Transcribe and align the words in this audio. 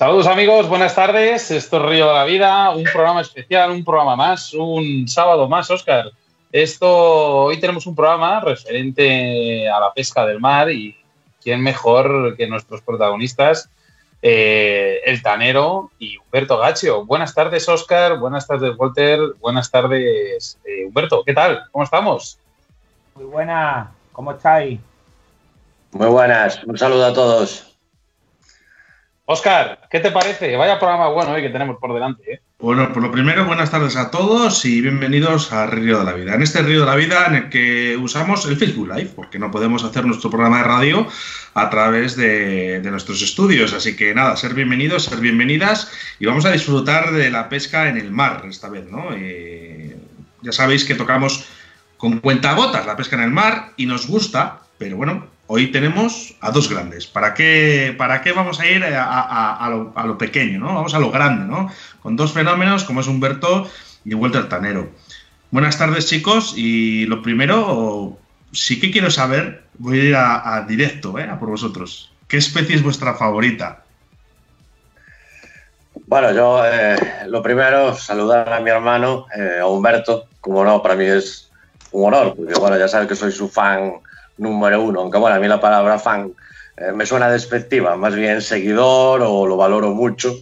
Saludos 0.00 0.28
amigos, 0.28 0.66
buenas 0.66 0.94
tardes. 0.94 1.50
Esto 1.50 1.76
es 1.76 1.82
Río 1.82 2.06
de 2.06 2.14
la 2.14 2.24
Vida, 2.24 2.70
un 2.70 2.84
programa 2.84 3.20
especial, 3.20 3.70
un 3.70 3.84
programa 3.84 4.16
más, 4.16 4.54
un 4.54 5.06
sábado 5.06 5.46
más, 5.46 5.70
Oscar. 5.70 6.10
Esto, 6.50 7.42
hoy 7.42 7.60
tenemos 7.60 7.86
un 7.86 7.94
programa 7.94 8.40
referente 8.40 9.68
a 9.68 9.78
la 9.78 9.92
pesca 9.92 10.24
del 10.24 10.40
mar 10.40 10.70
y 10.70 10.96
quién 11.42 11.60
mejor 11.60 12.34
que 12.38 12.46
nuestros 12.46 12.80
protagonistas, 12.80 13.68
eh, 14.22 15.02
el 15.04 15.20
Tanero 15.20 15.90
y 15.98 16.16
Humberto 16.16 16.56
Gaccio. 16.56 17.04
Buenas 17.04 17.34
tardes, 17.34 17.68
Oscar. 17.68 18.18
Buenas 18.18 18.46
tardes, 18.46 18.72
Walter. 18.78 19.20
Buenas 19.38 19.70
tardes, 19.70 20.58
eh, 20.64 20.86
Humberto. 20.86 21.22
¿Qué 21.26 21.34
tal? 21.34 21.64
¿Cómo 21.72 21.84
estamos? 21.84 22.38
Muy 23.14 23.26
buenas. 23.26 23.90
¿Cómo 24.12 24.32
estáis? 24.32 24.80
Muy 25.92 26.08
buenas. 26.08 26.64
Un 26.64 26.78
saludo 26.78 27.04
a 27.04 27.12
todos. 27.12 27.69
Oscar, 29.32 29.86
¿qué 29.88 30.00
te 30.00 30.10
parece? 30.10 30.56
Vaya 30.56 30.80
programa 30.80 31.08
bueno 31.10 31.30
hoy 31.30 31.40
que 31.40 31.50
tenemos 31.50 31.76
por 31.78 31.94
delante. 31.94 32.32
¿eh? 32.32 32.40
Bueno, 32.58 32.92
por 32.92 33.00
lo 33.00 33.12
primero, 33.12 33.44
buenas 33.44 33.70
tardes 33.70 33.94
a 33.94 34.10
todos 34.10 34.64
y 34.64 34.80
bienvenidos 34.80 35.52
a 35.52 35.66
Río 35.66 36.00
de 36.00 36.04
la 36.04 36.14
Vida. 36.14 36.34
En 36.34 36.42
este 36.42 36.62
Río 36.62 36.80
de 36.80 36.86
la 36.86 36.96
Vida 36.96 37.26
en 37.28 37.34
el 37.36 37.48
que 37.48 37.96
usamos 37.96 38.44
el 38.46 38.56
Facebook 38.56 38.88
Live, 38.92 39.12
porque 39.14 39.38
no 39.38 39.52
podemos 39.52 39.84
hacer 39.84 40.04
nuestro 40.04 40.30
programa 40.30 40.58
de 40.58 40.64
radio 40.64 41.06
a 41.54 41.70
través 41.70 42.16
de, 42.16 42.80
nuestros 42.82 43.22
estudios. 43.22 43.72
Así 43.72 43.94
que 43.94 44.12
nada, 44.12 44.36
ser 44.36 44.52
bienvenidos, 44.52 45.04
ser 45.04 45.20
bienvenidas 45.20 45.92
y 46.18 46.26
vamos 46.26 46.44
a 46.44 46.50
disfrutar 46.50 47.12
de 47.12 47.30
la 47.30 47.48
pesca 47.48 47.88
en 47.88 47.98
el 47.98 48.10
mar 48.10 48.42
esta 48.48 48.68
vez, 48.68 48.90
¿no? 48.90 49.10
Eh, 49.14 49.96
ya 50.42 50.50
sabéis 50.50 50.84
que 50.84 50.96
tocamos 50.96 51.46
con 51.98 52.18
cuentagotas 52.18 52.84
la 52.84 52.96
pesca 52.96 53.14
en 53.14 53.22
el 53.22 53.30
mar 53.30 53.74
y 53.76 53.86
nos 53.86 54.08
gusta, 54.08 54.62
pero 54.76 54.96
bueno, 54.96 55.28
hoy 55.52 55.72
tenemos 55.72 56.36
a 56.40 56.52
dos 56.52 56.70
grandes. 56.70 57.08
¿Para 57.08 57.34
qué, 57.34 57.92
para 57.98 58.22
qué 58.22 58.30
vamos 58.30 58.60
a 58.60 58.66
ir 58.66 58.84
a, 58.84 60.04
lo, 60.06 60.16
pequeño? 60.16 60.60
¿no? 60.60 60.66
Vamos 60.66 60.94
a 60.94 61.00
lo 61.00 61.10
grande, 61.10 61.44
¿no? 61.44 61.68
Con 62.00 62.14
dos 62.14 62.32
fenómenos 62.32 62.84
como 62.84 63.00
es 63.00 63.08
Humberto 63.08 63.68
y 64.04 64.14
Walter 64.14 64.48
Tanero. 64.48 64.90
Buenas 65.50 65.76
tardes, 65.76 66.06
chicos. 66.06 66.54
Y 66.56 67.04
lo 67.06 67.20
primero, 67.20 68.16
sí 68.52 68.78
que 68.78 68.92
quiero 68.92 69.10
saber, 69.10 69.64
voy 69.76 69.98
a 69.98 70.04
ir 70.04 70.14
a, 70.14 70.64
directo, 70.68 71.18
¿eh? 71.18 71.24
a 71.24 71.40
por 71.40 71.48
vosotros. 71.48 72.12
¿Qué 72.28 72.36
especie 72.36 72.76
es 72.76 72.84
vuestra 72.84 73.14
favorita? 73.14 73.82
Bueno, 76.06 76.32
yo 76.32 76.64
eh, 76.64 76.96
lo 77.26 77.42
primero, 77.42 77.92
saludar 77.96 78.52
a 78.52 78.60
mi 78.60 78.70
hermano, 78.70 79.26
eh, 79.36 79.58
a 79.60 79.66
Humberto. 79.66 80.28
Como 80.40 80.64
no, 80.64 80.80
para 80.80 80.94
mí 80.94 81.06
es 81.06 81.50
un 81.90 82.14
honor, 82.14 82.36
porque 82.36 82.54
bueno, 82.54 82.78
ya 82.78 82.86
sabes 82.86 83.08
que 83.08 83.16
soy 83.16 83.32
su 83.32 83.48
fan 83.48 83.94
número 84.40 84.82
uno, 84.82 85.00
aunque 85.00 85.18
bueno, 85.18 85.36
a 85.36 85.38
mí 85.38 85.46
la 85.46 85.60
palabra 85.60 85.98
fan 85.98 86.34
eh, 86.76 86.92
me 86.92 87.06
suena 87.06 87.30
despectiva, 87.30 87.96
más 87.96 88.14
bien 88.14 88.40
seguidor 88.40 89.22
o 89.22 89.46
lo 89.46 89.56
valoro 89.56 89.90
mucho 89.90 90.34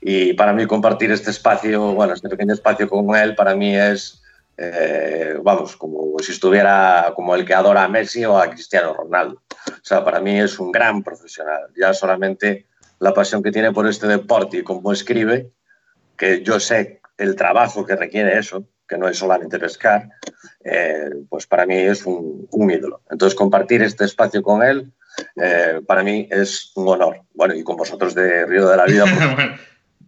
y 0.00 0.32
para 0.34 0.52
mí 0.52 0.66
compartir 0.66 1.12
este 1.12 1.30
espacio, 1.30 1.94
bueno, 1.94 2.14
este 2.14 2.28
pequeño 2.28 2.54
espacio 2.54 2.88
con 2.88 3.14
él, 3.16 3.34
para 3.34 3.54
mí 3.54 3.76
es, 3.76 4.22
eh, 4.56 5.38
vamos, 5.42 5.76
como 5.76 6.18
si 6.18 6.32
estuviera 6.32 7.12
como 7.14 7.34
el 7.34 7.44
que 7.44 7.54
adora 7.54 7.84
a 7.84 7.88
Messi 7.88 8.24
o 8.24 8.38
a 8.38 8.50
Cristiano 8.50 8.94
Ronaldo. 8.94 9.42
O 9.68 9.84
sea, 9.84 10.04
para 10.04 10.20
mí 10.20 10.38
es 10.38 10.58
un 10.58 10.72
gran 10.72 11.02
profesional, 11.02 11.68
ya 11.76 11.94
solamente 11.94 12.66
la 12.98 13.14
pasión 13.14 13.42
que 13.42 13.52
tiene 13.52 13.72
por 13.72 13.86
este 13.86 14.06
deporte 14.06 14.58
y 14.58 14.62
cómo 14.62 14.92
escribe, 14.92 15.50
que 16.16 16.42
yo 16.42 16.58
sé 16.58 17.00
el 17.18 17.36
trabajo 17.36 17.84
que 17.84 17.96
requiere 17.96 18.38
eso, 18.38 18.64
que 18.88 18.98
no 18.98 19.08
es 19.08 19.18
solamente 19.18 19.58
pescar, 19.58 20.08
eh, 20.68 21.10
pues 21.28 21.46
para 21.46 21.64
mí 21.64 21.76
es 21.76 22.04
un, 22.06 22.48
ídolo. 22.70 23.00
Entonces, 23.08 23.38
compartir 23.38 23.82
este 23.82 24.04
espacio 24.04 24.42
con 24.42 24.64
él, 24.64 24.92
eh, 25.36 25.80
para 25.86 26.02
mí 26.02 26.26
es 26.30 26.72
un 26.74 26.88
honor. 26.88 27.20
Bueno, 27.34 27.54
y 27.54 27.62
con 27.62 27.76
vosotros 27.76 28.14
de 28.14 28.44
Río 28.46 28.68
de 28.68 28.76
la 28.76 28.84
Vida, 28.84 29.04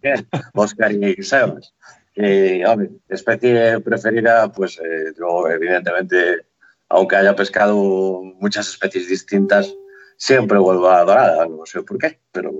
pues, 0.00 0.24
Oscar 0.54 0.92
y 0.92 1.22
Sebas. 1.22 1.74
Y, 2.16 2.64
hombre, 2.64 2.90
especie 3.08 3.78
preferida, 3.80 4.50
pues 4.50 4.78
eh, 4.78 5.12
yo, 5.16 5.48
evidentemente, 5.48 6.46
aunque 6.88 7.14
haya 7.14 7.36
pescado 7.36 8.22
muchas 8.40 8.68
especies 8.68 9.08
distintas, 9.08 9.72
siempre 10.16 10.58
vuelvo 10.58 10.88
a 10.88 10.94
la 10.94 11.04
dorada. 11.04 11.46
No 11.46 11.64
sé 11.66 11.82
por 11.82 11.98
qué, 11.98 12.18
pero 12.32 12.52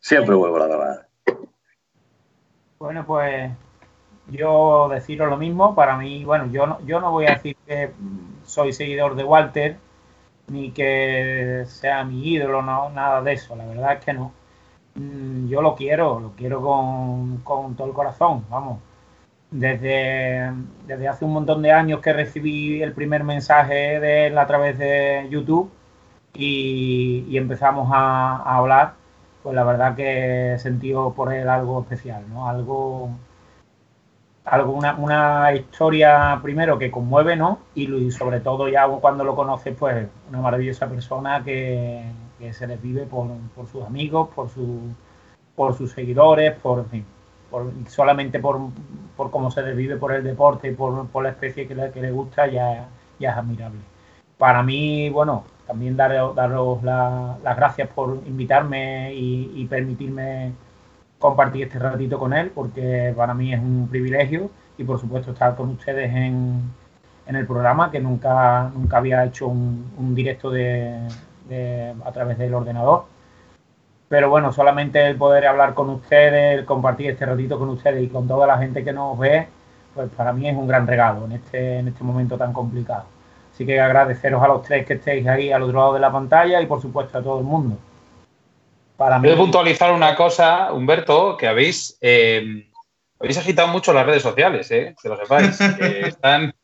siempre 0.00 0.34
vuelvo 0.34 0.56
a 0.56 0.60
la 0.60 0.66
dorada. 0.66 1.08
Bueno, 2.78 3.06
pues 3.06 3.50
yo 4.28 4.88
deciros 4.88 5.28
lo 5.30 5.36
mismo, 5.36 5.74
para 5.74 5.96
mí, 5.96 6.24
bueno, 6.24 6.46
yo 6.50 6.66
no, 6.66 6.80
yo 6.86 7.00
no 7.00 7.12
voy 7.12 7.26
a 7.26 7.34
decir 7.34 7.56
que 7.66 7.92
soy 8.44 8.72
seguidor 8.72 9.14
de 9.16 9.24
Walter, 9.24 9.76
ni 10.48 10.70
que 10.72 11.64
sea 11.66 12.04
mi 12.04 12.28
ídolo, 12.34 12.62
no, 12.62 12.90
nada 12.90 13.22
de 13.22 13.32
eso, 13.34 13.56
la 13.56 13.66
verdad 13.66 13.94
es 13.94 14.04
que 14.04 14.12
no. 14.12 14.32
Mm, 14.94 15.48
yo 15.48 15.62
lo 15.62 15.74
quiero, 15.76 16.20
lo 16.20 16.32
quiero 16.32 16.60
con, 17.44 17.74
todo 17.76 17.86
el 17.88 17.94
corazón, 17.94 18.44
vamos. 18.50 18.80
Desde, 19.50 20.52
desde 20.86 21.08
hace 21.08 21.24
un 21.24 21.32
montón 21.32 21.62
de 21.62 21.72
años 21.72 22.00
que 22.00 22.12
recibí 22.12 22.82
el 22.82 22.92
primer 22.92 23.24
mensaje 23.24 24.00
de 24.00 24.26
él 24.26 24.38
a 24.38 24.46
través 24.46 24.78
de 24.78 25.28
YouTube 25.30 25.70
y, 26.34 27.36
empezamos 27.36 27.90
a, 27.92 28.36
a 28.36 28.56
hablar, 28.58 28.94
pues 29.42 29.54
la 29.54 29.64
verdad 29.64 29.96
que 29.96 30.54
he 30.54 30.58
sentido 30.58 31.12
por 31.14 31.32
él 31.32 31.48
algo 31.48 31.80
especial, 31.82 32.24
¿no? 32.28 32.48
Algo 32.48 33.10
alguna 34.46 34.94
una 34.94 35.52
historia 35.54 36.38
primero 36.42 36.78
que 36.78 36.90
conmueve, 36.90 37.36
¿no? 37.36 37.58
Y, 37.74 38.10
sobre 38.12 38.40
todo 38.40 38.68
ya 38.68 38.86
cuando 38.88 39.24
lo 39.24 39.34
conoces, 39.34 39.76
pues 39.76 40.06
una 40.28 40.40
maravillosa 40.40 40.88
persona 40.88 41.42
que, 41.44 42.04
se 42.52 42.66
desvive 42.66 43.06
por, 43.06 43.28
por, 43.54 43.66
sus 43.66 43.84
amigos, 43.84 44.28
por, 44.34 44.48
su, 44.48 44.80
por 45.54 45.74
sus 45.76 45.90
seguidores, 45.92 46.54
por, 46.54 46.86
por 47.50 47.72
solamente 47.88 48.38
por, 48.38 48.60
por 49.16 49.30
cómo 49.30 49.50
se 49.50 49.62
desvive 49.62 49.96
por 49.96 50.12
el 50.12 50.22
deporte 50.22 50.72
por, 50.72 51.08
por 51.08 51.24
la 51.24 51.30
especie 51.30 51.66
que 51.66 51.74
le, 51.74 51.90
que 51.90 52.00
le 52.00 52.12
gusta, 52.12 52.46
ya, 52.46 52.88
ya 53.18 53.30
es 53.30 53.36
admirable. 53.36 53.80
Para 54.38 54.62
mí, 54.62 55.10
bueno, 55.10 55.44
también 55.66 55.96
daros, 55.96 56.36
daros 56.36 56.82
las 56.82 57.56
gracias 57.56 57.88
por 57.88 58.20
invitarme 58.26 59.12
y 59.14 59.66
permitirme 59.66 60.52
compartir 61.18 61.64
este 61.64 61.78
ratito 61.78 62.18
con 62.18 62.32
él, 62.32 62.50
porque 62.54 63.12
para 63.16 63.34
mí 63.34 63.52
es 63.52 63.60
un 63.60 63.88
privilegio 63.88 64.50
y 64.78 64.84
por 64.84 65.00
supuesto 65.00 65.32
estar 65.32 65.56
con 65.56 65.70
ustedes 65.70 66.12
en, 66.14 66.62
en 67.26 67.36
el 67.36 67.46
programa, 67.46 67.90
que 67.90 68.00
nunca, 68.00 68.70
nunca 68.74 68.98
había 68.98 69.24
hecho 69.24 69.48
un, 69.48 70.14
directo 70.14 70.50
de, 70.50 71.00
a 72.04 72.12
través 72.12 72.38
del 72.38 72.54
ordenador. 72.54 73.04
Pero 74.08 74.30
bueno, 74.30 74.52
solamente 74.52 75.04
el 75.04 75.16
poder 75.16 75.46
hablar 75.46 75.74
con 75.74 75.90
ustedes, 75.90 76.58
el 76.58 76.64
compartir 76.64 77.10
este 77.10 77.26
ratito 77.26 77.58
con 77.58 77.70
ustedes 77.70 78.02
y 78.04 78.08
con 78.08 78.28
toda 78.28 78.46
la 78.46 78.58
gente 78.58 78.84
que 78.84 78.92
nos 78.92 79.18
ve, 79.18 79.48
pues 79.94 80.08
para 80.16 80.32
mí 80.32 80.48
es 80.48 80.56
un 80.56 80.68
gran 80.68 80.86
regalo 80.86 81.24
en 81.24 81.32
este, 81.32 81.78
en 81.78 81.88
este 81.88 82.04
momento 82.04 82.38
tan 82.38 82.52
complicado. 82.52 83.04
Así 83.52 83.66
que 83.66 83.80
agradeceros 83.80 84.42
a 84.42 84.48
los 84.48 84.62
tres 84.62 84.86
que 84.86 84.94
estéis 84.94 85.26
ahí 85.26 85.50
al 85.50 85.62
otro 85.62 85.78
lado 85.80 85.94
de 85.94 86.00
la 86.00 86.12
pantalla 86.12 86.60
y 86.60 86.66
por 86.66 86.80
supuesto 86.80 87.18
a 87.18 87.22
todo 87.22 87.38
el 87.38 87.44
mundo. 87.44 87.78
Para 88.96 89.18
mí... 89.18 89.30
puntualizar 89.34 89.92
una 89.92 90.14
cosa, 90.14 90.72
Humberto, 90.72 91.36
que 91.36 91.46
habéis, 91.46 91.98
eh, 92.00 92.70
habéis 93.20 93.38
agitado 93.38 93.68
mucho 93.68 93.92
las 93.92 94.06
redes 94.06 94.22
sociales, 94.22 94.70
eh, 94.70 94.94
que 95.00 95.08
lo 95.08 95.16
sepáis. 95.16 95.60
están, 95.80 96.54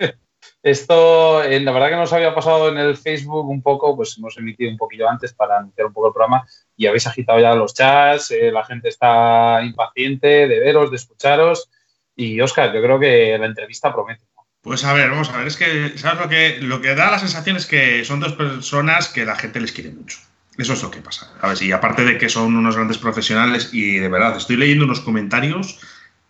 esto, 0.62 1.42
eh, 1.42 1.60
la 1.60 1.72
verdad 1.72 1.90
que 1.90 1.96
nos 1.96 2.12
había 2.12 2.34
pasado 2.34 2.68
en 2.68 2.78
el 2.78 2.96
Facebook 2.96 3.48
un 3.48 3.62
poco, 3.62 3.94
pues 3.96 4.16
hemos 4.16 4.36
emitido 4.38 4.70
un 4.70 4.78
poquillo 4.78 5.08
antes 5.08 5.34
para 5.34 5.58
anunciar 5.58 5.86
un 5.86 5.92
poco 5.92 6.08
el 6.08 6.14
programa 6.14 6.46
y 6.76 6.86
habéis 6.86 7.06
agitado 7.06 7.40
ya 7.40 7.54
los 7.54 7.74
chats, 7.74 8.32
la 8.52 8.64
gente 8.64 8.88
está 8.88 9.60
impaciente 9.62 10.48
de 10.48 10.60
veros, 10.60 10.90
de 10.90 10.96
escucharos. 10.96 11.68
Y 12.14 12.40
Oscar, 12.40 12.72
yo 12.74 12.82
creo 12.82 12.98
que 12.98 13.36
la 13.38 13.46
entrevista 13.46 13.92
promete. 13.92 14.24
Pues 14.62 14.84
a 14.84 14.92
ver, 14.92 15.10
vamos 15.10 15.28
a 15.30 15.38
ver, 15.38 15.48
es 15.48 15.56
que, 15.56 15.98
¿sabes 15.98 16.20
lo 16.20 16.28
que, 16.28 16.58
lo 16.60 16.80
que 16.80 16.94
da 16.94 17.10
la 17.10 17.18
sensación 17.18 17.56
es 17.56 17.66
que 17.66 18.04
son 18.04 18.20
dos 18.20 18.34
personas 18.34 19.08
que 19.08 19.24
la 19.24 19.34
gente 19.34 19.60
les 19.60 19.72
quiere 19.72 19.90
mucho. 19.90 20.18
Eso 20.58 20.74
es 20.74 20.82
lo 20.82 20.90
que 20.90 21.00
pasa. 21.00 21.32
A 21.40 21.48
ver, 21.48 21.62
y 21.62 21.72
aparte 21.72 22.04
de 22.04 22.18
que 22.18 22.28
son 22.28 22.54
unos 22.54 22.76
grandes 22.76 22.98
profesionales 22.98 23.70
y 23.72 23.96
de 23.96 24.08
verdad, 24.08 24.36
estoy 24.36 24.56
leyendo 24.56 24.84
unos 24.84 25.00
comentarios 25.00 25.80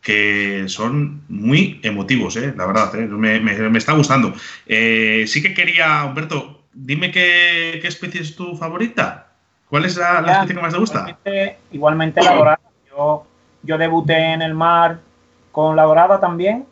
que 0.01 0.65
son 0.67 1.23
muy 1.29 1.81
emotivos, 1.83 2.37
¿eh? 2.37 2.53
la 2.57 2.67
verdad, 2.67 2.95
¿eh? 2.97 3.07
me, 3.07 3.79
está 3.79 3.93
gustando. 3.93 4.35
Eh, 4.67 5.25
sí 5.29 5.43
que 5.43 5.55
quería, 5.55 6.05
Humberto, 6.05 6.65
dime 6.73 7.13
qué, 7.13 7.81
especie 7.87 8.21
es 8.21 8.35
tu 8.35 8.57
favorita. 8.57 9.29
¿Cuál 9.69 9.85
es 9.85 9.97
la, 9.97 10.21
especie 10.21 10.57
que 10.57 10.61
más 10.61 10.73
te 10.73 10.79
gusta? 10.79 11.19
Igualmente, 11.71 12.23
la 12.23 12.35
dorada. 12.35 12.61
Yo, 12.91 13.27
yo 13.63 13.79
debuté 13.79 14.33
en 14.33 14.43
el 14.43 14.55
mar 14.55 14.99
con 15.51 15.77
la 15.77 15.85
dorada 15.85 16.21
también 16.21 16.67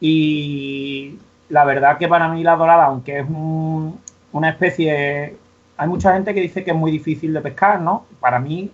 y 0.00 1.18
la 1.48 1.64
verdad 1.64 1.98
que 1.98 2.08
para 2.08 2.28
mí 2.28 2.42
la 2.42 2.56
dorada, 2.56 2.86
aunque 2.86 3.20
es 3.20 3.26
una 3.28 4.48
especie 4.48 5.36
hay 5.76 5.88
mucha 5.88 6.12
gente 6.12 6.34
que 6.34 6.40
dice 6.40 6.64
que 6.64 6.70
es 6.70 6.76
muy 6.76 6.90
difícil 6.90 7.32
de 7.32 7.40
pescar, 7.40 7.80
¿no? 7.80 8.06
Para 8.20 8.38
mí 8.38 8.72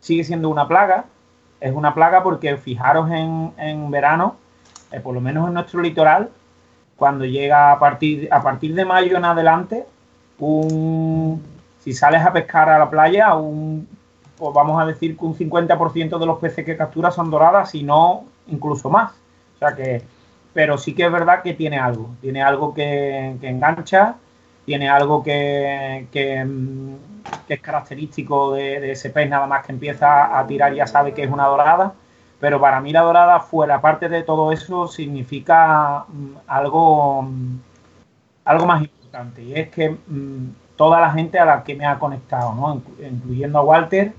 sigue 0.00 0.24
siendo 0.24 0.48
una 0.48 0.66
plaga. 0.68 1.04
Es 1.60 1.74
una 1.74 1.94
plaga 1.94 2.22
porque 2.22 2.56
fijaros 2.56 3.10
en, 3.10 3.90
verano, 3.90 4.36
eh, 4.92 5.00
por 5.00 5.14
lo 5.14 5.20
menos 5.20 5.48
en 5.48 5.54
nuestro 5.54 5.80
litoral, 5.80 6.30
cuando 6.96 7.24
llega 7.24 7.72
a 7.72 7.78
partir, 7.78 8.28
a 8.30 8.42
partir 8.42 8.74
de 8.74 8.84
mayo 8.84 9.16
en 9.16 9.24
adelante, 9.24 9.86
un, 10.38 11.42
si 11.80 11.92
sales 11.92 12.24
a 12.24 12.32
pescar 12.32 12.68
a 12.68 12.78
la 12.78 12.90
playa, 12.90 13.34
un 13.34 13.88
pues 14.36 14.52
vamos 14.54 14.80
a 14.80 14.86
decir 14.86 15.16
que 15.16 15.24
un 15.24 15.36
50% 15.36 16.18
de 16.18 16.26
los 16.26 16.38
peces 16.38 16.64
que 16.64 16.76
captura 16.76 17.10
son 17.10 17.30
doradas, 17.30 17.70
si 17.70 17.82
no 17.82 18.24
incluso 18.48 18.90
más. 18.90 19.12
O 19.56 19.58
sea 19.58 19.74
que, 19.74 20.02
pero 20.52 20.76
sí 20.78 20.94
que 20.94 21.06
es 21.06 21.12
verdad 21.12 21.42
que 21.42 21.54
tiene 21.54 21.78
algo, 21.78 22.14
tiene 22.20 22.42
algo 22.42 22.74
que, 22.74 23.36
engancha, 23.40 24.16
tiene 24.66 24.88
algo 24.88 25.22
que, 25.22 26.06
mm, 26.44 26.94
es 27.48 27.60
característico 27.60 28.52
de, 28.52 28.92
ese 28.92 29.10
pez, 29.10 29.30
nada 29.30 29.46
más 29.46 29.64
que 29.64 29.72
empieza 29.72 30.38
a 30.38 30.46
tirar 30.46 30.74
ya 30.74 30.86
sabe 30.86 31.14
que 31.14 31.22
es 31.22 31.30
una 31.30 31.46
dorada. 31.46 31.94
Pero 32.40 32.60
para 32.60 32.80
mí 32.80 32.92
la 32.92 33.00
dorada, 33.00 33.40
fuera 33.40 33.80
parte 33.80 34.08
de 34.08 34.22
todo 34.22 34.52
eso, 34.52 34.88
significa 34.88 36.04
mm, 36.08 36.36
algo, 36.48 37.22
mm, 37.22 37.58
algo 38.44 38.66
más 38.66 38.82
importante. 38.82 39.42
Y 39.42 39.54
es 39.54 39.68
que 39.70 39.96
toda 40.76 41.00
la 41.00 41.12
gente 41.12 41.38
a 41.38 41.44
la 41.46 41.64
que 41.64 41.74
me 41.76 41.86
ha 41.86 41.98
conectado, 41.98 42.54
¿no? 42.54 42.82
incluyendo 43.00 43.58
a 43.58 43.62
Walter, 43.62 44.12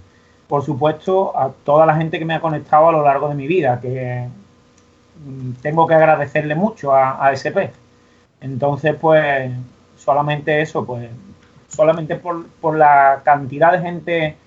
por 0.47 0.63
supuesto, 0.63 1.37
a 1.37 1.51
toda 1.65 1.85
la 1.85 1.95
gente 1.95 2.19
que 2.19 2.25
me 2.25 2.35
ha 2.35 2.41
conectado 2.41 2.89
a 2.89 2.91
lo 2.93 3.03
largo 3.03 3.29
de 3.29 3.35
mi 3.35 3.47
vida, 3.47 3.79
que 3.81 4.27
tengo 5.61 5.87
que 5.87 5.93
agradecerle 5.95 6.55
mucho 6.55 6.93
a, 6.93 7.23
a 7.25 7.33
ese 7.33 7.51
pez. 7.51 7.71
Entonces, 8.41 8.95
pues, 8.99 9.51
solamente 10.07 10.61
eso, 10.61 10.85
pues, 10.85 11.09
solamente 11.67 12.15
por, 12.15 12.77
la 12.77 13.23
cantidad 13.25 13.73
de 13.73 13.79
gente 13.79 14.37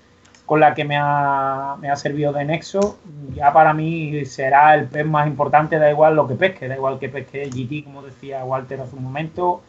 con 0.47 0.59
la 0.59 0.73
que 0.73 0.83
me 0.83 0.97
ha, 0.97 1.75
me 1.79 1.91
ha, 1.91 1.95
servido 1.95 2.33
de 2.33 2.43
nexo, 2.45 2.97
ya 3.35 3.53
para 3.53 3.71
mí 3.75 4.25
será 4.25 4.73
el 4.73 4.87
pez 4.87 5.05
más 5.05 5.27
importante, 5.27 5.77
da 5.77 5.91
igual 5.91 6.15
lo 6.15 6.27
que 6.27 6.33
pesque, 6.33 6.67
da 6.67 6.75
igual 6.75 6.97
que 6.97 7.09
pesque 7.09 7.47
GT, 7.47 7.83
como 7.83 8.01
decía 8.01 8.43
Walter 8.43 8.81
hace 8.81 8.95
un 8.95 9.03
momento, 9.03 9.61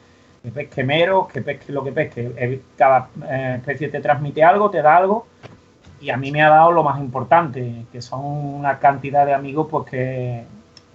que 0.43 0.51
pesque 0.51 0.83
mero, 0.83 1.29
que 1.31 1.43
pesque 1.43 1.71
lo 1.71 1.85
que 1.85 1.93
pesque. 1.93 2.63
Cada 2.75 3.09
eh, 3.29 3.57
especie 3.59 3.91
te 3.91 4.01
transmite 4.01 4.43
algo, 4.43 4.71
te 4.71 4.81
da 4.81 4.97
algo, 4.97 5.27
y 6.01 6.09
a 6.09 6.17
mí 6.17 6.33
me 6.33 6.43
ha 6.43 6.49
dado 6.49 6.73
lo 6.73 6.83
más 6.83 6.99
importante, 7.01 7.85
que 7.93 8.01
son 8.01 8.25
una 8.25 8.79
cantidad 8.79 9.27
de 9.27 9.35
amigos 9.35 9.69
pues 9.71 9.91
que 9.91 10.45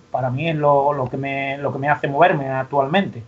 para 0.10 0.32
mí 0.32 0.50
es 0.50 0.56
lo, 0.56 1.08
que, 1.12 1.18
me, 1.18 1.60
lo 1.60 1.72
que 1.72 1.78
me 1.78 1.88
hace 1.88 2.08
moverme 2.08 2.50
actualmente. 2.50 3.22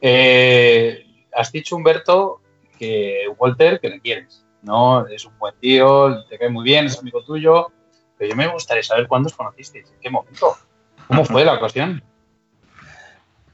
Eh, 0.00 1.06
has 1.32 1.52
dicho, 1.52 1.76
Humberto, 1.76 2.40
que 2.78 3.26
Walter, 3.38 3.80
que 3.80 3.88
le 3.88 4.00
quieres, 4.00 4.44
¿no? 4.62 5.06
Es 5.06 5.24
un 5.24 5.38
buen 5.38 5.54
tío, 5.60 6.24
te 6.24 6.38
cae 6.38 6.48
muy 6.48 6.64
bien, 6.64 6.86
es 6.86 6.98
amigo 6.98 7.22
tuyo, 7.24 7.72
pero 8.18 8.30
yo 8.30 8.36
me 8.36 8.48
gustaría 8.48 8.82
saber 8.82 9.06
cuándo 9.06 9.28
os 9.28 9.34
conocisteis, 9.34 9.90
en 9.90 10.00
qué 10.00 10.10
momento, 10.10 10.56
cómo 11.08 11.24
fue 11.24 11.44
la 11.44 11.54
ocasión. 11.54 12.02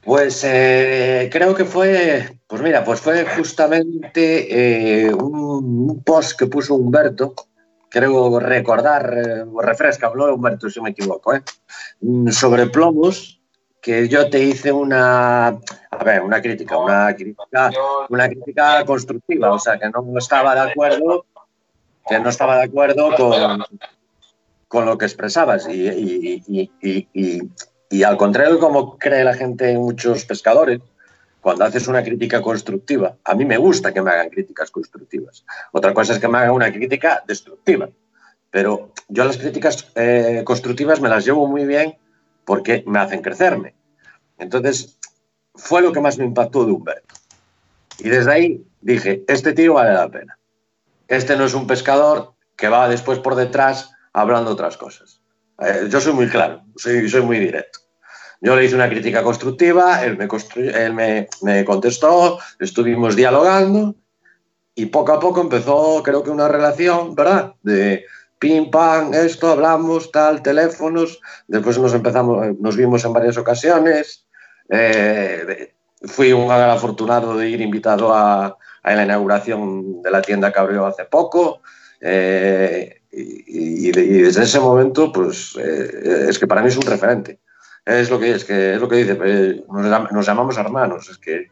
Pues 0.01 0.43
eh, 0.43 1.29
creo 1.31 1.55
que 1.55 1.63
fue, 1.63 2.39
pues 2.47 2.61
mira, 2.61 2.83
pues 2.83 2.99
fue 2.99 3.25
justamente 3.25 5.05
eh, 5.05 5.13
un, 5.13 6.03
post 6.03 6.37
que 6.37 6.47
puso 6.47 6.75
Humberto, 6.75 7.33
creo 7.87 8.37
recordar, 8.39 9.45
refresca, 9.61 10.07
habló 10.07 10.33
Humberto 10.35 10.69
si 10.69 10.81
me 10.81 10.89
equivoco, 10.89 11.31
mm, 12.01 12.29
sobre 12.31 12.67
plomos, 12.67 13.41
que 13.83 14.07
yo 14.07 14.29
te 14.29 14.39
hice 14.39 14.71
una, 14.71 15.47
a 15.47 16.03
ver, 16.03 16.23
una 16.23 16.41
crítica, 16.41 16.77
una 16.77 17.13
crítica, 17.13 17.69
una 18.09 18.27
crítica 18.27 18.83
constructiva, 18.85 19.51
o 19.51 19.59
sea, 19.59 19.77
que 19.77 19.89
no 19.89 20.17
estaba 20.17 20.55
de 20.55 20.71
acuerdo, 20.71 21.25
que 22.07 22.19
no 22.19 22.29
estaba 22.29 22.57
de 22.57 22.63
acuerdo 22.63 23.13
con, 23.15 23.63
con 24.67 24.85
lo 24.85 24.97
que 24.97 25.05
expresabas 25.05 25.67
y, 25.69 26.41
y 26.47 27.49
y 27.93 28.01
al 28.01 28.17
contrario, 28.17 28.57
como 28.57 28.97
cree 28.97 29.23
la 29.23 29.35
gente, 29.35 29.77
muchos 29.77 30.25
pescadores, 30.25 30.81
cuando 31.41 31.63
haces 31.63 31.87
una 31.87 32.03
crítica 32.03 32.41
constructiva, 32.41 33.17
a 33.23 33.35
mí 33.35 33.45
me 33.45 33.57
gusta 33.57 33.93
que 33.93 34.01
me 34.01 34.09
hagan 34.09 34.31
críticas 34.31 34.71
constructivas. 34.71 35.45
Otra 35.71 35.93
cosa 35.93 36.13
es 36.13 36.19
que 36.19 36.27
me 36.27 36.39
hagan 36.39 36.55
una 36.55 36.73
crítica 36.73 37.23
destructiva. 37.27 37.89
Pero 38.49 38.93
yo 39.09 39.25
las 39.25 39.37
críticas 39.37 39.91
eh, 39.93 40.41
constructivas 40.43 41.01
me 41.01 41.09
las 41.09 41.23
llevo 41.23 41.45
muy 41.47 41.67
bien 41.67 41.95
porque 42.45 42.83
me 42.87 42.99
hacen 42.99 43.21
crecerme. 43.21 43.75
Entonces, 44.37 44.97
fue 45.55 45.81
lo 45.81 45.91
que 45.91 46.01
más 46.01 46.17
me 46.17 46.25
impactó 46.25 46.65
de 46.65 46.71
Humberto. 46.71 47.15
Y 47.99 48.09
desde 48.09 48.31
ahí 48.31 48.65
dije, 48.81 49.23
este 49.27 49.53
tío 49.53 49.75
vale 49.75 49.93
la 49.93 50.09
pena. 50.09 50.37
Este 51.07 51.35
no 51.37 51.45
es 51.45 51.53
un 51.53 51.67
pescador 51.67 52.33
que 52.55 52.69
va 52.69 52.89
después 52.89 53.19
por 53.19 53.35
detrás 53.35 53.91
hablando 54.13 54.51
otras 54.51 54.77
cosas. 54.77 55.21
Eh, 55.59 55.87
yo 55.89 56.01
soy 56.01 56.13
muy 56.13 56.27
claro, 56.27 56.63
soy, 56.75 57.09
soy 57.09 57.21
muy 57.21 57.39
directo. 57.39 57.79
Yo 58.41 58.55
le 58.55 58.65
hice 58.65 58.75
una 58.75 58.89
crítica 58.89 59.23
constructiva, 59.23 60.03
él 60.03 60.17
me, 60.17 60.27
él 60.57 61.27
me, 61.41 61.65
contestó, 61.65 62.39
estuvimos 62.59 63.15
dialogando 63.15 63.95
y 64.75 64.87
poco 64.87 65.13
a 65.13 65.19
poco 65.19 65.39
empezó, 65.39 66.01
creo 66.03 66.23
que 66.23 66.29
una 66.29 66.49
relación, 66.49 67.15
¿verdad? 67.15 67.53
De 67.63 68.03
pim, 68.43 68.69
pam, 68.69 69.13
esto, 69.13 69.51
hablamos, 69.51 70.11
tal, 70.11 70.41
teléfonos. 70.41 71.21
Después 71.47 71.79
nos 71.79 71.93
empezamos, 71.93 72.59
nos 72.59 72.75
vimos 72.75 73.05
en 73.05 73.13
varias 73.13 73.37
ocasiones. 73.37 74.25
Eh, 74.67 75.73
fui 76.03 76.33
un 76.33 76.51
afortunado 76.51 77.37
de 77.37 77.49
ir 77.49 77.61
invitado 77.61 78.13
a, 78.13 78.57
la 78.83 79.03
inauguración 79.03 80.01
de 80.01 80.11
la 80.11 80.21
tienda 80.21 80.51
que 80.51 80.59
abrió 80.59 80.85
hace 80.85 81.05
poco. 81.05 81.61
Eh, 82.01 83.01
y, 83.13 83.91
desde 83.91 84.43
ese 84.43 84.59
momento, 84.59 85.09
pues 85.13 85.55
eh, 85.57 86.25
es 86.27 86.37
que 86.37 86.47
para 86.47 86.61
mí 86.61 86.67
es 86.67 86.75
un 86.75 86.83
referente 86.83 87.39
es 87.85 88.09
lo 88.09 88.19
que 88.19 88.31
es, 88.31 88.45
que 88.45 88.75
es 88.75 88.81
lo 88.81 88.87
que 88.87 88.97
dice, 88.97 89.15
pues, 89.15 89.61
nos, 90.11 90.25
llamamos 90.25 90.57
hermanos, 90.57 91.09
es 91.09 91.17
que 91.17 91.51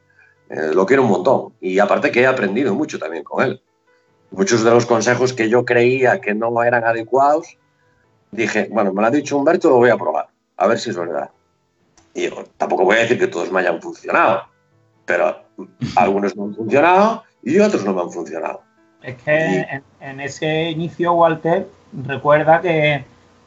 eh, 0.49 0.71
lo 0.73 0.85
quiero 0.85 1.03
un 1.03 1.09
montón. 1.09 1.53
Y 1.59 1.79
aparte 1.79 2.11
que 2.11 2.21
he 2.21 2.27
aprendido 2.27 2.73
mucho 2.73 2.99
también 2.99 3.23
con 3.23 3.43
él. 3.43 3.61
Muchos 4.31 4.63
de 4.63 4.71
los 4.71 4.85
consejos 4.85 5.33
que 5.33 5.49
yo 5.49 5.65
creía 5.65 6.21
que 6.21 6.33
no 6.33 6.63
eran 6.63 6.85
adecuados, 6.85 7.57
dije, 8.31 8.69
bueno, 8.71 8.93
me 8.93 9.01
lo 9.01 9.07
ha 9.07 9.11
dicho 9.11 9.37
Humberto, 9.37 9.69
lo 9.69 9.77
voy 9.77 9.89
a 9.89 9.97
probar, 9.97 10.27
a 10.57 10.67
ver 10.67 10.79
si 10.79 10.89
es 10.89 10.97
verdad. 10.97 11.29
Y 12.13 12.29
tampoco 12.57 12.85
voy 12.85 12.97
a 12.97 12.99
decir 12.99 13.19
que 13.19 13.27
todos 13.27 13.51
me 13.51 13.59
hayan 13.59 13.81
funcionado, 13.81 14.43
pero 15.05 15.43
algunos 15.95 16.35
no 16.35 16.45
han 16.45 16.55
funcionado 16.55 17.23
y 17.43 17.59
otros 17.59 17.83
no 17.83 17.93
me 17.93 18.01
han 18.01 18.11
funcionado. 18.11 18.61
Es 19.01 19.15
que 19.21 19.81
en, 19.99 20.19
ese 20.19 20.69
inicio, 20.69 21.13
Walter, 21.13 21.67
recuerda 21.91 22.61
que 22.61 23.03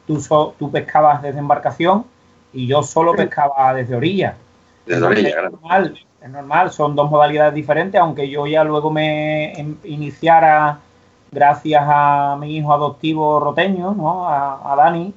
tú, 0.07 0.21
tú 0.59 0.71
pescabas 0.71 1.23
desde 1.23 1.39
embarcación 1.39 2.05
y 2.53 2.67
yo 2.67 2.83
solo 2.83 3.15
pescaba 3.15 3.73
desde 3.73 3.95
orilla. 3.95 4.37
Desde 4.85 5.05
orilla, 5.05 5.43
normal, 5.43 5.99
es 6.25 6.31
normal, 6.31 6.71
son 6.71 6.97
dos 6.97 7.11
modalidades 7.11 7.53
diferentes, 7.53 8.01
aunque 8.01 8.31
yo 8.31 8.47
ya 8.47 8.65
luego 8.65 8.91
me 8.91 9.53
iniciara, 9.85 10.79
gracias 11.31 11.83
a 11.85 12.39
mi 12.41 12.57
hijo 12.57 12.73
adoptivo 12.73 13.39
roteño, 13.39 13.93
¿no? 13.95 14.27
a, 14.27 14.75
Dani, 14.75 15.13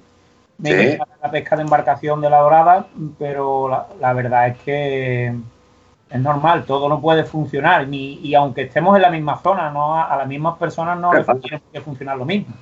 me 0.57 0.91
sí. 0.91 0.97
la 1.21 1.31
pesca 1.31 1.55
de 1.55 1.61
embarcación 1.61 2.19
de 2.19 2.29
la 2.29 2.39
dorada, 2.39 2.87
pero 3.17 3.87
la, 4.01 4.13
verdad 4.13 4.47
es 4.49 4.57
que 4.59 5.33
es 6.09 6.19
normal, 6.19 6.65
todo 6.65 6.89
no 6.89 6.99
puede 6.99 7.23
funcionar, 7.23 7.87
ni, 7.87 8.15
y 8.15 8.35
aunque 8.35 8.63
estemos 8.63 8.93
en 8.97 9.03
la 9.03 9.09
misma 9.09 9.37
zona, 9.37 9.69
no 9.69 9.95
a, 9.95 10.13
las 10.17 10.27
mismas 10.27 10.57
personas 10.57 10.99
no 10.99 11.13
les 11.13 11.25
tiene 11.41 11.61
que 11.71 11.79
funcionar 11.79 12.17
lo 12.17 12.25
mismo 12.25 12.53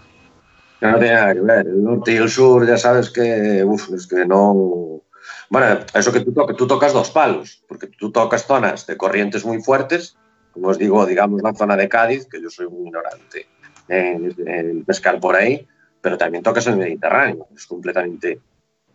no 0.82 1.00
tiene 1.00 1.16
nada 1.16 1.34
que 1.34 1.42
ver. 1.42 1.68
El 1.68 1.84
norte 1.84 2.12
y 2.14 2.18
el 2.18 2.30
sur, 2.30 2.68
ya 2.68 2.78
sabes 2.78 3.10
que, 3.10 3.64
uf, 3.64 3.92
es 3.94 4.08
que 4.08 4.26
no. 4.26 5.02
Bueno, 5.50 5.80
eso 5.94 6.12
que 6.12 6.22
tú, 6.22 6.34
tú 6.58 6.68
tocas 6.68 6.94
dos 6.94 7.12
palos, 7.12 7.64
porque 7.68 7.88
tú 7.88 8.12
tocas 8.12 8.46
zonas 8.46 8.88
de 8.88 8.98
corrientes 8.98 9.46
muy 9.46 9.62
fuertes, 9.62 10.18
como 10.56 10.70
os 10.70 10.78
digo, 10.78 11.06
digamos 11.06 11.42
la 11.42 11.54
zona 11.54 11.76
de 11.76 11.90
Cádiz, 11.90 12.28
que 12.28 12.42
yo 12.42 12.50
soy 12.50 12.68
muy 12.70 12.88
ignorante 12.88 13.46
en, 13.90 14.84
pescar 14.86 15.20
por 15.20 15.36
ahí, 15.36 15.68
pero 16.02 16.18
también 16.18 16.44
tocas 16.44 16.66
el 16.68 16.78
Mediterráneo, 16.78 17.48
es 17.54 17.66
completamente 17.66 18.40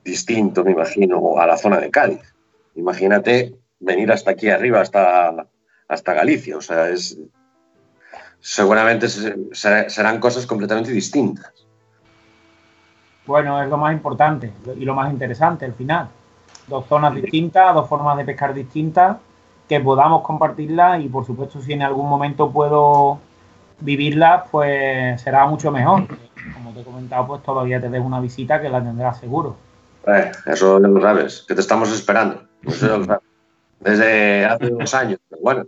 distinto, 0.03 0.65
me 0.65 0.73
imagino, 0.73 1.39
a 1.39 1.47
la 1.47 1.59
zona 1.59 1.79
de 1.79 1.91
Cádiz. 1.91 2.35
Imagínate 2.77 3.55
venir 3.79 4.11
hasta 4.11 4.31
aquí 4.31 4.49
arriba, 4.49 4.81
hasta, 4.81 5.47
hasta 5.87 6.15
Galicia, 6.15 6.57
o 6.57 6.63
sea, 6.63 6.89
es, 6.89 7.19
seguramente 8.41 9.09
serán 9.09 10.19
cosas 10.19 10.47
completamente 10.47 10.91
distintas. 10.91 11.53
Bueno, 13.27 13.63
es 13.63 13.69
lo 13.69 13.77
más 13.77 13.93
importante 13.93 14.51
y 14.77 14.85
lo 14.85 14.95
más 14.95 15.13
interesante 15.13 15.67
al 15.67 15.75
final. 15.75 16.09
Dos 16.71 16.87
zonas 16.87 17.15
distintas, 17.15 17.75
dos 17.75 17.89
formas 17.89 18.17
de 18.17 18.25
pescar 18.25 18.55
distintas, 18.55 19.17
que 19.69 19.81
podamos 19.81 20.23
compartirlas 20.23 21.03
y 21.03 21.09
por 21.09 21.27
supuesto 21.27 21.61
si 21.61 21.73
en 21.73 21.83
algún 21.83 22.09
momento 22.09 22.51
puedo 22.51 23.19
vivirlas, 23.81 24.45
pues 24.51 25.21
será 25.21 25.47
mucho 25.47 25.73
mejor. 25.73 26.07
Como 26.55 26.73
te 26.73 26.81
he 26.81 26.85
comentado, 26.85 27.27
pues 27.27 27.43
todavía 27.43 27.81
te 27.81 27.91
dejo 27.91 28.07
una 28.07 28.21
visita 28.21 28.63
que 28.63 28.69
la 28.69 28.83
tendrás 28.83 29.19
seguro. 29.19 29.57
Eh, 30.07 30.31
eso 30.47 30.79
lo 30.79 31.01
sabes, 31.01 31.45
que 31.47 31.55
te 31.55 31.61
estamos 31.61 31.93
esperando. 31.93 32.45
Desde 33.81 34.45
hace 34.45 34.73
unos 34.73 34.95
años. 34.95 35.19
Pero 35.29 35.43
bueno, 35.43 35.67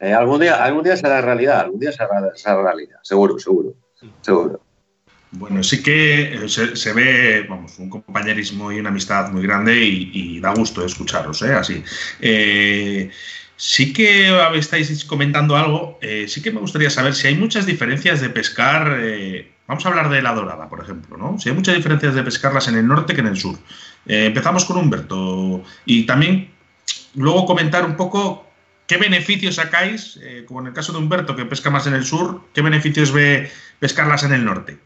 eh, 0.00 0.14
algún, 0.14 0.40
día, 0.40 0.64
algún 0.64 0.82
día 0.82 0.96
será 0.96 1.20
realidad, 1.20 1.60
algún 1.60 1.80
día 1.80 1.92
será, 1.92 2.08
será 2.34 2.62
realidad, 2.62 2.98
seguro, 3.02 3.38
seguro. 3.38 3.74
Seguro. 4.22 4.60
Bueno, 5.30 5.62
sí 5.62 5.82
que 5.82 6.44
eh, 6.44 6.48
se, 6.48 6.92
ve, 6.94 7.46
un 7.78 7.90
compañerismo 7.90 8.72
y 8.72 8.80
una 8.80 8.88
amistad 8.88 9.30
muy 9.30 9.42
grande 9.42 9.76
y, 9.76 10.40
da 10.40 10.54
gusto 10.54 10.84
escucharos, 10.84 11.42
¿eh? 11.42 11.52
Así. 11.52 11.82
Eh, 12.20 13.10
Sí 13.60 13.92
que 13.92 14.32
estáis 14.54 15.04
comentando 15.04 15.56
algo, 15.56 15.98
eh, 16.00 16.26
sí 16.28 16.40
que 16.40 16.52
me 16.52 16.60
gustaría 16.60 16.90
saber 16.90 17.12
si 17.12 17.26
hay 17.26 17.34
muchas 17.34 17.66
diferencias 17.66 18.20
de 18.20 18.30
pescar, 18.30 18.96
vamos 19.66 19.84
a 19.84 19.88
hablar 19.88 20.10
de 20.10 20.22
la 20.22 20.32
dorada, 20.32 20.68
por 20.68 20.80
ejemplo, 20.80 21.16
¿no? 21.16 21.40
Si 21.40 21.48
hay 21.48 21.56
muchas 21.56 21.74
diferencias 21.74 22.14
de 22.14 22.22
pescarlas 22.22 22.68
en 22.68 22.76
el 22.76 22.86
norte 22.86 23.14
que 23.14 23.20
en 23.20 23.26
el 23.26 23.36
sur. 23.36 23.58
Empezamos 24.06 24.64
con 24.64 24.76
Humberto 24.76 25.64
y 25.84 26.06
también 26.06 26.52
luego 27.16 27.46
comentar 27.46 27.84
un 27.84 27.96
poco 27.96 28.48
qué 28.86 28.96
beneficios 28.96 29.56
sacáis, 29.56 30.20
como 30.46 30.60
en 30.60 30.68
el 30.68 30.72
caso 30.72 30.92
de 30.92 30.98
Humberto 30.98 31.34
que 31.34 31.44
pesca 31.44 31.68
más 31.68 31.88
en 31.88 31.94
el 31.94 32.04
sur, 32.04 32.42
qué 32.54 32.62
beneficios 32.62 33.10
ve 33.10 33.50
pescarlas 33.80 34.22
en 34.22 34.34
el 34.34 34.44
norte. 34.44 34.78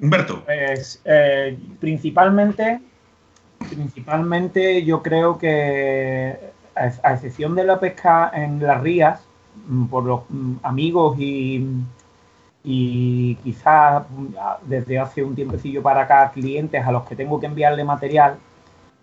Humberto. 0.00 0.44
Pues, 0.44 1.02
principalmente 1.78 2.80
Principalmente 3.68 4.84
yo 4.84 5.02
creo 5.02 5.38
que, 5.38 6.36
a 6.74 7.12
excepción 7.12 7.54
de 7.54 7.64
la 7.64 7.78
pesca 7.78 8.30
en 8.34 8.62
las 8.62 8.80
rías, 8.80 9.22
mm, 9.68 9.86
por 9.86 10.04
los 10.04 10.22
mm, 10.30 10.56
amigos 10.62 11.18
y, 11.18 11.66
y 12.64 13.34
quizás 13.36 14.04
mm, 14.10 14.34
desde 14.66 14.98
hace 14.98 15.22
un 15.22 15.34
tiempecillo 15.34 15.82
para 15.82 16.02
acá 16.02 16.30
clientes 16.32 16.84
a 16.84 16.92
los 16.92 17.04
que 17.04 17.16
tengo 17.16 17.38
que 17.38 17.46
enviarle 17.46 17.84
material, 17.84 18.38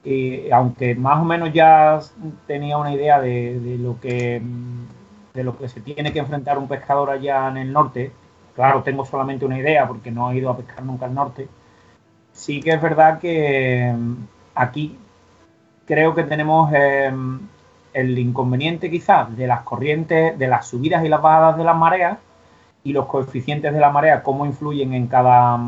eh, 0.04 0.50
aunque 0.52 0.96
más 0.96 1.20
o 1.22 1.26
menos 1.26 1.54
ya 1.54 2.00
tenía 2.48 2.78
una 2.78 2.94
idea 2.94 3.20
de, 3.22 3.78
lo 3.80 4.00
que 4.00 4.42
de 5.34 5.44
lo 5.44 5.58
que 5.58 5.70
se 5.70 5.82
tiene 5.82 6.12
que 6.14 6.20
enfrentar 6.20 6.58
un 6.58 6.68
pescador 6.68 7.12
allá 7.12 7.48
en 7.50 7.58
el 7.58 7.72
norte, 7.72 8.12
claro, 8.58 8.82
tengo 8.82 9.06
solamente 9.06 9.46
una 9.46 9.60
idea 9.60 9.88
porque 9.88 10.10
no 10.10 10.32
he 10.32 10.38
ido 10.38 10.50
a 10.50 10.58
pescar 10.58 10.84
nunca 10.84 11.06
al 11.06 11.14
norte, 11.14 11.48
sí 12.34 12.60
que 12.60 12.72
es 12.72 12.82
verdad 12.82 13.20
que 13.20 13.94
aquí 14.56 14.98
creo 15.86 16.16
que 16.16 16.24
tenemos 16.24 16.74
em, 16.74 17.40
el 17.94 18.18
inconveniente 18.18 18.90
quizás 18.90 19.38
de 19.38 19.46
las 19.46 19.62
corrientes, 19.62 20.40
de 20.40 20.48
las 20.48 20.66
subidas 20.66 21.06
y 21.06 21.08
las 21.08 21.22
bajadas 21.22 21.56
de 21.56 21.64
las 21.64 21.78
mareas 21.78 22.18
y 22.84 22.94
los 22.94 23.06
coeficientes 23.06 23.72
de 23.72 23.80
la 23.80 23.92
marea, 23.92 24.24
cómo 24.24 24.44
influyen 24.44 24.96
en 24.96 25.06
cada, 25.06 25.60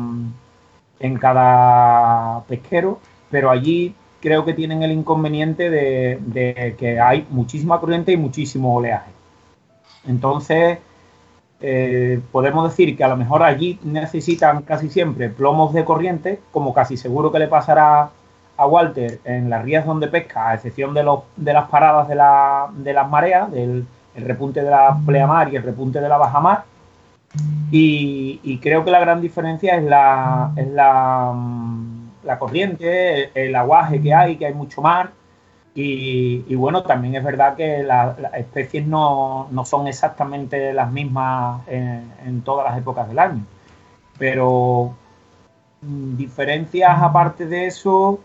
en 0.98 1.16
cada 1.16 2.42
pesquero, 2.48 2.98
pero 3.30 3.50
allí 3.50 3.94
creo 4.20 4.44
que 4.44 4.52
tienen 4.54 4.82
el 4.82 4.90
inconveniente 4.90 5.70
de, 5.70 6.74
que 6.76 6.98
hay 6.98 7.24
muchísima 7.30 7.78
corriente 7.78 8.10
y 8.10 8.16
muchísimo 8.16 8.74
oleaje. 8.74 9.12
Entonces, 10.08 10.78
eh, 11.60 12.20
podemos 12.32 12.68
decir 12.70 12.96
que 12.96 13.04
a 13.04 13.08
lo 13.08 13.16
mejor 13.16 13.42
allí 13.42 13.78
necesitan 13.82 14.62
casi 14.62 14.88
siempre 14.88 15.28
plomos 15.28 15.72
de 15.72 15.84
corriente, 15.84 16.40
como 16.52 16.72
casi 16.72 16.96
seguro 16.96 17.30
que 17.30 17.38
le 17.38 17.48
pasará 17.48 18.10
a 18.56 18.66
Walter 18.66 19.20
en 19.24 19.50
las 19.50 19.64
rías 19.64 19.86
donde 19.86 20.08
pesca, 20.08 20.50
a 20.50 20.54
excepción 20.54 20.94
de, 20.94 21.02
los, 21.02 21.20
de 21.36 21.52
las 21.52 21.68
paradas 21.68 22.08
de, 22.08 22.14
la, 22.14 22.68
de 22.72 22.92
las 22.92 23.08
mareas, 23.08 23.50
del 23.50 23.86
el 24.14 24.24
repunte 24.24 24.62
de 24.62 24.70
la 24.70 24.96
pleamar 25.06 25.52
y 25.52 25.56
el 25.56 25.62
repunte 25.62 26.00
de 26.00 26.08
la 26.08 26.16
bajamar. 26.16 26.64
Y, 27.70 28.58
creo 28.60 28.84
que 28.84 28.90
la 28.90 28.98
gran 28.98 29.20
diferencia 29.20 29.76
es 29.76 29.84
la, 29.84 30.50
es 30.56 30.66
la, 30.68 31.32
mm, 31.32 32.10
la 32.24 32.38
corriente, 32.38 33.30
el, 33.40 33.54
aguaje 33.54 34.00
que 34.00 34.12
hay, 34.12 34.36
que 34.36 34.46
hay 34.46 34.54
mucho 34.54 34.82
mar. 34.82 35.10
Y, 35.74 36.54
bueno, 36.56 36.82
también 36.82 37.14
es 37.14 37.24
verdad 37.24 37.56
que 37.56 37.82
las 37.82 38.18
especies 38.34 38.86
no, 38.86 39.48
no, 39.50 39.64
son 39.64 39.86
exactamente 39.86 40.72
las 40.72 40.90
mismas 40.90 41.66
en, 41.68 42.12
en 42.26 42.42
todas 42.42 42.70
las 42.70 42.78
épocas 42.78 43.08
del 43.08 43.18
año. 43.18 43.44
Pero 44.18 44.94
mm, 45.82 46.16
diferencias 46.16 47.00
aparte 47.00 47.46
de 47.46 47.66
eso, 47.66 48.20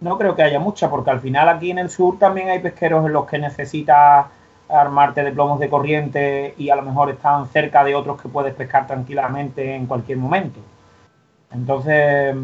no 0.00 0.18
creo 0.18 0.34
que 0.34 0.42
haya 0.42 0.58
mucha, 0.58 0.90
porque 0.90 1.10
al 1.10 1.20
final 1.20 1.48
aquí 1.48 1.70
en 1.70 1.78
el 1.78 1.90
sur 1.90 2.18
también 2.18 2.48
hay 2.48 2.60
pesqueros 2.60 3.06
en 3.06 3.12
los 3.12 3.26
que 3.26 3.38
necesitas 3.38 4.26
armarte 4.68 5.22
de 5.22 5.32
plomos 5.32 5.60
de 5.60 5.68
corriente 5.68 6.54
y 6.58 6.70
a 6.70 6.76
lo 6.76 6.82
mejor 6.82 7.10
están 7.10 7.46
cerca 7.48 7.84
de 7.84 7.94
otros 7.94 8.20
que 8.20 8.28
puedes 8.28 8.54
pescar 8.54 8.86
tranquilamente 8.86 9.74
en 9.74 9.86
cualquier 9.86 10.18
momento. 10.18 10.60
Entonces, 11.52 12.34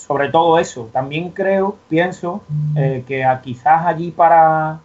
sobre 0.00 0.30
todo 0.30 0.58
eso, 0.58 0.88
también 0.92 1.30
creo, 1.30 1.76
pienso, 1.88 2.42
eh, 2.74 3.04
que 3.06 3.26
quizás 3.42 3.86
allí 3.86 4.10
para 4.10 4.80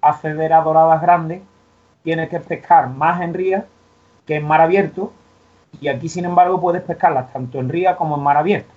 acceder 0.00 0.52
a 0.52 0.62
doradas 0.62 1.02
grandes 1.02 1.42
tienes 2.04 2.28
que 2.28 2.40
pescar 2.40 2.88
más 2.88 3.20
en 3.22 3.34
ría 3.34 3.66
que 4.26 4.36
en 4.36 4.46
mar 4.46 4.60
abierto 4.60 5.12
y 5.80 5.88
aquí 5.88 6.08
sin 6.08 6.24
embargo 6.24 6.60
puedes 6.60 6.82
pescarlas 6.82 7.32
tanto 7.32 7.58
en 7.58 7.68
ría 7.68 7.96
como 7.96 8.16
en 8.16 8.22
mar 8.22 8.36
abierto 8.36 8.72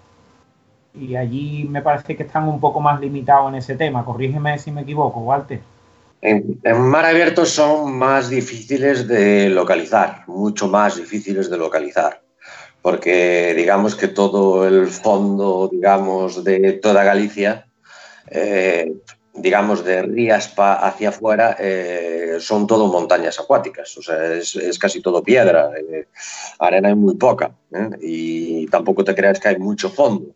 y 1.00 1.16
allí 1.16 1.68
me 1.70 1.82
parece 1.82 2.16
que 2.16 2.24
están 2.24 2.48
un 2.48 2.60
poco 2.60 2.80
más 2.80 3.00
limitados 3.00 3.50
en 3.50 3.56
ese 3.56 3.76
tema. 3.76 4.06
Corrígeme 4.06 4.58
si 4.58 4.72
me 4.72 4.82
equivoco, 4.82 5.20
Walter. 5.20 5.60
En, 6.22 6.60
mar 6.80 7.06
abierto 7.06 7.46
son 7.46 7.98
más 7.98 8.30
difíciles 8.30 9.08
de 9.08 9.50
localizar, 9.50 10.24
mucho 10.28 10.68
más 10.68 10.96
difíciles 10.96 11.50
de 11.50 11.58
localizar, 11.58 12.22
porque 12.86 13.56
digamos 13.58 13.96
que 13.96 14.10
todo 14.10 14.68
el 14.68 14.86
fondo, 14.86 15.68
digamos, 15.72 16.44
de 16.44 16.74
toda 16.74 17.04
Galicia, 17.04 17.66
eh, 18.30 18.94
digamos, 19.34 19.84
de 19.84 20.04
Rías 20.04 20.54
hacia 20.56 21.10
afuera, 21.10 21.58
eh, 21.60 22.38
son 22.40 22.68
todo 22.68 22.86
montañas 22.86 23.40
acuáticas, 23.40 23.98
o 23.98 24.04
sea, 24.04 24.34
es, 24.34 24.78
casi 24.78 25.02
todo 25.02 25.24
piedra, 25.24 25.72
eh, 25.76 26.10
arena 26.60 26.90
hay 26.90 26.96
muy 26.96 27.16
poca, 27.16 27.56
y 28.00 28.68
tampoco 28.68 29.04
te 29.04 29.16
creas 29.16 29.40
que 29.40 29.48
hay 29.48 29.58
mucho 29.58 29.90
fondo. 29.90 30.36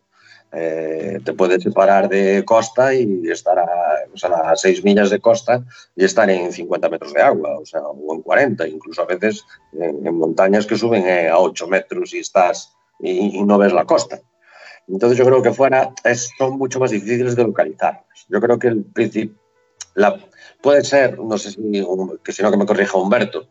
Eh, 0.52 1.20
te 1.24 1.32
puedes 1.32 1.62
separar 1.62 2.08
de 2.08 2.44
costa 2.44 2.92
y 2.92 3.22
estar 3.30 3.56
a, 3.58 4.56
6 4.56 4.82
millas 4.82 5.10
de 5.10 5.20
costa 5.20 5.64
y 5.94 6.04
estar 6.04 6.28
en 6.28 6.52
50 6.52 6.88
metros 6.88 7.14
de 7.14 7.22
agua, 7.22 7.58
o 7.58 7.64
sea, 7.64 7.82
o 7.82 8.14
en 8.14 8.22
40, 8.22 8.66
incluso 8.66 9.02
a 9.02 9.06
veces 9.06 9.44
en, 9.72 10.02
montañas 10.16 10.66
que 10.66 10.76
suben 10.76 11.06
eh, 11.06 11.28
a 11.28 11.38
8 11.38 11.68
metros 11.68 12.12
y 12.14 12.18
estás 12.18 12.72
y, 12.98 13.42
no 13.44 13.58
ves 13.58 13.72
la 13.72 13.84
costa. 13.84 14.20
Entonces 14.88 15.16
yo 15.16 15.24
creo 15.24 15.40
que 15.40 15.52
fuera 15.52 15.94
son 16.36 16.58
mucho 16.58 16.80
más 16.80 16.90
difíciles 16.90 17.36
de 17.36 17.44
localizar. 17.44 18.04
Yo 18.28 18.40
creo 18.40 18.58
que 18.58 18.68
el 18.68 18.84
principio 18.84 19.36
puede 20.60 20.84
ser, 20.84 21.18
no 21.18 21.38
sé 21.38 21.52
si, 21.52 21.86
que 22.24 22.32
si 22.32 22.42
no 22.42 22.50
que 22.50 22.56
me 22.56 22.66
corrija 22.66 22.98
Humberto, 22.98 23.48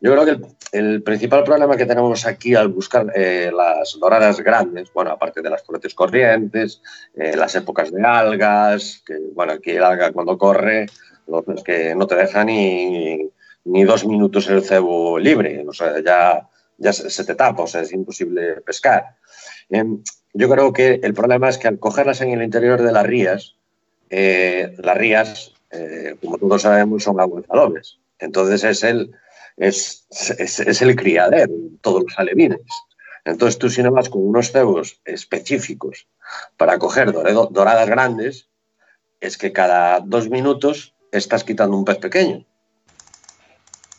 yo 0.00 0.12
creo 0.12 0.24
que 0.24 0.46
el, 0.72 1.02
principal 1.02 1.44
problema 1.44 1.76
que 1.76 1.84
tenemos 1.84 2.24
aquí 2.26 2.54
al 2.54 2.68
buscar 2.68 3.12
eh, 3.14 3.52
las 3.54 3.98
doradas 4.00 4.40
grandes, 4.40 4.90
bueno, 4.94 5.10
aparte 5.10 5.42
de 5.42 5.50
las 5.50 5.62
corrientes 5.62 5.94
corrientes, 5.94 6.80
eh, 7.14 7.36
las 7.36 7.54
épocas 7.54 7.92
de 7.92 8.02
algas, 8.02 9.02
que 9.06 9.18
bueno, 9.34 9.54
aquí 9.54 9.72
el 9.72 9.84
alga 9.84 10.12
cuando 10.12 10.38
corre, 10.38 10.84
es 10.84 11.62
que 11.64 11.94
no 11.94 12.06
te 12.06 12.16
deja 12.16 12.44
ni, 12.44 13.28
ni 13.64 13.84
dos 13.84 14.06
minutos 14.06 14.48
el 14.48 14.62
cebo 14.62 15.18
libre, 15.18 15.64
o 15.68 15.72
sea, 15.72 16.00
ya, 16.02 16.48
ya 16.78 16.92
se 16.92 17.24
te 17.24 17.34
tapa, 17.34 17.64
o 17.64 17.66
sea, 17.66 17.82
es 17.82 17.92
imposible 17.92 18.62
pescar. 18.62 19.16
Em, 19.68 20.02
yo 20.32 20.48
creo 20.48 20.72
que 20.72 21.00
el 21.02 21.12
problema 21.12 21.50
es 21.50 21.58
que 21.58 21.68
al 21.68 21.78
cogerlas 21.78 22.22
en 22.22 22.30
el 22.30 22.42
interior 22.42 22.80
de 22.80 22.92
las 22.92 23.04
rías, 23.04 23.56
eh, 24.08 24.74
las 24.78 24.96
rías, 24.96 25.52
como 26.20 26.36
todos 26.38 26.62
sabemos, 26.62 27.04
son 27.04 27.20
aguas 27.20 27.44
Entonces 28.18 28.64
es 28.64 28.82
el, 28.82 29.12
es, 29.60 30.06
es, 30.38 30.82
el 30.82 30.96
criadero, 30.96 31.52
todos 31.82 32.02
los 32.04 32.18
alevines. 32.18 32.60
Entonces 33.24 33.58
tú 33.58 33.68
si 33.68 33.82
no 33.82 33.92
vas 33.92 34.08
con 34.08 34.26
unos 34.26 34.50
cebos 34.50 35.00
específicos 35.04 36.08
para 36.56 36.78
coger 36.78 37.12
doradas 37.12 37.88
grandes, 37.88 38.48
es 39.20 39.36
que 39.36 39.52
cada 39.52 40.00
dos 40.00 40.30
minutos 40.30 40.94
estás 41.12 41.44
quitando 41.44 41.76
un 41.76 41.84
pez 41.84 41.98
pequeño. 41.98 42.46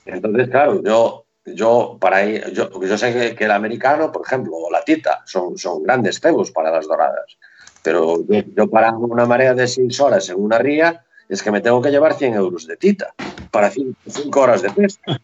Entonces, 0.06 0.50
claro, 0.50 0.82
yo, 0.84 1.26
yo, 1.46 1.98
para 2.02 2.26
yo, 2.26 2.84
yo 2.84 2.98
sé 2.98 3.36
que, 3.36 3.46
el 3.46 3.52
americano, 3.52 4.12
por 4.12 4.26
ejemplo, 4.26 4.54
o 4.56 4.72
la 4.72 4.84
tita, 4.84 5.22
son, 5.28 5.60
son 5.60 5.84
grandes 5.84 6.20
cebos 6.20 6.50
para 6.50 6.72
las 6.72 6.88
doradas. 6.88 7.38
Pero 7.84 8.26
yo, 8.28 8.42
yo 8.56 8.68
para 8.68 8.98
una 8.98 9.28
marea 9.28 9.54
de 9.54 9.68
seis 9.68 10.00
horas 10.00 10.28
en 10.30 10.40
una 10.40 10.58
ría, 10.58 11.06
es 11.30 11.44
que 11.44 11.52
me 11.52 11.62
tengo 11.62 11.84
que 11.84 11.92
llevar 11.92 12.16
100 12.16 12.34
euros 12.34 12.66
de 12.66 12.78
tita 12.78 13.14
para 13.52 13.70
cinco, 13.70 14.42
horas 14.42 14.62
de 14.62 14.72
pesca. 14.72 15.22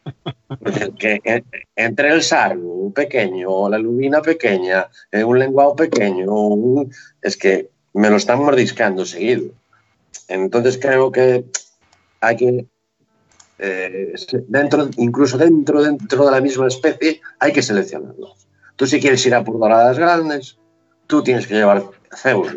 que 1.00 1.44
entre 1.76 2.10
el 2.10 2.22
sargo 2.22 2.92
pequeño, 2.94 3.70
la 3.70 3.78
lubina 3.78 4.22
pequeña, 4.22 4.88
eh, 5.12 5.24
un 5.24 5.40
lenguado 5.40 5.76
pequeño, 5.76 6.28
es 7.22 7.38
que 7.38 7.70
me 7.94 8.10
lo 8.10 8.18
están 8.18 8.40
mordiscando 8.40 9.06
seguido. 9.06 9.52
Entonces 10.28 10.78
creo 10.78 11.12
que 11.12 11.46
hay 12.20 12.36
que, 12.36 12.66
eh, 13.60 14.14
dentro, 14.48 14.90
incluso 14.98 15.38
dentro, 15.38 15.82
dentro 15.82 16.26
de 16.26 16.32
la 16.32 16.42
misma 16.42 16.68
especie, 16.68 17.22
hay 17.40 17.54
que 17.54 17.62
seleccionarlos. 17.62 18.48
Tú 18.76 18.86
si 18.86 19.00
quieres 19.00 19.26
ir 19.26 19.34
a 19.34 19.44
por 19.44 19.58
doradas 19.58 19.98
grandes, 19.98 20.58
tú 21.08 21.24
tienes 21.24 21.48
que 21.48 21.56
llevar 21.56 21.84
cebos 22.12 22.56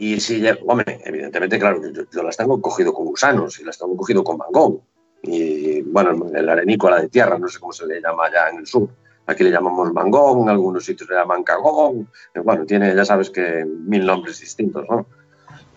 y 0.00 0.18
si, 0.18 0.42
hombre, 0.66 1.00
evidentemente, 1.04 1.58
claro, 1.58 1.82
yo, 2.10 2.22
las 2.22 2.36
tengo 2.36 2.60
cogido 2.60 2.92
con 2.94 3.04
gusanos 3.04 3.60
y 3.60 3.64
las 3.64 3.78
tengo 3.78 3.94
cogido 3.96 4.24
con 4.24 4.38
mangón. 4.38 4.80
Y 5.22 5.82
bueno, 5.82 6.26
el 6.34 6.48
arenícola 6.48 7.02
de 7.02 7.10
tierra, 7.10 7.38
no 7.38 7.48
sé 7.48 7.60
cómo 7.60 7.74
se 7.74 7.86
le 7.86 8.00
llama 8.00 8.24
allá 8.24 8.48
en 8.50 8.60
el 8.60 8.66
sur. 8.66 8.88
Aquí 9.26 9.44
le 9.44 9.50
llamamos 9.50 9.92
mangón, 9.92 10.40
en 10.40 10.48
algunos 10.48 10.86
sitios 10.86 11.10
le 11.10 11.16
llaman 11.16 11.42
cagón. 11.42 12.08
Bueno, 12.42 12.64
tiene, 12.64 12.96
ya 12.96 13.04
sabes 13.04 13.28
que 13.28 13.66
mil 13.66 14.06
nombres 14.06 14.40
distintos, 14.40 14.86
¿no? 14.88 15.06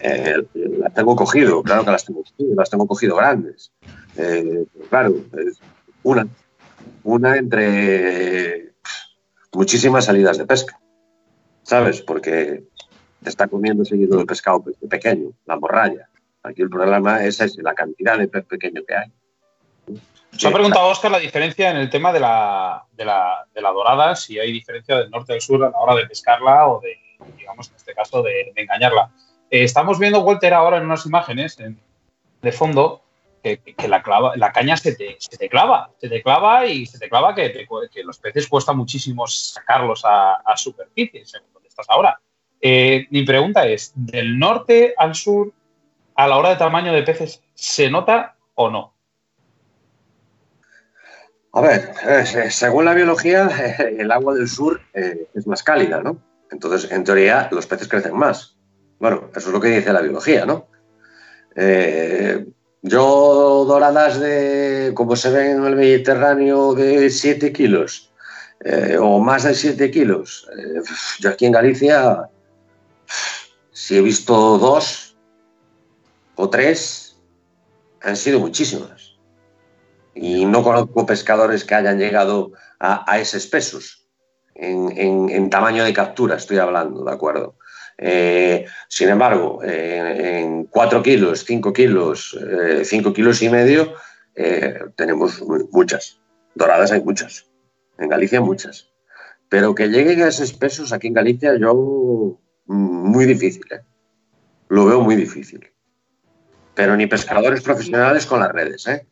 eh, 0.03 0.35
las 0.53 0.93
tengo 0.93 1.15
cogido, 1.15 1.61
claro 1.61 1.83
que 1.83 1.91
las 1.91 2.05
tengo 2.05 2.23
cogido, 2.23 2.55
las 2.55 2.69
tengo 2.69 2.87
cogido 2.87 3.15
grandes. 3.17 3.71
Eh, 4.17 4.65
claro, 4.89 5.15
una, 6.03 6.27
una 7.03 7.37
entre 7.37 8.73
muchísimas 9.53 10.05
salidas 10.05 10.37
de 10.37 10.45
pesca, 10.45 10.79
¿sabes? 11.63 12.01
Porque 12.01 12.63
te 13.23 13.29
está 13.29 13.47
comiendo 13.47 13.83
seguido 13.85 14.19
el 14.19 14.25
pescado 14.25 14.63
pequeño, 14.89 15.31
la 15.45 15.57
morralla. 15.57 16.09
Aquí 16.43 16.61
el 16.61 16.69
problema 16.69 17.23
es 17.23 17.39
la 17.57 17.73
cantidad 17.73 18.17
de 18.17 18.27
pez 18.27 18.45
pequeño 18.45 18.81
que 18.85 18.95
hay. 18.95 19.11
Se 20.37 20.47
ha 20.47 20.51
preguntado 20.51 20.87
Oscar 20.87 21.11
la 21.11 21.19
diferencia 21.19 21.69
en 21.69 21.77
el 21.77 21.89
tema 21.89 22.11
de 22.11 22.19
la, 22.19 22.83
de, 22.91 23.05
la, 23.05 23.47
de 23.53 23.61
la, 23.61 23.71
dorada, 23.71 24.15
si 24.15 24.39
hay 24.39 24.51
diferencia 24.51 24.97
del 24.97 25.11
norte 25.11 25.33
al 25.33 25.41
sur 25.41 25.63
a 25.63 25.69
la 25.69 25.77
hora 25.77 25.95
de 25.95 26.07
pescarla 26.07 26.67
o 26.67 26.81
de, 26.81 26.97
digamos, 27.37 27.69
en 27.69 27.75
este 27.75 27.93
caso, 27.93 28.23
de, 28.23 28.51
engañarla. 28.55 29.11
Eh, 29.49 29.63
estamos 29.63 29.99
viendo, 29.99 30.21
Walter, 30.21 30.53
ahora 30.53 30.77
en 30.77 30.85
unas 30.85 31.05
imágenes 31.05 31.57
de 32.41 32.51
fondo 32.51 33.03
que, 33.43 33.59
la, 33.87 34.01
clava, 34.01 34.35
la, 34.35 34.51
caña 34.51 34.75
se 34.75 34.95
te, 34.95 35.17
se 35.19 35.37
te, 35.37 35.49
clava, 35.49 35.91
se 35.99 36.09
te 36.09 36.23
clava 36.23 36.65
y 36.65 36.85
se 36.85 36.97
te 36.97 37.09
clava 37.09 37.35
que, 37.35 37.67
que 37.91 38.03
los 38.03 38.17
peces 38.17 38.47
cuesta 38.47 38.73
muchísimo 38.73 39.27
sacarlos 39.27 40.03
a, 40.03 40.35
a 40.35 40.57
superficie, 40.57 41.25
según 41.25 41.53
donde 41.53 41.69
estás 41.69 41.85
ahora. 41.89 42.19
Eh, 42.65 43.07
mi 43.09 43.25
pregunta 43.25 43.67
es, 43.67 43.91
¿del 43.93 44.39
norte 44.39 44.93
al 44.97 45.15
sur, 45.15 45.51
a 46.15 46.27
la 46.29 46.37
hora 46.37 46.51
de 46.51 46.55
tamaño 46.55 46.93
de 46.93 47.03
peces, 47.03 47.43
se 47.53 47.89
nota 47.89 48.37
o 48.55 48.69
no? 48.69 48.93
A 51.51 51.59
ver, 51.59 51.93
eh, 52.07 52.49
según 52.49 52.85
la 52.85 52.93
biología, 52.93 53.49
el 53.99 54.09
agua 54.09 54.33
del 54.33 54.47
sur 54.47 54.79
eh, 54.93 55.27
es 55.35 55.45
más 55.45 55.61
cálida, 55.61 56.01
¿no? 56.01 56.17
Entonces, 56.51 56.89
en 56.89 57.03
teoría, 57.03 57.49
los 57.51 57.67
peces 57.67 57.89
crecen 57.89 58.15
más. 58.15 58.55
Bueno, 58.97 59.29
eso 59.35 59.49
es 59.49 59.53
lo 59.53 59.59
que 59.59 59.67
dice 59.67 59.91
la 59.91 60.01
biología, 60.01 60.45
¿no? 60.45 60.67
yo, 62.81 63.65
doradas 63.67 64.19
de, 64.19 64.91
como 64.95 65.15
se 65.15 65.29
ven 65.29 65.57
en 65.57 65.65
el 65.65 65.75
Mediterráneo, 65.75 66.73
de 66.73 67.09
7 67.09 67.53
kilos 67.53 68.11
o 68.99 69.19
más 69.19 69.43
de 69.43 69.53
7 69.53 69.91
kilos, 69.91 70.49
yo 71.19 71.29
aquí 71.29 71.45
en 71.45 71.51
Galicia 71.51 72.27
si 73.83 73.97
he 73.97 74.01
visto 74.01 74.57
dos 74.59 75.17
o 76.35 76.49
tres, 76.49 77.19
han 78.01 78.15
sido 78.15 78.39
muchísimas. 78.39 79.17
Y 80.15 80.45
no 80.45 80.63
conozco 80.63 81.05
pescadores 81.05 81.65
que 81.65 81.75
hayan 81.75 81.99
llegado 81.99 82.53
a, 82.79 83.19
esos 83.19 83.45
pesos. 83.47 84.07
En, 84.55 85.49
tamaño 85.49 85.83
de 85.83 85.91
captura 85.91 86.37
estoy 86.37 86.59
hablando, 86.59 87.03
¿de 87.03 87.11
acuerdo? 87.11 87.57
Eh, 87.97 88.65
sin 88.87 89.09
embargo, 89.09 89.59
en 89.61 90.63
4 90.67 91.03
kilos, 91.03 91.43
5 91.45 91.73
kilos, 91.73 92.39
5 92.83 93.09
eh, 93.09 93.13
kilos 93.13 93.41
y 93.41 93.49
medio, 93.49 93.95
eh, 94.35 94.79
tenemos 94.95 95.41
muchas. 95.73 96.21
Doradas 96.55 96.93
hay 96.93 97.01
muchas. 97.01 97.47
En 97.97 98.07
Galicia 98.07 98.39
muchas. 98.39 98.93
Pero 99.49 99.75
que 99.75 99.89
lleguen 99.89 100.21
a 100.21 100.29
esos 100.29 100.53
pesos 100.53 100.93
aquí 100.93 101.07
en 101.07 101.15
Galicia, 101.15 101.57
yo 101.57 102.39
muy 102.65 103.25
difícil. 103.25 103.65
¿eh? 103.71 103.81
Lo 104.69 104.85
veo 104.85 105.01
muy 105.01 105.15
difícil. 105.15 105.67
Pero 106.73 106.95
ni 106.95 107.05
pescadores 107.07 107.61
profesionales 107.61 108.25
con 108.25 108.39
las 108.39 108.51
redes. 108.51 108.87
¿eh? 108.87 109.05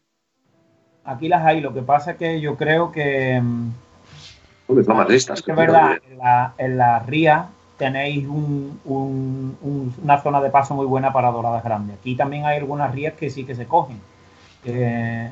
Aquí 1.05 1.27
las 1.27 1.45
hay. 1.45 1.61
Lo 1.61 1.73
que 1.73 1.81
pasa 1.81 2.11
es 2.11 2.17
que 2.17 2.41
yo 2.41 2.55
creo 2.57 2.91
que. 2.91 3.39
Mm, 3.41 3.71
son 4.85 4.97
más 4.97 5.09
listas. 5.09 5.43
Es 5.45 5.55
verdad, 5.55 5.97
en 6.57 6.77
la, 6.77 6.99
ría 6.99 7.49
tenéis 7.77 8.25
una 8.85 10.21
zona 10.21 10.39
de 10.39 10.49
paso 10.49 10.75
muy 10.75 10.85
buena 10.85 11.11
para 11.11 11.31
doradas 11.31 11.63
grandes. 11.63 11.97
Aquí 11.99 12.15
también 12.15 12.45
hay 12.45 12.57
algunas 12.57 12.93
rías 12.93 13.13
que 13.15 13.29
sí 13.29 13.43
que 13.43 13.55
se 13.55 13.65
cogen. 13.65 13.99
Eh, 14.63 15.31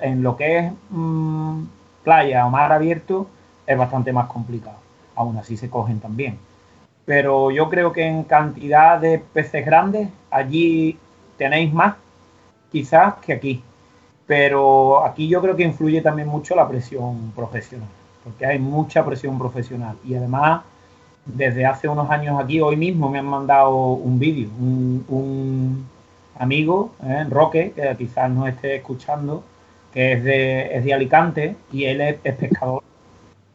en, 0.00 0.22
lo 0.22 0.36
que 0.36 0.58
es 0.58 0.72
mm, 0.88 1.64
playa 2.02 2.46
o 2.46 2.50
mar 2.50 2.72
abierto 2.72 3.28
es 3.66 3.78
bastante 3.78 4.12
más 4.12 4.26
complicado. 4.26 4.78
Aún 5.14 5.36
así 5.36 5.56
se 5.56 5.68
cogen 5.68 6.00
también 6.00 6.38
pero 7.04 7.50
yo 7.50 7.68
creo 7.68 7.92
que 7.92 8.06
en 8.06 8.24
cantidad 8.24 8.98
de 8.98 9.18
peces 9.18 9.64
grandes 9.64 10.08
allí 10.30 10.98
tenéis 11.36 11.72
más 11.72 11.94
quizás 12.70 13.14
que 13.16 13.32
aquí. 13.32 13.62
Pero 14.26 15.04
aquí 15.04 15.28
yo 15.28 15.40
creo 15.42 15.56
que 15.56 15.64
influye 15.64 16.00
también 16.02 16.28
mucho 16.28 16.54
la 16.54 16.68
presión 16.68 17.32
profesional, 17.34 17.88
porque 18.22 18.46
hay 18.46 18.58
mucha 18.58 19.04
presión 19.04 19.38
profesional. 19.38 19.96
Y 20.04 20.14
además, 20.14 20.62
desde 21.24 21.66
hace 21.66 21.88
unos 21.88 22.08
años 22.10 22.40
aquí, 22.40 22.60
hoy 22.60 22.76
mismo 22.76 23.08
me 23.10 23.18
han 23.18 23.26
mandado 23.26 23.74
un 23.74 24.18
vídeo, 24.20 24.48
un, 24.58 25.84
amigo, 26.38 26.92
eh, 27.02 27.26
Roque, 27.28 27.72
que 27.74 27.96
quizás 27.98 28.30
no 28.30 28.46
esté 28.46 28.76
escuchando, 28.76 29.42
que 29.92 30.12
es 30.12 30.24
de, 30.24 30.76
es 30.76 30.84
de 30.84 30.94
Alicante 30.94 31.56
y 31.72 31.84
él 31.84 32.00
es 32.00 32.14
pescador, 32.36 32.82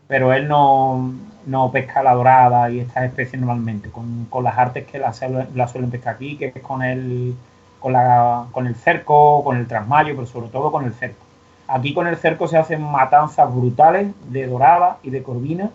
pero 0.08 0.34
él 0.34 0.48
no, 0.48 1.14
no 1.46 1.72
pesca 1.72 2.04
la 2.04 2.14
dorada 2.14 2.70
y 2.70 2.80
estas 2.80 3.06
especies 3.06 3.40
normalmente, 3.42 3.90
con, 3.90 4.44
las 4.44 4.58
artes 4.58 4.86
que 4.86 5.00
la, 5.00 5.14
suelen 5.14 5.92
pescar 5.92 6.16
aquí, 6.16 6.38
que 6.38 6.54
es 6.54 6.62
con 6.62 6.84
el, 6.84 7.36
con, 7.80 7.94
la, 7.94 8.46
con 8.52 8.68
el 8.68 8.76
cerco, 8.76 9.44
con 9.44 9.58
el 9.58 9.68
trasmayo, 9.68 10.16
pero 10.16 10.28
sobre 10.28 10.50
todo 10.50 10.72
con 10.72 10.86
el 10.86 10.94
cerco. 10.94 11.24
Aquí 11.68 11.94
con 11.94 12.08
el 12.08 12.18
cerco 12.18 12.48
se 12.48 12.58
hacen 12.58 12.82
matanzas 12.82 13.54
brutales 13.54 14.08
de 14.30 14.46
dorada 14.46 14.98
y 15.02 15.10
de 15.10 15.24
corvina 15.24 15.72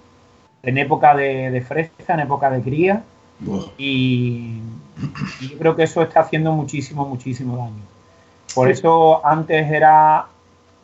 en 0.62 0.78
época 0.78 1.14
de, 1.14 1.50
de 1.50 1.60
fresa, 1.62 2.14
en 2.14 2.20
época 2.20 2.50
de 2.50 2.62
cría. 2.62 3.02
Y, 3.78 4.60
y, 5.40 5.48
yo 5.48 5.58
creo 5.58 5.74
que 5.76 5.84
eso 5.84 6.02
está 6.02 6.20
haciendo 6.20 6.52
muchísimo, 6.52 7.06
muchísimo 7.06 7.56
daño. 7.56 7.82
Por 8.54 8.70
eso 8.70 9.24
antes 9.24 9.70
era 9.70 10.26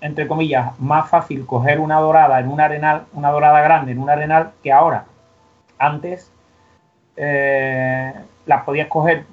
entre 0.06 0.28
comillas, 0.28 0.78
más 0.78 1.10
fácil 1.10 1.44
coger 1.46 1.80
una 1.80 1.98
dorada 1.98 2.38
en 2.38 2.48
un 2.48 2.60
arenal, 2.60 3.06
una 3.12 3.30
dorada 3.30 3.60
grande 3.60 3.92
en 3.92 3.98
un 3.98 4.08
arenal 4.08 4.52
que 4.62 4.72
ahora. 4.72 5.04
Antes 5.78 6.30
eh, 7.16 8.14
las 8.46 8.62
podías 8.62 8.86
coger 8.88 9.24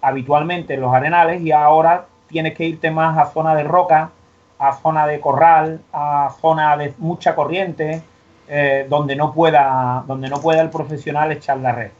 habitualmente 0.00 0.74
en 0.74 0.80
los 0.80 0.92
arenales 0.92 1.40
y 1.42 1.52
ahora 1.52 2.06
tienes 2.26 2.54
que 2.54 2.64
irte 2.64 2.90
más 2.90 3.16
a 3.16 3.26
zona 3.26 3.54
de 3.54 3.62
roca, 3.62 4.10
a 4.58 4.72
zona 4.74 5.06
de 5.06 5.20
corral, 5.20 5.80
a 5.92 6.34
zona 6.40 6.76
de 6.76 6.92
mucha 6.98 7.36
corriente, 7.36 8.02
eh, 8.48 8.86
donde 8.88 9.14
no 9.14 9.32
pueda, 9.32 10.02
donde 10.06 10.28
no 10.28 10.40
pueda 10.40 10.60
el 10.60 10.70
profesional 10.70 11.30
echar 11.30 11.58
la 11.58 11.72
red. 11.72 11.90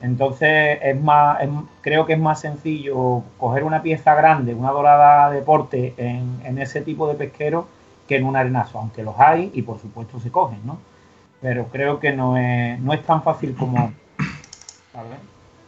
Entonces 0.00 0.78
es 0.82 1.00
más, 1.00 1.38
creo 1.82 2.06
que 2.06 2.14
es 2.14 2.18
más 2.18 2.40
sencillo 2.40 3.22
coger 3.38 3.64
una 3.64 3.82
pieza 3.82 4.14
grande, 4.14 4.54
una 4.54 4.70
dorada 4.70 5.30
deporte 5.30 5.94
en, 5.98 6.40
en, 6.44 6.58
ese 6.58 6.80
tipo 6.80 7.06
de 7.06 7.14
pesquero 7.14 7.68
que 8.08 8.16
en 8.16 8.24
un 8.24 8.34
arenazo, 8.34 8.78
aunque 8.78 9.02
los 9.02 9.18
hay 9.18 9.50
y 9.54 9.62
por 9.62 9.78
supuesto 9.78 10.18
se 10.18 10.30
cogen, 10.30 10.60
¿no? 10.64 10.78
Pero 11.42 11.66
creo 11.66 12.00
que 12.00 12.12
no 12.12 12.36
es, 12.38 12.80
no 12.80 12.92
es 12.92 13.02
tan 13.04 13.22
fácil 13.22 13.54
como... 13.54 13.92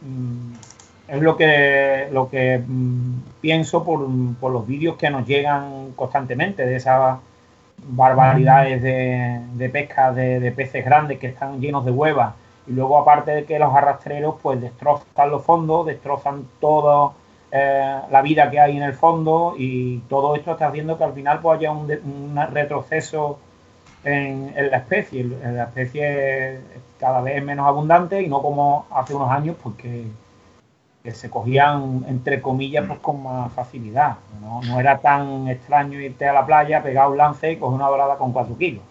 Mm, 0.05 0.55
es 1.07 1.21
lo 1.21 1.37
que, 1.37 2.09
lo 2.11 2.29
que 2.29 2.59
mm, 2.59 3.21
pienso 3.39 3.85
por, 3.85 4.05
por 4.37 4.51
los 4.51 4.67
vídeos 4.67 4.97
que 4.97 5.09
nos 5.09 5.25
llegan 5.25 5.93
constantemente 5.95 6.65
de 6.65 6.75
esas 6.75 7.19
barbaridades 7.87 8.81
de, 8.81 9.39
de 9.53 9.69
pesca 9.69 10.11
de, 10.11 10.41
de 10.41 10.51
peces 10.51 10.83
grandes 10.83 11.19
que 11.19 11.27
están 11.27 11.61
llenos 11.61 11.85
de 11.85 11.91
huevas 11.91 12.33
y 12.67 12.71
luego 12.71 12.97
aparte 12.97 13.31
de 13.31 13.45
que 13.45 13.59
los 13.59 13.73
arrastreros 13.73 14.35
pues 14.41 14.61
destrozan 14.61 15.29
los 15.29 15.43
fondos, 15.43 15.85
destrozan 15.85 16.47
toda 16.59 17.11
eh, 17.51 17.99
la 18.09 18.21
vida 18.21 18.49
que 18.49 18.59
hay 18.59 18.77
en 18.77 18.83
el 18.83 18.93
fondo 18.93 19.53
y 19.57 19.99
todo 20.09 20.35
esto 20.35 20.53
está 20.53 20.67
haciendo 20.67 20.97
que 20.97 21.03
al 21.03 21.13
final 21.13 21.39
pues 21.39 21.59
haya 21.59 21.71
un, 21.71 21.87
retroceso 22.51 23.37
en, 24.03 24.53
la 24.55 24.77
especie. 24.77 25.23
La 25.23 25.65
especie 25.65 26.61
cada 26.99 27.21
vez 27.21 27.43
menos 27.43 27.67
abundante 27.67 28.21
y 28.21 28.27
no 28.27 28.41
como 28.41 28.87
hace 28.91 29.13
unos 29.13 29.29
años 29.29 29.55
pues 29.61 29.75
que, 29.75 30.07
se 31.11 31.29
cogían 31.29 32.05
entre 32.07 32.41
comillas 32.41 32.85
pues 32.87 32.99
con 32.99 33.21
más 33.21 33.51
facilidad. 33.51 34.15
¿no? 34.41 34.61
no 34.61 34.79
era 34.79 34.99
tan 34.99 35.49
extraño 35.49 35.99
irte 35.99 36.27
a 36.27 36.33
la 36.33 36.45
playa, 36.45 36.81
pegar 36.81 37.09
un 37.09 37.17
lance 37.17 37.51
y 37.51 37.57
coger 37.57 37.75
una 37.75 37.87
dorada 37.87 38.17
con 38.17 38.31
4 38.31 38.57
kilos. 38.57 38.83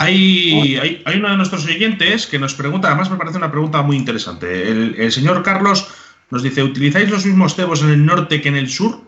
Hay, 0.00 1.02
uno 1.16 1.28
de 1.28 1.36
nuestros 1.36 1.66
oyentes 1.66 2.28
que 2.28 2.38
nos 2.38 2.54
pregunta, 2.54 2.86
además 2.86 3.10
me 3.10 3.16
parece 3.16 3.36
una 3.36 3.50
pregunta 3.50 3.82
muy 3.82 3.96
interesante. 3.96 4.70
El, 4.70 5.10
señor 5.10 5.42
Carlos 5.42 5.92
nos 6.30 6.44
dice, 6.44 6.62
¿utilizáis 6.62 7.10
los 7.10 7.26
mismos 7.26 7.56
cebos 7.56 7.82
en 7.82 7.90
el 7.90 8.06
norte 8.06 8.40
que 8.40 8.48
en 8.48 8.56
el 8.56 8.70
sur? 8.70 9.00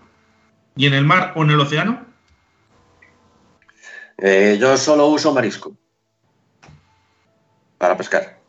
¿Y 0.74 0.88
en 0.88 0.94
el 0.94 1.04
mar 1.04 1.32
o 1.36 1.44
en 1.44 1.50
el 1.50 1.60
océano? 1.60 2.04
Eh, 4.18 4.58
yo 4.60 4.76
solo 4.76 5.06
uso 5.06 5.32
marisco 5.32 5.76
para 7.78 7.96
pescar. 7.96 8.40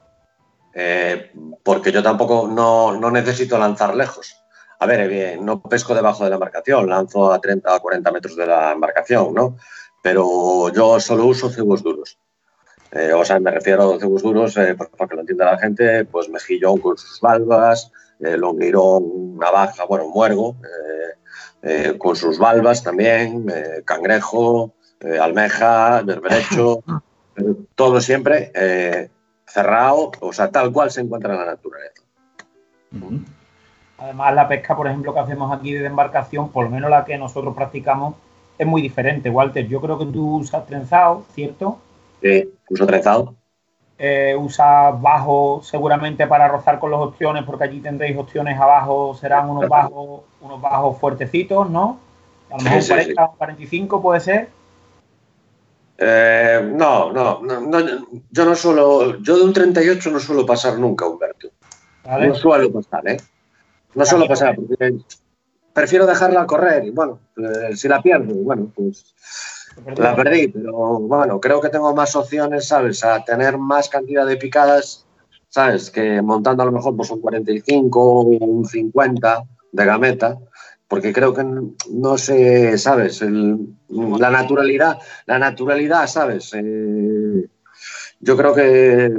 Eh, 0.74 1.32
porque 1.62 1.92
yo 1.92 2.02
tampoco 2.02 2.48
no, 2.48 3.12
necesito 3.12 3.60
lanzar 3.60 3.96
lejos. 3.96 4.36
A 4.80 4.88
ver, 4.88 5.12
eh, 5.12 5.38
no 5.40 5.62
pesco 5.62 5.94
debajo 5.94 6.24
de 6.24 6.32
la 6.32 6.38
embarcación, 6.38 6.90
lanzo 6.90 7.32
a 7.32 7.40
30 7.40 7.76
o 7.76 7.82
40 7.82 8.12
metros 8.12 8.36
de 8.36 8.48
la 8.48 8.72
embarcación, 8.72 9.32
¿no? 9.32 9.58
Pero 10.02 10.74
yo 10.74 11.00
solo 11.00 11.26
uso 11.26 11.52
cebos 11.52 11.84
duros. 11.84 12.18
Eh, 12.92 13.14
o 13.14 13.24
sea, 13.24 13.40
me 13.40 13.52
refiero 13.52 13.94
a 13.94 14.00
cebos 14.00 14.22
duros, 14.22 14.58
eh, 14.58 14.76
para 14.76 15.10
que 15.10 15.16
lo 15.16 15.22
entienda 15.22 15.46
la 15.46 15.58
gente, 15.58 16.04
pues 16.06 16.28
mejillón 16.30 16.80
con 16.80 16.98
sus 16.98 17.22
valvas, 17.22 17.92
eh, 18.20 18.36
longuirón, 18.36 19.38
navaja, 19.38 19.86
bueno, 19.86 20.10
muergo, 20.10 20.58
con 22.00 22.16
sus 22.16 22.40
valvas 22.40 22.84
también, 22.84 23.46
cangrejo, 23.86 24.74
almeja, 25.22 26.02
berberecho, 26.02 26.84
todo 27.76 28.02
siempre 28.02 28.52
cerrado, 29.46 30.12
o 30.20 30.34
sea, 30.34 30.50
tal 30.50 30.72
cual 30.72 30.90
se 30.90 31.02
encuentra 31.02 31.34
en 31.34 31.40
la 31.40 31.46
naturaleza. 31.46 32.02
Además, 34.00 34.34
la 34.34 34.48
pesca, 34.48 34.76
por 34.76 34.88
ejemplo, 34.88 35.14
que 35.14 35.20
hacemos 35.20 35.56
aquí 35.56 35.74
de 35.74 35.86
embarcación, 35.86 36.52
por 36.52 36.66
lo 36.66 36.72
menos 36.72 36.90
la 36.90 37.06
que 37.06 37.18
nosotros 37.18 37.56
practicamos, 37.56 38.16
es 38.58 38.66
muy 38.66 38.82
diferente, 38.82 39.30
Walter. 39.30 39.68
Yo 39.68 39.80
creo 39.82 40.00
que 40.00 40.08
tú 40.08 40.38
usas 40.38 40.66
trenzado, 40.66 41.26
¿cierto? 41.34 41.80
Sí, 42.22 42.54
uso 42.70 42.86
trenzado. 42.86 43.36
Eh, 43.98 44.36
usas 44.36 45.00
bajo 45.00 45.62
seguramente 45.64 46.26
para 46.26 46.48
rozar 46.48 46.80
con 46.80 46.90
los 46.90 47.00
opciones, 47.02 47.44
porque 47.44 47.66
allí 47.66 47.82
tendréis 47.82 48.18
opciones 48.18 48.60
abajo, 48.60 49.14
serán 49.14 49.50
unos 49.50 49.70
bajos, 49.70 50.22
unos 50.42 50.62
bajos 50.62 50.98
fuertecitos, 50.98 51.70
¿no? 51.70 52.00
A 52.50 52.58
lo 52.58 52.64
mejor 52.64 52.88
40 52.88 53.26
o 53.26 53.36
45 53.38 54.02
puede 54.02 54.20
ser. 54.20 54.50
Eh, 55.98 56.72
no, 56.74 57.12
no, 57.12 57.42
no, 57.42 57.80
yo 58.32 58.46
no 58.46 58.56
suelo, 58.56 59.20
yo 59.22 59.38
de 59.38 59.44
un 59.44 59.54
38 59.54 60.10
no 60.10 60.20
suelo 60.20 60.46
pasar 60.48 60.80
nunca, 60.80 61.06
Humberto. 61.06 61.50
No 62.04 62.34
suelo 62.34 62.72
pasar, 62.72 63.08
¿eh? 63.08 63.18
No 63.94 64.04
suelo 64.04 64.28
pasar, 64.28 64.56
porque 64.56 64.96
prefiero 65.74 66.08
dejarla 66.08 66.48
correr 66.48 66.86
y 66.86 66.90
bueno, 66.90 67.20
eh, 67.38 67.76
si 67.76 67.88
la 67.88 68.02
pierdo, 68.02 68.34
bueno, 68.34 68.72
pues 68.76 69.14
la 69.98 70.16
perdí, 70.16 70.48
pero 70.50 71.00
bueno, 71.00 71.40
creo 71.40 71.62
que 71.62 71.70
tengo 71.70 71.94
más 71.94 72.16
opciones, 72.16 72.68
¿sabes? 72.68 73.04
A 73.04 73.24
tener 73.24 73.58
más 73.58 73.90
cantidad 73.90 74.26
de 74.26 74.38
picadas, 74.38 75.06
¿sabes? 75.50 75.90
Que 75.90 76.22
montando 76.22 76.64
a 76.64 76.66
lo 76.66 76.72
mejor 76.72 76.96
pues 76.96 77.10
un 77.12 77.22
45 77.22 78.00
o 78.02 78.22
un 78.22 78.66
50 78.66 79.44
de 79.72 79.86
gameta, 79.86 80.38
porque 80.88 81.14
creo 81.14 81.34
que 81.34 81.46
no 81.90 82.18
sé, 82.18 82.78
¿sabes? 82.78 83.22
la 83.22 84.30
naturalidad, 84.30 84.98
la 85.26 85.40
naturalidad, 85.40 86.08
¿sabes? 86.08 86.52
Eh, 86.54 87.48
yo 88.20 88.38
creo 88.38 88.54
que 88.54 89.18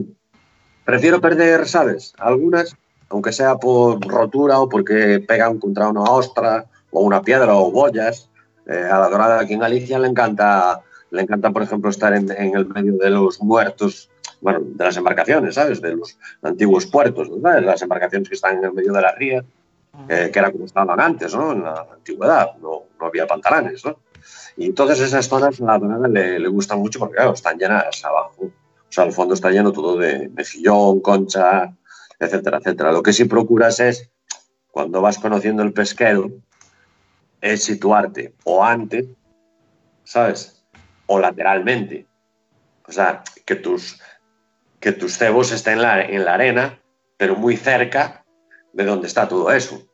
prefiero 0.85 1.21
perder, 1.21 1.67
¿sabes? 1.67 2.13
Algunas, 2.19 2.77
aunque 3.09 3.33
sea 3.33 3.57
por 3.57 4.07
rotura 4.07 4.61
o 4.61 4.69
porque 4.69 5.25
pegan 5.27 5.59
contra 5.59 5.89
una 5.89 6.03
ostra 6.03 6.67
o 6.91 7.01
una 7.03 7.23
piedra 7.23 7.57
o 7.57 7.71
boyas, 7.71 8.29
eh, 8.67 8.89
a 8.91 8.99
la 8.99 9.09
dorada 9.09 9.41
aquí 9.41 9.55
en 9.55 9.61
Galicia 9.61 9.99
le 9.99 10.09
encanta, 10.09 10.81
le 11.11 11.23
encanta, 11.23 11.51
por 11.51 11.63
ejemplo, 11.63 11.91
estar 11.91 12.15
en, 12.15 12.31
el 12.31 12.67
medio 12.67 12.97
de 12.97 13.11
los 13.11 13.41
muertos, 13.43 14.11
bueno, 14.41 14.61
de 14.63 14.85
las 14.85 14.97
embarcaciones, 14.97 15.55
¿sabes? 15.55 15.81
De 15.81 15.95
los 15.95 16.19
antiguos 16.43 16.87
puertos, 16.87 17.29
¿sabes? 17.43 17.65
Las 17.65 17.83
embarcaciones 17.83 18.29
que 18.29 18.35
están 18.35 18.59
en 18.59 18.65
el 18.65 18.73
medio 18.73 18.93
de 18.93 19.01
la 19.03 19.13
ría, 19.13 19.45
que 20.09 20.33
era 20.35 20.51
como 20.51 20.65
estaban 20.65 20.99
antes, 21.01 21.35
¿no? 21.35 21.53
En 21.53 21.63
la 21.63 21.87
antigüedad, 21.93 22.57
no, 22.61 22.85
no 22.99 23.07
había 23.07 23.27
pantalanes, 23.27 23.85
¿no? 23.85 23.99
Y 24.57 24.67
entonces 24.67 25.01
esas 25.01 25.29
zonas 25.29 25.61
a 25.61 25.65
la 25.65 25.79
dorada 25.79 26.09
le, 26.09 26.39
le 26.39 26.49
gustan 26.49 26.79
mucho 26.79 26.99
porque, 26.99 27.17
claro, 27.17 27.33
están 27.33 27.59
llenas 27.59 28.05
abajo. 28.05 28.45
O 28.93 28.95
sea, 28.95 29.05
el 29.05 29.13
fondo 29.13 29.35
está 29.35 29.51
lleno 29.51 29.73
todo 29.73 29.97
de 29.97 30.29
mejillón, 30.29 31.01
concha, 31.01 31.75
etcétera, 32.19 32.59
etcétera. 32.59 32.93
Lo 32.93 33.03
que 33.03 33.13
sí 33.13 33.25
procuras 33.25 33.81
es, 33.81 34.11
cuando 34.71 35.01
vas 35.01 35.19
conociendo 35.19 35.63
el 35.63 35.73
pesquero, 35.73 36.31
es 37.43 37.65
situarte 37.65 38.35
o 38.45 38.65
antes, 38.65 39.05
¿sabes? 40.05 40.65
O 41.07 41.19
lateralmente. 41.19 42.07
O 42.87 42.93
sea, 42.93 43.23
que 43.45 43.57
tus, 43.57 44.01
que 44.81 44.93
tus 44.93 45.19
cebos 45.19 45.53
estén 45.53 45.75
en 45.75 45.83
la, 45.83 46.03
en 46.03 46.25
la 46.25 46.35
arena, 46.35 46.81
pero 47.19 47.37
muy 47.37 47.57
cerca 47.57 48.25
de 48.73 48.85
donde 48.85 49.09
está 49.09 49.29
todo 49.29 49.53
eso. 49.53 49.87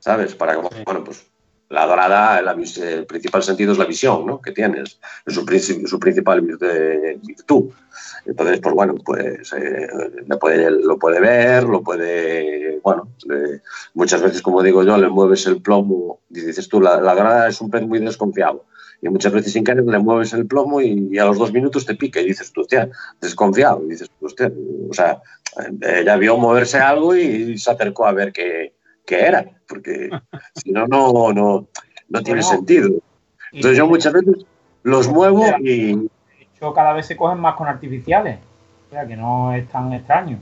¿Sabes? 0.00 0.34
Para 0.34 0.54
que, 0.54 0.82
bueno, 0.84 1.04
pues 1.04 1.29
la 1.70 1.86
dorada, 1.86 2.40
el 2.40 3.06
principal 3.06 3.44
sentido 3.44 3.72
es 3.72 3.78
la 3.78 3.84
visión, 3.84 4.26
¿no? 4.26 4.40
Que 4.40 4.50
tienes, 4.50 4.98
es 5.24 5.34
su, 5.34 5.86
su 5.86 6.00
principal 6.00 6.40
virtud. 6.42 7.70
Entonces, 8.26 8.58
pues 8.60 8.74
bueno, 8.74 8.96
pues 9.04 9.52
eh, 9.52 9.88
puede, 10.40 10.70
lo 10.70 10.98
puede 10.98 11.20
ver, 11.20 11.62
lo 11.62 11.82
puede, 11.82 12.80
bueno, 12.82 13.08
muchas 13.94 14.20
veces, 14.20 14.42
como 14.42 14.64
digo 14.64 14.82
yo, 14.82 14.98
le 14.98 15.08
mueves 15.08 15.46
el 15.46 15.62
plomo 15.62 16.18
y 16.28 16.40
dices 16.40 16.68
tú, 16.68 16.80
la, 16.80 17.00
la 17.00 17.14
grada 17.14 17.48
es 17.48 17.60
un 17.60 17.70
pez 17.70 17.82
muy 17.82 18.00
desconfiado. 18.00 18.64
Y 19.00 19.08
muchas 19.08 19.32
veces 19.32 19.52
sin 19.52 19.64
querer 19.64 19.84
le 19.84 19.98
mueves 20.00 20.32
el 20.32 20.46
plomo 20.46 20.80
y, 20.80 21.16
a 21.18 21.24
los 21.24 21.38
dos 21.38 21.52
minutos 21.52 21.86
te 21.86 21.94
pica 21.94 22.20
y 22.20 22.26
dices 22.26 22.52
tú, 22.52 22.62
hostia, 22.62 22.90
desconfiado. 23.20 23.84
Y 23.86 23.90
dices 23.90 24.10
tú, 24.18 24.26
hostia, 24.26 24.52
o 24.90 24.92
sea, 24.92 25.22
ella 25.80 26.16
vio 26.16 26.36
moverse 26.36 26.78
algo 26.78 27.14
y 27.14 27.56
se 27.56 27.70
acercó 27.70 28.06
a 28.06 28.12
ver 28.12 28.32
qué, 28.32 28.74
qué 29.06 29.20
era, 29.20 29.44
porque 29.68 30.10
si 30.54 30.72
no, 30.72 30.86
no, 30.86 31.32
no, 31.32 31.66
no 32.08 32.22
tiene 32.22 32.42
sentido. 32.42 32.90
Entonces 33.52 33.78
yo 33.78 33.86
muchas 33.86 34.12
veces 34.12 34.44
los 34.82 35.08
muevo 35.08 35.44
y 35.60 36.08
cada 36.74 36.92
vez 36.92 37.06
se 37.06 37.16
cogen 37.16 37.40
más 37.40 37.56
con 37.56 37.66
artificiales. 37.66 38.38
O 38.88 38.92
sea, 38.92 39.06
que 39.06 39.16
no 39.16 39.54
es 39.54 39.68
tan 39.68 39.92
extraño. 39.92 40.40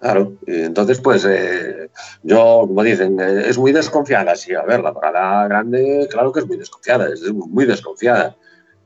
Claro, 0.00 0.34
entonces 0.46 1.00
pues 1.00 1.24
eh, 1.26 1.88
yo, 2.22 2.64
como 2.66 2.82
dicen, 2.82 3.18
eh, 3.20 3.48
es 3.48 3.56
muy 3.56 3.72
desconfiada, 3.72 4.36
sí, 4.36 4.54
a 4.54 4.62
ver, 4.62 4.80
la 4.80 4.92
parada 4.92 5.48
grande, 5.48 6.06
claro 6.10 6.30
que 6.30 6.40
es 6.40 6.46
muy 6.46 6.58
desconfiada, 6.58 7.08
es 7.08 7.32
muy 7.32 7.64
desconfiada, 7.64 8.36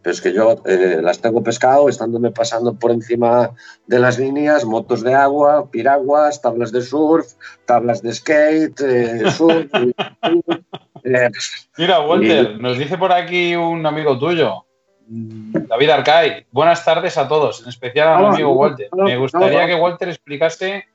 pero 0.02 0.12
es 0.12 0.20
que 0.20 0.32
yo 0.32 0.62
eh, 0.64 1.00
las 1.02 1.20
tengo 1.20 1.42
pescado, 1.42 1.88
estándome 1.88 2.30
pasando 2.30 2.74
por 2.74 2.90
encima 2.90 3.50
de 3.86 3.98
las 3.98 4.18
líneas, 4.18 4.64
motos 4.64 5.02
de 5.02 5.14
agua, 5.14 5.70
piraguas, 5.70 6.40
tablas 6.40 6.72
de 6.72 6.82
surf, 6.82 7.32
tablas 7.66 8.02
de 8.02 8.14
skate, 8.14 8.78
surf. 9.36 9.70
Mira, 11.76 12.00
Walter, 12.00 12.60
nos 12.60 12.78
dice 12.78 12.96
por 12.96 13.12
aquí 13.12 13.54
un 13.56 13.84
amigo 13.86 14.18
tuyo, 14.18 14.64
David 15.10 15.90
Arcay, 15.90 16.46
buenas 16.50 16.84
tardes 16.84 17.16
a 17.16 17.26
todos, 17.28 17.62
en 17.62 17.70
especial 17.70 18.08
a 18.08 18.18
mi 18.18 18.26
amigo 18.26 18.52
Walter. 18.52 18.88
Me 18.92 19.16
gustaría 19.16 19.66
que 19.66 19.74
Walter 19.74 20.08
explicase 20.10 20.86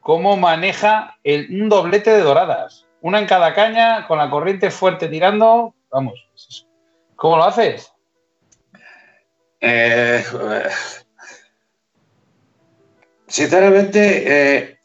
cómo 0.00 0.38
maneja 0.38 1.18
el, 1.24 1.46
un 1.62 1.68
doblete 1.68 2.10
de 2.10 2.22
doradas. 2.22 2.86
Una 3.02 3.18
en 3.18 3.26
cada 3.26 3.54
caña, 3.54 4.06
con 4.06 4.18
la 4.18 4.30
corriente 4.30 4.70
fuerte 4.70 5.08
tirando. 5.08 5.74
Vamos, 5.90 6.26
¿cómo 7.16 7.36
lo 7.36 7.44
haces? 7.44 7.89
Eh, 9.60 10.24
sinceramente, 13.26 14.58
eh, 14.58 14.78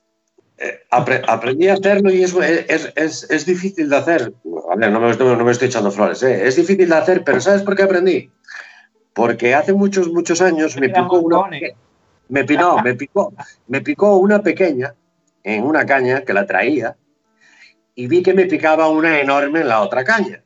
eh, 0.58 0.82
aprendí 0.90 1.68
a 1.68 1.74
hacerlo 1.74 2.12
y 2.12 2.24
es, 2.24 3.46
difícil 3.46 3.90
de 3.90 3.96
hacer. 3.96 4.34
no 4.44 4.76
me, 4.76 4.90
no 4.90 5.46
me, 5.46 5.52
estoy 5.52 5.68
echando 5.68 5.92
flores. 5.92 6.22
Es 6.24 6.56
difícil 6.56 6.90
de 6.90 6.96
hacer, 6.96 7.24
pero 7.24 7.40
¿sabes 7.40 7.62
por 7.62 7.76
qué 7.76 7.84
aprendí? 7.84 8.32
porque 9.16 9.56
hace 9.56 9.74
muchos, 9.74 10.10
muchos 10.10 10.42
años 10.42 10.76
me 10.76 10.90
picó 10.90 11.20
una, 11.20 11.48
me, 11.48 11.74
me, 12.28 12.44
picó, 12.96 13.34
me 13.68 13.80
picó 13.80 14.18
una 14.18 14.44
pequeña 14.44 14.94
en 15.42 15.64
una 15.64 15.86
caña 15.86 16.26
que 16.26 16.34
la 16.34 16.46
traía 16.46 16.98
y 17.96 18.08
vi 18.08 18.22
que 18.22 18.34
me 18.34 18.46
picaba 18.46 18.90
una 18.90 19.22
enorme 19.22 19.62
en 19.62 19.70
la 19.70 19.82
otra 19.82 20.04
caña. 20.04 20.44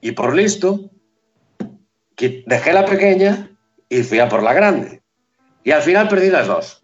Y 0.00 0.12
por 0.12 0.34
listo, 0.34 0.90
dejé 2.16 2.72
la 2.72 2.86
pequeña 2.86 3.50
y 3.88 4.02
fui 4.02 4.18
a 4.18 4.28
por 4.28 4.42
la 4.42 4.52
grande. 4.52 5.02
Y 5.64 5.72
al 5.72 5.82
final 5.82 6.08
perdí 6.08 6.30
las 6.30 6.46
dos. 6.46 6.82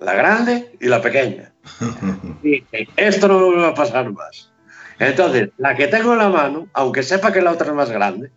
La 0.00 0.14
grande 0.14 0.76
y 0.80 0.86
la 0.86 1.02
pequeña. 1.02 1.52
Y 2.42 2.64
esto 2.96 3.26
no 3.26 3.50
me 3.50 3.62
va 3.62 3.68
a 3.70 3.74
pasar 3.74 4.12
más. 4.12 4.52
Entonces, 5.00 5.50
la 5.58 5.74
que 5.74 5.88
tengo 5.88 6.12
en 6.12 6.18
la 6.18 6.28
mano, 6.28 6.68
aunque 6.72 7.02
sepa 7.02 7.32
que 7.32 7.42
la 7.42 7.50
otra 7.50 7.66
es 7.66 7.74
más 7.74 7.90
grande, 7.90 8.30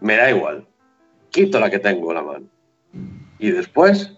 me 0.00 0.16
da 0.16 0.30
igual. 0.30 0.66
Quito 1.30 1.60
la 1.60 1.70
que 1.70 1.78
tengo 1.78 2.10
en 2.10 2.16
la 2.16 2.22
mano. 2.22 2.46
Y 3.38 3.50
después, 3.50 4.12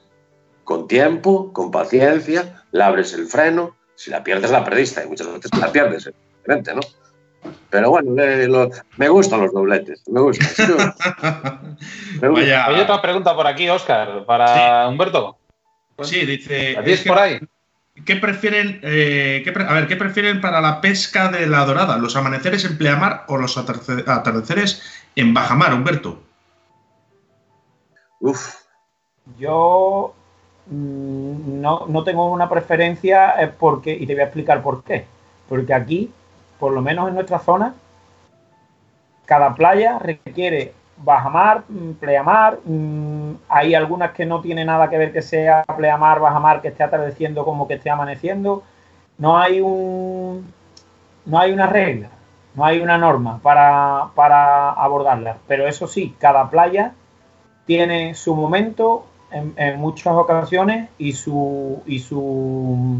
con 0.63 0.87
tiempo, 0.87 1.53
con 1.53 1.71
paciencia, 1.71 2.65
le 2.71 2.85
abres 2.85 3.13
el 3.13 3.27
freno. 3.27 3.77
Si 3.97 4.11
la 4.11 4.23
pierdes, 4.23 4.51
la 4.53 4.65
perdiste. 4.65 5.03
Y 5.05 5.09
muchas 5.09 5.33
veces 5.33 5.51
la 5.59 5.73
pierdes, 5.73 6.07
evidentemente, 6.07 6.75
¿no? 6.75 6.81
Pero 7.71 7.91
bueno, 7.91 8.13
me 8.97 9.09
gustan 9.09 9.41
los 9.41 9.53
dobletes. 9.53 10.03
Me 10.09 10.21
gustan. 10.21 10.95
Hay 12.23 12.81
otra 12.81 13.03
pregunta 13.03 13.35
por 13.35 13.47
aquí, 13.47 13.69
Oscar, 13.69 14.25
para 14.25 14.89
Humberto. 14.89 15.37
Sí, 16.03 16.25
dice. 16.25 16.75
¿La 16.75 16.85
tienes 16.85 17.03
por 17.03 17.19
ahí? 17.19 17.41
¿Qué 18.05 18.17
prefieren, 18.17 18.81
eh, 18.83 19.45
a 19.69 19.75
ver, 19.75 19.89
¿qué 19.89 19.97
prefieren 19.97 20.41
para 20.41 20.61
la 20.61 20.81
pesca 20.81 21.29
de 21.29 21.47
la 21.47 21.65
dorada? 21.65 21.99
¿Los 21.99 22.17
amaneceres 22.17 22.65
en 22.65 22.79
pleamar 22.79 23.25
o 23.29 23.37
los 23.37 23.59
atardeceres 23.59 24.83
en 25.17 25.35
bajamar, 25.35 25.75
Humberto? 25.75 26.23
Uf. 28.21 28.55
Yo 29.39 30.15
mm, 30.67 31.61
no, 31.61 32.05
tengo 32.05 32.31
una 32.31 32.49
preferencia 32.49 33.55
porque, 33.59 33.93
y 33.93 34.07
te 34.07 34.15
voy 34.15 34.23
a 34.23 34.27
explicar 34.27 34.63
por 34.63 34.85
qué. 34.85 35.05
Porque 35.49 35.75
aquí, 35.75 36.11
por 36.59 36.73
lo 36.73 36.83
menos 36.83 37.09
en 37.09 37.15
nuestra 37.15 37.39
zona, 37.39 37.75
cada 39.27 39.55
playa 39.55 39.99
requiere 39.99 40.73
bajamar, 40.97 41.65
mm, 41.69 41.93
pleamar. 41.93 42.59
Mm, 42.65 43.35
hay 43.49 43.75
algunas 43.75 44.13
que 44.13 44.27
no 44.27 44.41
tiene 44.41 44.65
nada 44.65 44.89
que 44.91 44.99
ver 44.99 45.13
que 45.13 45.23
sea 45.23 45.65
pleamar, 45.77 46.21
bajamar, 46.21 46.61
que 46.61 46.69
esté 46.69 46.83
atardeciendo 46.83 47.45
como 47.45 47.69
que 47.69 47.75
esté 47.75 47.91
amaneciendo. 47.91 48.63
No 49.19 49.39
hay 49.39 49.61
un 49.61 50.53
no 51.27 51.39
hay 51.39 51.53
una 51.53 51.67
regla, 51.67 52.09
no 52.55 52.65
hay 52.65 52.81
una 52.81 52.97
norma 52.97 53.39
para, 53.43 54.09
para 54.15 54.71
abordarla. 54.71 55.37
Pero 55.47 55.69
eso 55.69 55.87
sí, 55.87 56.17
cada 56.19 56.49
playa 56.49 56.93
tiene 57.67 58.15
su 58.15 58.35
momento 58.35 59.05
en, 59.31 59.79
muchas 59.79 60.15
ocasiones 60.15 60.89
y 60.97 61.13
su 61.13 61.83
y 61.87 61.99
su, 61.99 62.99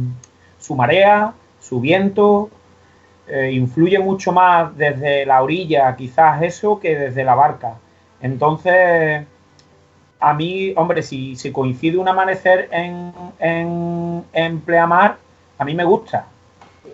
su 0.59 0.75
marea, 0.77 1.33
su 1.61 1.81
viento, 1.81 2.51
eh, 3.29 3.51
influye 3.53 3.99
mucho 3.99 4.33
más 4.33 4.77
desde 4.77 5.27
la 5.27 5.43
orilla, 5.43 5.95
quizás 5.97 6.43
eso, 6.43 6.81
que 6.81 6.97
desde 6.97 7.25
la 7.25 7.35
barca. 7.35 7.75
Entonces, 8.21 9.27
a 10.21 10.35
mí, 10.35 10.73
hombre, 10.77 11.03
si, 11.03 11.37
si 11.37 11.53
coincide 11.53 11.99
un 11.99 12.09
amanecer 12.09 12.69
en, 12.73 13.13
en, 14.33 14.61
pleamar, 14.61 15.17
a 15.59 15.65
mí 15.65 15.75
me 15.75 15.85
gusta. 15.85 16.27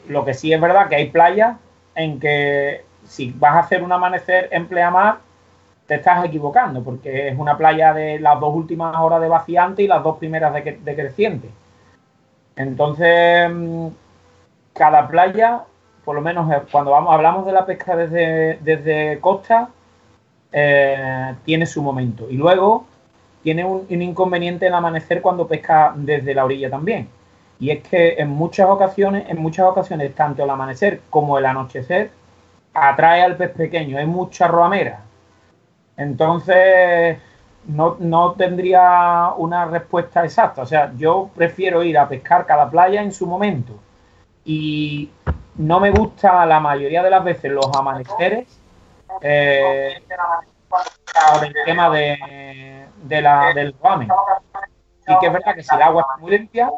Lo 0.09 0.25
que 0.25 0.35
sí 0.35 0.53
es 0.53 0.61
verdad 0.61 0.88
que 0.88 0.97
hay 0.97 1.11
playas 1.11 1.57
en 1.94 2.20
que 2.20 2.85
si 3.07 3.31
vas 3.31 3.55
a 3.55 3.61
hacer 3.61 3.83
un 3.83 3.92
amanecer 3.92 4.49
en 4.51 4.66
pleamar, 4.66 5.18
te 5.87 5.97
estás 5.97 6.25
equivocando, 6.25 6.83
porque 6.83 7.29
es 7.29 7.38
una 7.38 7.57
playa 7.57 7.92
de 7.92 8.18
las 8.18 8.40
dos 8.40 8.55
últimas 8.55 8.97
horas 8.97 9.20
de 9.20 9.29
vaciante 9.29 9.83
y 9.83 9.87
las 9.87 10.03
dos 10.03 10.18
primeras 10.18 10.53
de, 10.55 10.79
de 10.83 10.94
creciente. 10.94 11.49
Entonces, 12.57 13.51
mm, 13.53 13.88
cada 14.73 15.07
playa 15.09 15.64
por 16.04 16.14
lo 16.14 16.20
menos 16.20 16.50
eh, 16.52 16.62
cuando 16.70 16.90
vamos, 16.90 17.12
hablamos 17.12 17.46
de 17.46 17.52
la 17.52 17.66
pesca 17.66 17.96
desde, 17.96 18.58
desde 18.60 19.20
costa, 19.20 19.70
eh, 20.52 21.34
tiene 21.44 21.66
su 21.66 21.82
momento. 21.82 22.28
Y 22.30 22.36
luego 22.36 22.86
tiene 23.42 23.64
un, 23.64 23.86
inconveniente 23.90 24.66
el 24.66 24.74
amanecer 24.74 25.20
cuando 25.20 25.46
pesca 25.46 25.92
desde 25.96 26.34
la 26.34 26.44
orilla 26.44 26.70
también. 26.70 27.08
Y 27.60 27.70
es 27.70 27.82
que 27.82 28.14
en 28.18 28.30
muchas 28.30 28.68
ocasiones, 28.68 29.28
en 29.28 29.40
muchas 29.40 29.66
ocasiones, 29.66 30.14
tanto 30.14 30.44
el 30.44 30.50
amanecer 30.50 31.00
como 31.10 31.38
el 31.38 31.46
anochecer 31.46 32.10
atrae 32.72 33.22
al 33.22 33.36
pez 33.36 33.50
pequeño, 33.50 33.98
es 33.98 34.06
mucha 34.06 34.48
roamera. 34.48 35.00
Entonces, 35.96 37.18
no, 37.66 37.96
no, 38.00 38.32
tendría 38.32 39.32
una 39.36 39.66
respuesta 39.66 40.24
exacta. 40.24 40.62
O 40.62 40.66
sea, 40.66 40.92
yo 40.96 41.30
prefiero 41.34 41.82
ir 41.82 41.98
a 41.98 42.08
pescar 42.08 42.46
cada 42.46 42.70
playa 42.70 43.02
en 43.02 43.12
su 43.12 43.26
momento. 43.26 43.74
Y 44.44 45.11
no 45.57 45.80
me 45.80 45.90
gusta 45.90 46.44
la 46.46 46.61
mayoría 46.61 47.02
de 47.02 47.11
las 47.11 47.24
veces 47.24 47.52
los 47.52 47.74
amaneceres 47.74 48.61
eh, 49.20 50.02
por 50.68 51.44
el 51.44 51.54
tema 51.64 51.90
de, 51.90 52.87
la, 53.09 53.52
del 53.54 53.74
ramen. 53.83 54.09
Y 55.07 55.18
que 55.18 55.26
es 55.26 55.33
verdad 55.33 55.54
que 55.54 55.62
si 55.62 55.74
el 55.74 55.83
agua 55.83 56.02
está 56.02 56.16
muy 56.16 56.30
limpia, 56.33 56.70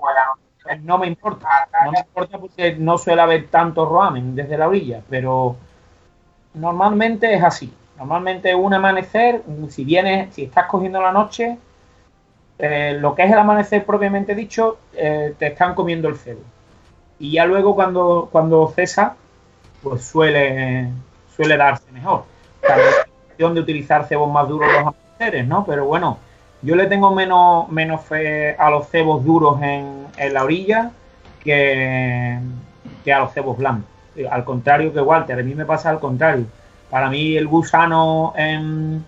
pues 0.62 0.82
no 0.82 0.98
me 0.98 1.06
importa. 1.06 1.48
No 1.84 1.92
me 1.92 2.00
importa 2.00 2.38
porque 2.38 2.76
no 2.76 2.98
suele 2.98 3.22
haber 3.22 3.48
tanto 3.48 3.88
ramen 3.88 4.34
desde 4.34 4.58
la 4.58 4.68
orilla, 4.68 5.00
pero 5.08 5.56
normalmente 6.54 7.34
es 7.34 7.42
así. 7.42 7.72
Normalmente 7.96 8.54
un 8.54 8.74
amanecer, 8.74 9.42
si 9.70 9.84
vienes, 9.84 10.34
si 10.34 10.44
estás 10.44 10.66
cogiendo 10.66 11.00
la 11.00 11.12
noche, 11.12 11.56
eh, 12.58 12.96
lo 13.00 13.14
que 13.14 13.24
es 13.24 13.32
el 13.32 13.38
amanecer 13.38 13.86
propiamente 13.86 14.34
dicho, 14.34 14.78
eh, 14.92 15.34
te 15.38 15.46
están 15.46 15.74
comiendo 15.74 16.08
el 16.08 16.16
cebo 16.16 16.42
y 17.18 17.32
ya 17.32 17.46
luego 17.46 17.74
cuando, 17.74 18.28
cuando 18.30 18.72
cesa, 18.74 19.16
pues 19.82 20.04
suele, 20.04 20.88
suele 21.34 21.56
darse 21.56 21.90
mejor. 21.92 22.24
La 22.62 22.76
de 23.38 23.60
utilizar 23.60 24.06
cebos 24.06 24.30
más 24.30 24.48
duros 24.48 24.68
los 24.70 24.80
amaneceres, 24.80 25.46
¿no? 25.46 25.64
Pero 25.66 25.84
bueno, 25.84 26.18
yo 26.62 26.74
le 26.74 26.86
tengo 26.86 27.14
menos, 27.14 27.68
menos 27.68 28.02
fe 28.02 28.56
a 28.56 28.70
los 28.70 28.88
cebos 28.88 29.24
duros 29.24 29.60
en, 29.62 30.06
en 30.16 30.34
la 30.34 30.44
orilla 30.44 30.90
que, 31.42 32.38
que 33.04 33.12
a 33.12 33.20
los 33.20 33.32
cebos 33.32 33.58
blancos. 33.58 33.90
Al 34.30 34.44
contrario 34.44 34.92
que 34.92 35.00
Walter, 35.00 35.38
a 35.38 35.42
mí 35.42 35.54
me 35.54 35.66
pasa 35.66 35.90
al 35.90 36.00
contrario. 36.00 36.46
Para 36.90 37.10
mí 37.10 37.36
el 37.36 37.46
gusano 37.46 38.32
en, 38.36 39.04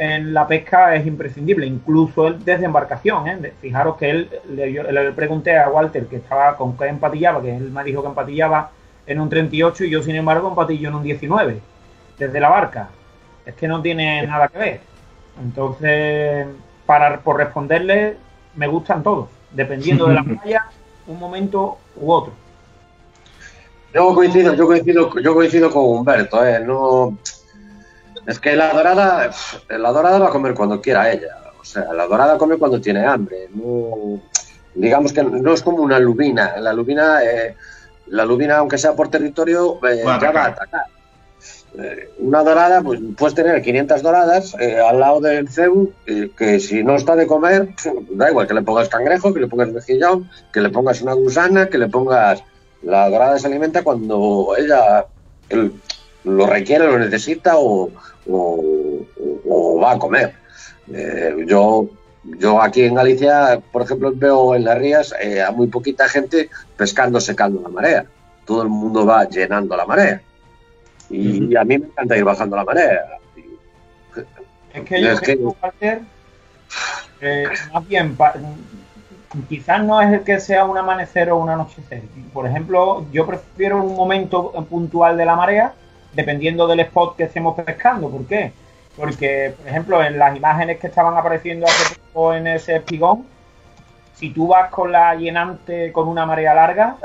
en 0.00 0.32
la 0.32 0.48
pesca 0.48 0.94
es 0.94 1.06
imprescindible, 1.06 1.66
incluso 1.66 2.26
el 2.26 2.42
desde 2.42 2.64
embarcación. 2.64 3.28
¿eh? 3.28 3.52
Fijaros 3.60 3.98
que 3.98 4.08
él, 4.08 4.30
le, 4.48 4.72
yo, 4.72 4.82
le 4.82 5.12
pregunté 5.12 5.58
a 5.58 5.68
Walter 5.68 6.06
que 6.06 6.16
estaba 6.16 6.56
con 6.56 6.74
qué 6.74 6.86
empatillaba, 6.86 7.42
que 7.42 7.54
él 7.54 7.70
me 7.70 7.84
dijo 7.84 8.00
que 8.00 8.08
empatillaba 8.08 8.70
en 9.06 9.20
un 9.20 9.28
38 9.28 9.84
y 9.84 9.90
yo 9.90 10.02
sin 10.02 10.16
embargo 10.16 10.48
empatillo 10.48 10.88
en 10.88 10.94
un 10.94 11.02
19, 11.02 11.60
desde 12.18 12.40
la 12.40 12.48
barca. 12.48 12.88
Es 13.44 13.54
que 13.56 13.68
no 13.68 13.82
tiene 13.82 14.26
nada 14.26 14.48
que 14.48 14.58
ver. 14.58 14.80
Entonces, 15.38 16.46
para 16.86 17.20
por 17.20 17.36
responderle, 17.36 18.16
me 18.56 18.68
gustan 18.68 19.02
todos, 19.02 19.28
dependiendo 19.50 20.06
de 20.06 20.14
la 20.14 20.24
playa, 20.40 20.64
un 21.08 21.18
momento 21.18 21.76
u 21.96 22.10
otro. 22.10 22.32
Yo 23.92 24.14
coincido, 24.14 24.54
yo 24.54 24.66
coincido, 24.66 25.20
yo 25.20 25.34
coincido 25.34 25.70
con 25.70 25.84
Humberto, 25.84 26.42
¿eh? 26.42 26.58
no 26.60 27.18
es 28.26 28.38
que 28.38 28.56
la 28.56 28.72
dorada, 28.72 29.30
la 29.68 29.92
dorada 29.92 30.18
va 30.18 30.28
a 30.28 30.30
comer 30.30 30.54
cuando 30.54 30.80
quiera 30.80 31.10
ella. 31.10 31.36
O 31.60 31.64
sea, 31.64 31.92
la 31.92 32.06
dorada 32.06 32.38
come 32.38 32.56
cuando 32.56 32.80
tiene 32.80 33.04
hambre. 33.04 33.48
No, 33.54 34.20
digamos 34.74 35.12
que 35.12 35.22
no 35.22 35.52
es 35.52 35.62
como 35.62 35.82
una 35.82 35.98
lubina. 35.98 36.56
La 36.58 36.72
lubina, 36.72 37.22
eh, 37.22 37.54
la 38.06 38.24
lubina, 38.24 38.58
aunque 38.58 38.78
sea 38.78 38.94
por 38.94 39.08
territorio, 39.08 39.78
eh, 39.86 40.02
ya 40.04 40.32
va 40.32 40.44
a 40.44 40.46
atacar. 40.46 40.84
Eh, 41.78 42.10
una 42.18 42.42
dorada, 42.42 42.82
pues 42.82 43.00
puedes 43.16 43.34
tener 43.34 43.62
500 43.62 44.02
doradas 44.02 44.54
al 44.54 44.98
lado 44.98 45.20
del 45.20 45.48
cebu, 45.48 45.92
que 46.36 46.58
si 46.58 46.82
no 46.82 46.96
está 46.96 47.14
de 47.14 47.26
comer, 47.26 47.68
da 48.10 48.30
igual 48.30 48.48
que 48.48 48.54
le 48.54 48.62
pongas 48.62 48.88
cangrejo, 48.88 49.32
que 49.32 49.40
le 49.40 49.46
pongas 49.46 49.70
mejillón, 49.70 50.28
que 50.52 50.60
le 50.60 50.70
pongas 50.70 51.02
una 51.02 51.12
gusana, 51.12 51.68
que 51.68 51.78
le 51.78 51.88
pongas. 51.88 52.42
La 52.82 53.08
dorada 53.10 53.38
se 53.38 53.46
alimenta 53.46 53.84
cuando 53.84 54.54
ella 54.58 55.06
lo 56.24 56.46
requiere, 56.46 56.86
lo 56.86 56.98
necesita 56.98 57.56
o, 57.56 57.90
o, 58.26 59.80
va 59.82 59.92
a 59.92 59.98
comer. 59.98 60.34
Eh, 60.92 61.44
yo, 61.46 61.88
yo 62.24 62.60
aquí 62.60 62.82
en 62.82 62.94
Galicia, 62.94 63.60
por 63.72 63.82
ejemplo, 63.82 64.12
veo 64.14 64.54
en 64.54 64.64
las 64.64 64.78
rías 64.78 65.14
eh, 65.20 65.42
a 65.42 65.50
muy 65.50 65.68
poquita 65.68 66.08
gente 66.08 66.50
pescando, 66.76 67.20
secando 67.20 67.60
la 67.62 67.68
marea. 67.68 68.04
Todo 68.44 68.62
el 68.62 68.68
mundo 68.68 69.06
va 69.06 69.24
llenando 69.24 69.76
la 69.76 69.86
marea. 69.86 70.20
Y, 71.08 71.56
a 71.56 71.64
mí 71.64 71.78
me 71.78 71.86
encanta 71.86 72.16
ir 72.16 72.24
bajando 72.24 72.56
la 72.56 72.64
marea. 72.64 73.00
Es 74.72 74.82
que 74.84 75.02
yo 75.02 75.16
creo 75.16 75.56
que 75.80 76.00
eh, 77.20 77.48
más 77.72 77.86
bien, 77.86 78.16
quizás 79.48 79.84
no 79.84 80.00
es 80.00 80.12
el 80.12 80.20
que 80.20 80.40
sea 80.40 80.64
un 80.64 80.78
amanecer 80.78 81.30
o 81.30 81.38
un 81.38 81.50
anochecer. 81.50 82.02
Por 82.32 82.46
ejemplo, 82.46 83.06
yo 83.12 83.26
prefiero 83.26 83.82
un 83.82 83.94
momento 83.94 84.52
puntual 84.70 85.16
de 85.16 85.24
la 85.24 85.36
marea 85.36 85.74
dependiendo 86.12 86.66
del 86.66 86.80
spot 86.80 87.16
que 87.16 87.24
estemos 87.24 87.54
pescando. 87.54 88.10
¿Por 88.10 88.26
qué? 88.26 88.52
Porque, 88.96 89.54
por 89.56 89.68
ejemplo, 89.68 90.02
en 90.02 90.18
las 90.18 90.36
imágenes 90.36 90.78
que 90.78 90.88
estaban 90.88 91.16
apareciendo 91.16 91.66
hace 91.66 91.98
poco 91.98 92.34
en 92.34 92.46
ese 92.46 92.76
espigón, 92.76 93.26
si 94.14 94.30
tú 94.30 94.48
vas 94.48 94.70
con 94.70 94.92
la 94.92 95.14
llenante 95.14 95.92
con 95.92 96.08
una 96.08 96.26
marea 96.26 96.54
larga, 96.54 96.96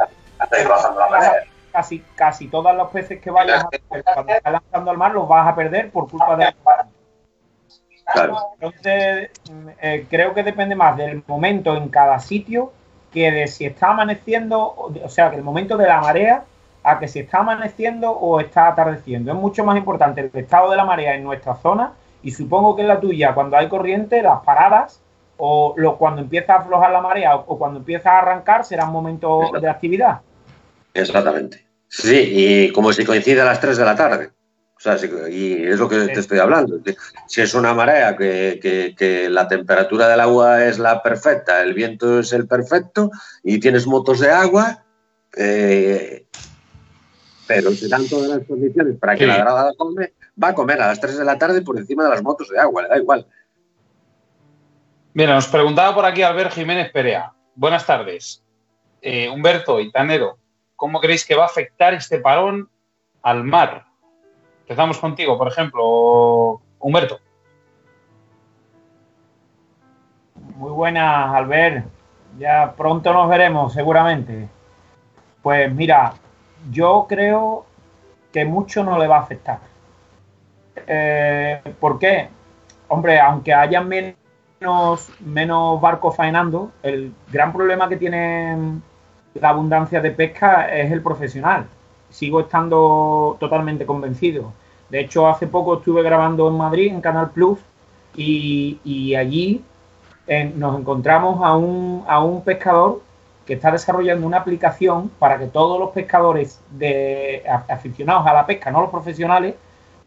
casi, 1.72 2.00
casi 2.16 2.48
todos 2.48 2.76
los 2.76 2.90
peces 2.90 3.22
que 3.22 3.32
vayas 3.32 3.64
a 3.64 3.70
cuando 4.14 4.34
estás 4.34 4.54
lanzando 4.54 4.92
al 4.92 4.98
mar 4.98 5.14
los 5.14 5.28
vas 5.28 5.48
a 5.48 5.56
perder 5.56 5.92
por 5.92 6.10
culpa 6.10 6.36
de 6.36 6.46
la 6.46 6.88
Entonces, 8.56 9.30
eh, 9.82 10.06
creo 10.10 10.34
que 10.34 10.44
depende 10.44 10.76
más 10.76 10.98
del 10.98 11.24
momento 11.28 11.76
en 11.76 11.90
cada 11.90 12.20
sitio 12.20 12.74
que 13.14 13.32
de 13.32 13.48
si 13.48 13.66
está 13.66 13.92
amaneciendo, 13.92 14.60
o 14.68 15.10
sea, 15.10 15.30
que 15.30 15.38
el 15.38 15.44
momento 15.44 15.78
de 15.78 15.88
la 15.88 16.02
marea 16.02 16.44
a 16.86 17.00
que 17.00 17.08
si 17.08 17.20
está 17.20 17.40
amaneciendo 17.40 18.12
o 18.12 18.40
está 18.40 18.68
atardeciendo. 18.68 19.32
Es 19.32 19.38
mucho 19.38 19.64
más 19.64 19.78
importante 19.78 20.22
el 20.22 20.32
estado 20.34 20.70
de 20.70 20.78
la 20.78 20.86
marea 20.86 21.16
en 21.16 21.24
nuestra 21.24 21.56
zona 21.56 21.94
y 22.22 22.32
supongo 22.32 22.76
que 22.76 22.84
en 22.84 22.88
la 22.88 23.00
tuya, 23.00 23.34
cuando 23.34 23.58
hay 23.58 23.68
corriente, 23.68 24.22
las 24.22 24.42
paradas 24.44 25.02
o 25.38 25.74
lo, 25.78 25.98
cuando 25.98 26.22
empieza 26.22 26.54
a 26.54 26.58
aflojar 26.60 26.92
la 26.92 27.02
marea 27.02 27.36
o, 27.36 27.58
cuando 27.58 27.80
empieza 27.80 28.12
a 28.12 28.20
arrancar 28.20 28.66
serán 28.66 28.92
momentos 28.92 29.52
de 29.60 29.68
actividad. 29.68 30.22
Exactamente. 30.94 31.66
Sí, 31.88 32.18
y 32.18 32.72
como 32.72 32.94
si 32.94 33.06
coincide 33.06 33.42
a 33.42 33.46
las 33.46 33.60
3 33.60 33.78
de 33.78 33.86
la 33.86 33.96
tarde. 33.96 34.30
O 34.78 34.80
sea, 34.80 34.98
y 35.30 35.64
es 35.64 35.80
lo 35.80 35.88
que 35.88 36.08
te 36.08 36.20
estoy 36.20 36.40
hablando. 36.40 36.80
Si 37.28 37.42
es 37.42 37.54
una 37.54 37.74
marea 37.74 38.16
que, 38.16 38.60
que, 38.98 39.30
la 39.30 39.48
temperatura 39.48 40.08
del 40.08 40.20
agua 40.20 40.66
es 40.66 40.80
la 40.80 41.02
perfecta, 41.02 41.62
el 41.62 41.74
viento 41.74 42.20
es 42.20 42.34
el 42.34 42.46
perfecto 42.48 43.10
y 43.42 43.60
tienes 43.60 43.88
motos 43.88 44.20
de 44.20 44.32
agua, 44.32 44.84
eh, 45.38 46.26
pero 47.48 47.72
se 47.72 47.88
dan 47.88 48.08
todas 48.08 48.30
las 48.30 48.48
condiciones 48.48 48.98
para 48.98 49.16
que 49.16 49.28
la 49.28 49.38
grada 49.38 49.74
come, 49.78 50.14
va 50.42 50.50
a 50.50 50.56
comer 50.56 50.82
a 50.82 50.88
las 50.88 51.00
3 51.00 51.18
de 51.18 51.26
la 51.26 51.38
tarde 51.38 51.62
por 51.62 51.78
encima 51.78 52.04
de 52.04 52.10
las 52.10 52.24
motos 52.24 52.50
de 52.50 52.60
agua, 52.60 52.84
le 52.84 52.88
da 52.90 52.98
igual. 52.98 53.28
Mira, 55.14 55.34
nos 55.34 55.48
preguntaba 55.48 55.94
por 55.96 56.06
aquí 56.06 56.24
Albert 56.24 56.52
Jiménez 56.52 56.92
Perea. 56.92 57.32
Buenas 57.56 57.86
tardes. 57.86 58.44
Eh, 59.02 59.30
Humberto 59.30 59.80
y 59.80 59.92
Tanero, 59.92 60.38
¿cómo 60.76 61.00
creéis 61.00 61.26
que 61.26 61.36
va 61.36 61.44
a 61.44 61.48
afectar 61.48 61.94
este 61.94 62.20
parón 62.20 62.70
al 63.22 63.44
mar? 63.44 63.86
Empezamos 64.62 64.98
contigo, 64.98 65.38
por 65.38 65.48
ejemplo, 65.48 66.62
Humberto. 66.80 67.20
Muy 70.56 70.72
buenas, 70.72 71.34
Albert. 71.36 71.86
Ya 72.40 72.74
pronto 72.76 73.14
nos 73.14 73.30
veremos, 73.30 73.74
seguramente. 73.74 74.50
Pues 75.42 75.72
mira, 75.72 76.14
yo 76.72 77.06
creo 77.08 77.66
que 78.32 78.46
mucho 78.46 78.84
no 78.84 78.98
le 78.98 79.08
va 79.08 79.18
a 79.18 79.22
afectar. 79.22 79.60
Eh, 80.88 81.62
¿Por 81.80 82.00
qué? 82.00 82.30
Hombre, 82.88 83.20
aunque 83.20 83.54
haya 83.54 83.82
menos, 83.82 85.10
menos 85.20 85.82
barcos 85.82 86.16
faenando, 86.16 86.72
el 86.84 87.14
gran 87.32 87.54
problema 87.54 87.90
que 87.90 87.98
tiene 87.98 88.58
la 89.36 89.50
abundancia 89.50 90.02
de 90.02 90.12
pesca 90.12 90.74
es 90.74 90.92
el 90.92 91.02
profesional. 91.02 91.66
Sigo 92.10 92.42
estando 92.42 93.38
totalmente 93.40 93.86
convencido. 93.86 94.54
De 94.90 95.02
hecho, 95.02 95.28
hace 95.28 95.48
poco 95.48 95.78
estuve 95.78 96.04
grabando 96.04 96.48
en 96.48 96.58
Madrid, 96.58 96.92
en 96.92 97.02
Canal 97.02 97.32
Plus, 97.32 97.60
y, 98.16 99.16
allí 99.16 99.64
eh, 100.28 100.54
nos 100.56 100.80
encontramos 100.80 101.44
a 101.44 101.56
un, 101.56 102.04
a 102.08 102.24
un 102.24 102.44
pescador 102.44 103.02
que 103.46 103.54
está 103.54 103.72
desarrollando 103.72 104.26
una 104.26 104.38
aplicación 104.38 105.10
para 105.20 105.38
que 105.38 105.48
todos 105.48 105.80
los 105.80 105.92
pescadores 105.92 106.60
de, 106.72 107.44
aficionados 107.68 108.26
a 108.26 108.34
la 108.34 108.46
pesca, 108.46 108.72
no 108.72 108.82
los 108.82 108.90
profesionales, 108.90 109.56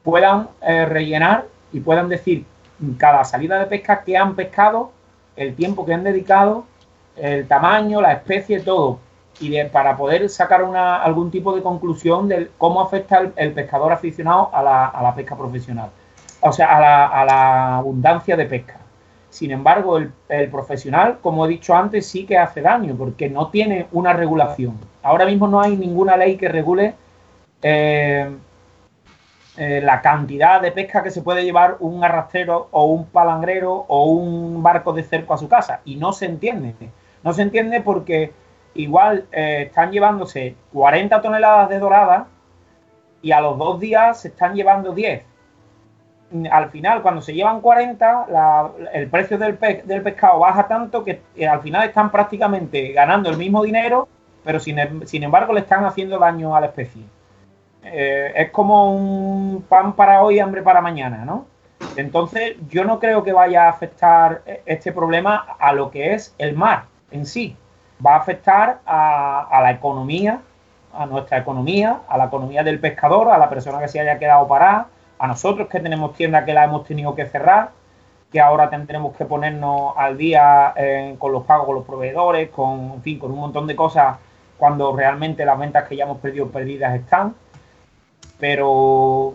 puedan 0.03 0.49
eh, 0.61 0.85
rellenar 0.87 1.47
y 1.73 1.81
puedan 1.81 2.09
decir 2.09 2.45
cada 2.97 3.25
salida 3.25 3.59
de 3.59 3.67
pesca 3.67 4.03
que 4.05 4.17
han 4.17 4.35
pescado, 4.35 4.91
el 5.37 5.55
tiempo 5.55 5.87
que 5.87 5.95
han 5.95 6.05
dedicado, 6.05 6.65
el 7.17 7.47
tamaño, 7.47 8.01
la 8.01 8.13
especie, 8.13 8.61
todo. 8.61 8.99
Y 9.41 9.63
para 9.65 9.97
poder 9.97 10.29
sacar 10.29 10.65
una, 10.65 10.97
algún 10.97 11.31
tipo 11.31 11.55
de 11.55 11.63
conclusión 11.63 12.29
de 12.29 12.51
cómo 12.59 12.81
afecta 12.81 13.33
el, 13.37 13.53
pescador 13.53 13.93
aficionado 13.93 14.51
a 14.53 14.63
la, 14.63 14.87
a 14.87 15.03
la, 15.03 15.15
pesca 15.15 15.37
profesional. 15.37 15.91
O 16.41 16.53
sea, 16.53 16.77
a 16.77 16.81
la, 16.81 17.07
a 17.07 17.25
la 17.25 17.77
abundancia 17.77 18.37
de 18.37 18.47
pesca. 18.47 18.79
Sin 19.31 19.51
embargo, 19.51 19.99
el, 19.99 20.51
profesional, 20.51 21.19
como 21.21 21.45
he 21.45 21.49
dicho 21.49 21.75
antes, 21.75 22.07
sí 22.07 22.25
que 22.25 22.39
hace 22.39 22.63
daño 22.63 22.95
porque 22.97 23.29
no 23.29 23.51
tiene 23.51 23.87
una 23.93 24.13
regulación. 24.13 24.79
Ahora 25.03 25.27
mismo 25.27 25.47
no 25.47 25.61
hay 25.61 25.77
ninguna 25.77 26.17
ley 26.17 26.37
que 26.37 26.49
regule 26.49 26.95
eh, 27.63 28.31
eh, 29.57 29.81
la 29.83 30.01
cantidad 30.01 30.63
de 30.63 30.73
pesca 30.73 31.03
que 31.03 31.11
se 31.11 31.21
puede 31.21 31.45
llevar 31.45 31.77
un 31.81 32.03
arrastrero 32.03 32.69
o 32.71 32.87
un 32.87 33.07
palangrero 33.07 33.85
o 33.89 34.05
un 34.07 34.63
barco 34.63 34.93
de 34.93 35.03
cerco 35.03 35.35
a 35.35 35.39
su 35.39 35.49
casa. 35.49 35.81
Y 35.85 35.97
no 35.97 36.13
se 36.13 36.25
entiende. 36.25 36.75
No 37.23 37.35
se 37.35 37.43
entiende 37.43 37.83
porque 37.83 38.33
igual 38.75 39.27
eh, 39.33 39.65
están 39.67 39.93
llevándose 39.93 40.55
40 40.73 41.21
toneladas 41.21 41.69
de 41.69 41.79
dorada 41.79 42.29
y 43.21 43.33
a 43.33 43.41
los 43.41 43.59
dos 43.59 43.79
días 43.79 44.21
se 44.23 44.29
están 44.29 44.55
llevando 44.55 44.93
10 44.95 45.23
al 46.51 46.71
final, 46.71 47.03
cuando 47.03 47.23
se 47.23 47.33
llevan 47.33 47.61
40, 47.61 48.27
el 48.93 49.09
precio 49.09 49.39
del, 49.39 49.59
del, 49.85 50.03
pescado 50.03 50.41
baja 50.41 50.69
tanto 50.69 51.03
que 51.03 51.23
eh, 51.35 51.49
al 51.49 51.63
final 51.63 51.89
están 51.89 52.11
prácticamente 52.11 52.93
ganando 52.93 53.31
el 53.31 53.39
mismo 53.39 53.63
dinero, 53.63 54.09
pero 54.45 54.61
sin, 54.61 55.07
sin 55.07 55.23
embargo 55.23 55.53
le 55.55 55.61
están 55.61 55.85
haciendo 55.85 56.19
daño 56.19 56.55
a 56.55 56.61
la 56.61 56.67
especie. 56.67 57.03
Eh, 57.83 58.33
es 58.35 58.51
como 58.51 58.95
un 58.95 59.63
pan 59.63 59.95
para 59.95 60.23
hoy, 60.23 60.39
hambre 60.39 60.63
para 60.63 60.83
mañana, 60.83 61.25
¿no? 61.25 61.47
Entonces, 61.97 62.57
yo 62.69 62.85
no 62.85 62.99
creo 62.99 63.23
que 63.23 63.33
vaya 63.33 63.65
a 63.65 63.71
afectar 63.71 64.43
eh, 64.45 64.63
este 64.67 64.93
problema 64.93 65.57
a 65.59 65.73
lo 65.73 65.91
que 65.91 66.13
es 66.13 66.35
el 66.37 66.55
mar 66.55 66.85
en 67.11 67.25
sí. 67.25 67.57
Va 68.05 68.15
a 68.15 68.19
afectar 68.19 68.81
a, 68.85 69.49
a 69.51 69.63
la 69.63 69.71
economía, 69.71 70.41
a 70.93 71.07
nuestra 71.07 71.39
economía, 71.39 72.01
a 72.07 72.19
la 72.19 72.27
economía 72.27 72.63
del 72.63 72.81
pescador, 72.81 73.31
a 73.31 73.39
la 73.39 73.49
persona 73.49 73.81
que 73.81 73.89
se 73.89 74.01
haya 74.01 74.19
quedado 74.19 74.47
parada 74.47 74.89
a 75.19 75.27
nosotros 75.27 75.69
que 75.69 75.81
tenemos 75.81 76.15
tienda 76.15 76.45
que 76.45 76.55
la 76.55 76.65
hemos 76.65 76.85
tenido 76.85 77.15
que 77.15 77.27
cerrar, 77.27 77.71
que 78.31 78.41
ahora 78.41 78.69
tendremos 78.69 79.17
que 79.17 79.25
ponernos 79.25 79.95
al 79.97 80.17
día 80.17 80.75
eh, 80.77 81.17
con 81.19 81.33
los 81.33 81.45
pagos 81.45 81.67
con 81.67 81.77
los 81.77 81.85
proveedores, 81.85 82.51
con, 82.51 82.93
en 82.95 83.03
fin, 83.03 83.19
con 83.19 83.33
un 83.33 83.39
montón 83.39 83.67
de 83.67 83.75
cosas 83.75 84.17
cuando 84.59 84.95
realmente 84.95 85.45
las 85.45 85.59
ventas 85.59 85.89
que 85.89 85.97
ya 85.97 86.05
hemos 86.05 86.19
perdido 86.19 86.49
perdidas 86.49 86.95
están. 86.95 87.35
Pero 88.39 89.35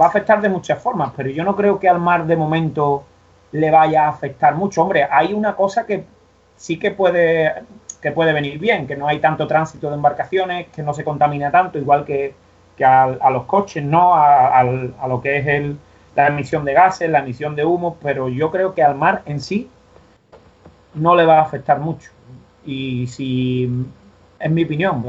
va 0.00 0.06
a 0.06 0.08
afectar 0.08 0.40
de 0.40 0.48
muchas 0.48 0.82
formas, 0.82 1.12
pero 1.16 1.28
yo 1.30 1.44
no 1.44 1.54
creo 1.54 1.78
que 1.78 1.88
al 1.88 2.00
mar 2.00 2.26
de 2.26 2.36
momento 2.36 3.04
le 3.52 3.70
vaya 3.70 4.06
a 4.06 4.08
afectar 4.08 4.54
mucho. 4.54 4.82
Hombre, 4.82 5.06
hay 5.10 5.32
una 5.32 5.54
cosa 5.54 5.84
que 5.84 6.04
sí 6.56 6.78
que 6.78 6.92
puede, 6.92 7.52
que 8.00 8.12
puede 8.12 8.32
venir 8.32 8.58
bien, 8.58 8.86
que 8.86 8.96
no 8.96 9.06
hay 9.06 9.18
tanto 9.18 9.46
tránsito 9.46 9.88
de 9.88 9.96
embarcaciones, 9.96 10.68
que 10.68 10.82
no 10.82 10.94
se 10.94 11.04
contamina 11.04 11.50
tanto, 11.50 11.78
igual 11.78 12.04
que 12.04 12.34
a, 12.84 13.30
los 13.30 13.44
coches, 13.44 13.84
no 13.84 14.14
a, 14.14 14.62
lo 15.08 15.20
que 15.20 15.38
es 15.38 15.76
la 16.16 16.28
emisión 16.28 16.64
de 16.64 16.72
gases, 16.72 17.10
la 17.10 17.20
emisión 17.20 17.54
de 17.56 17.64
humo, 17.64 17.96
pero 18.02 18.28
yo 18.28 18.50
creo 18.50 18.74
que 18.74 18.82
al 18.82 18.96
mar 18.96 19.22
en 19.26 19.40
sí 19.40 19.68
no 20.94 21.14
le 21.14 21.24
va 21.24 21.38
a 21.38 21.42
afectar 21.42 21.78
mucho. 21.78 22.10
Y 22.64 23.06
si, 23.06 23.70
es 24.38 24.50
mi 24.50 24.64
opinión, 24.64 25.04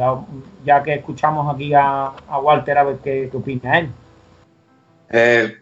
ya, 0.66 0.84
que 0.84 0.96
escuchamos 0.96 1.54
aquí 1.54 1.74
a, 1.74 2.14
Walter 2.42 2.78
a 2.78 2.84
ver 2.84 2.98
qué, 3.04 3.30
opina 3.34 3.80
él. 3.80 3.90
Eh, 5.10 5.54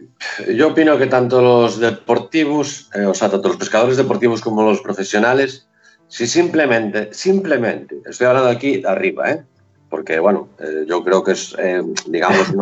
yo 0.54 0.70
opino 0.70 0.98
que 0.98 1.08
tanto 1.08 1.42
los 1.42 1.80
deportivos, 1.80 2.90
eh, 2.94 3.06
o 3.06 3.14
sea, 3.14 3.30
tanto 3.30 3.48
los 3.48 3.58
pescadores 3.58 3.98
deportivos 3.98 4.42
como 4.42 4.62
los 4.64 4.82
profesionales, 4.82 5.68
si 6.08 6.28
simplemente, 6.28 7.14
simplemente, 7.14 7.96
estoy 8.06 8.28
hablando 8.28 8.50
aquí 8.50 8.82
de 8.82 8.88
arriba, 8.88 9.32
¿eh? 9.32 9.44
Porque 9.90 10.20
bueno, 10.20 10.50
eh, 10.60 10.86
yo 10.88 11.04
creo 11.04 11.24
que 11.24 11.32
es, 11.32 11.56
eh, 11.58 11.82
digamos, 12.06 12.54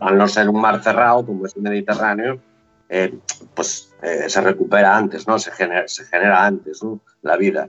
al 0.00 0.18
no 0.18 0.28
ser 0.28 0.48
un 0.48 0.60
mar 0.60 0.82
cerrado 0.82 1.26
como 1.26 1.46
es 1.46 1.54
el 1.54 1.62
Mediterráneo, 1.62 2.40
eh, 2.88 3.18
pues 3.54 3.94
se 4.00 4.40
recupera 4.40 4.96
antes, 4.96 5.28
¿no? 5.28 5.38
Se 5.38 5.52
genera, 5.52 5.86
se 5.86 6.04
genera 6.06 6.44
antes 6.44 6.80
la 7.22 7.36
vida. 7.36 7.68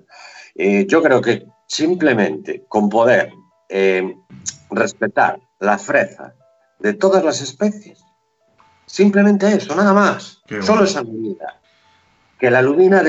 yo 0.55 1.03
creo 1.03 1.21
que 1.21 1.45
simplemente 1.67 2.63
con 2.67 2.89
poder 2.89 3.31
respetar 4.69 5.39
la 5.59 5.77
freza 5.77 6.33
de 6.79 6.93
todas 6.93 7.23
las 7.23 7.41
especies, 7.41 8.03
simplemente 8.85 9.51
eso, 9.51 9.75
nada 9.75 9.93
más, 9.93 10.41
solo 10.61 10.85
esa 10.85 11.03
medida, 11.03 11.59
que 12.39 12.49
la 12.49 12.61
lubina 12.61 13.03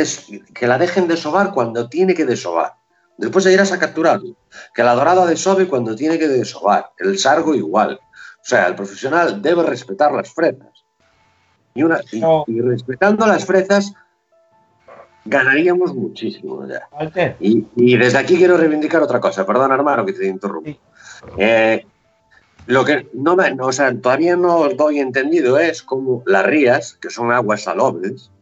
que 0.52 0.66
la 0.66 0.78
dejen 0.78 1.08
desovar 1.08 1.52
cuando 1.52 1.88
tiene 1.88 2.14
que 2.14 2.26
desovar 2.26 2.74
Después 3.22 3.46
irás 3.46 3.70
a 3.70 3.78
capturarlo. 3.78 4.34
Que 4.74 4.82
la 4.82 4.96
dorada 4.96 5.24
desove 5.26 5.68
cuando 5.68 5.94
tiene 5.94 6.18
que 6.18 6.26
desovar. 6.26 6.90
El 6.98 7.18
sargo 7.20 7.54
igual. 7.54 8.00
O 8.02 8.44
sea, 8.44 8.66
el 8.66 8.74
profesional 8.74 9.40
debe 9.40 9.62
respetar 9.62 10.12
las 10.12 10.32
fresas. 10.32 10.84
Y, 11.72 11.84
una, 11.84 12.00
y, 12.10 12.60
respetando 12.60 13.24
las 13.24 13.46
fresas, 13.46 13.94
ganaríamos 15.24 15.94
muchísimo 15.94 16.66
ya. 16.66 16.88
Y, 17.38 17.96
desde 17.96 18.18
aquí 18.18 18.36
quiero 18.36 18.56
reivindicar 18.56 19.00
otra 19.00 19.20
cosa. 19.20 19.46
Perdón, 19.46 19.70
hermano, 19.70 20.04
que 20.04 20.14
te 20.14 20.26
interrumpo. 20.26 20.72
Eh, 21.38 21.86
lo 22.66 22.84
que 22.84 23.08
no, 23.14 23.36
me, 23.36 23.56
o 23.60 23.70
sea, 23.70 23.96
todavía 23.96 24.34
no 24.34 24.56
os 24.56 24.76
doy 24.76 24.98
entendido 24.98 25.60
es 25.60 25.80
cómo 25.84 26.24
las 26.26 26.44
rías, 26.44 26.94
que 27.00 27.08
son 27.08 27.30
aguas 27.30 27.62
salobres, 27.62 28.32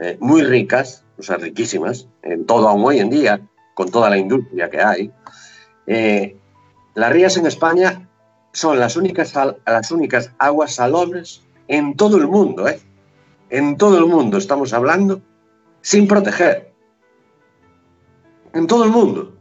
eh, 0.00 0.16
muy 0.20 0.44
ricas, 0.44 1.04
o 1.18 1.24
sea, 1.24 1.38
riquísimas, 1.38 2.06
en 2.22 2.46
todo 2.46 2.68
aún 2.68 2.84
hoy 2.84 3.00
en 3.00 3.10
día, 3.10 3.40
con 3.78 3.92
toda 3.92 4.10
la 4.10 4.18
industria 4.18 4.68
que 4.68 4.82
hay. 4.82 5.12
Eh, 5.86 6.36
las 6.96 7.12
rías 7.12 7.36
en 7.36 7.46
España 7.46 8.08
son 8.52 8.80
las 8.80 8.96
únicas, 8.96 9.32
las 9.64 9.92
únicas 9.92 10.32
aguas 10.36 10.74
salobres 10.74 11.44
en 11.68 11.94
todo 11.94 12.16
el 12.16 12.26
mundo, 12.26 12.66
¿eh? 12.66 12.80
En 13.50 13.76
todo 13.76 13.96
el 13.98 14.06
mundo 14.06 14.36
estamos 14.36 14.72
hablando 14.72 15.20
sin 15.80 16.08
proteger. 16.08 16.72
En 18.52 18.66
todo 18.66 18.82
el 18.82 18.90
mundo. 18.90 19.36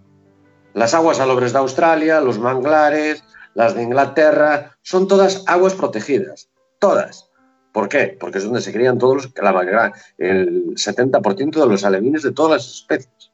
Las 0.76 0.94
aguas 0.94 1.18
salobres 1.18 1.52
de 1.52 1.58
Australia, 1.58 2.22
los 2.22 2.38
manglares, 2.38 3.24
las 3.56 3.74
de 3.74 3.82
Inglaterra, 3.82 4.78
son 4.84 5.08
todas 5.08 5.46
aguas 5.48 5.74
protegidas. 5.74 6.48
Todas. 6.78 7.32
¿Por 7.72 7.90
qué? 7.90 8.16
Porque 8.20 8.38
es 8.38 8.44
donde 8.44 8.62
se 8.62 8.72
crían 8.72 9.00
todos 9.00 9.16
los, 9.16 9.34
la, 9.36 9.94
el 10.20 10.76
70% 10.76 11.60
de 11.60 11.66
los 11.66 11.84
alevines 11.84 12.22
de 12.22 12.34
todas 12.34 12.52
las 12.52 12.76
especies. 12.76 13.27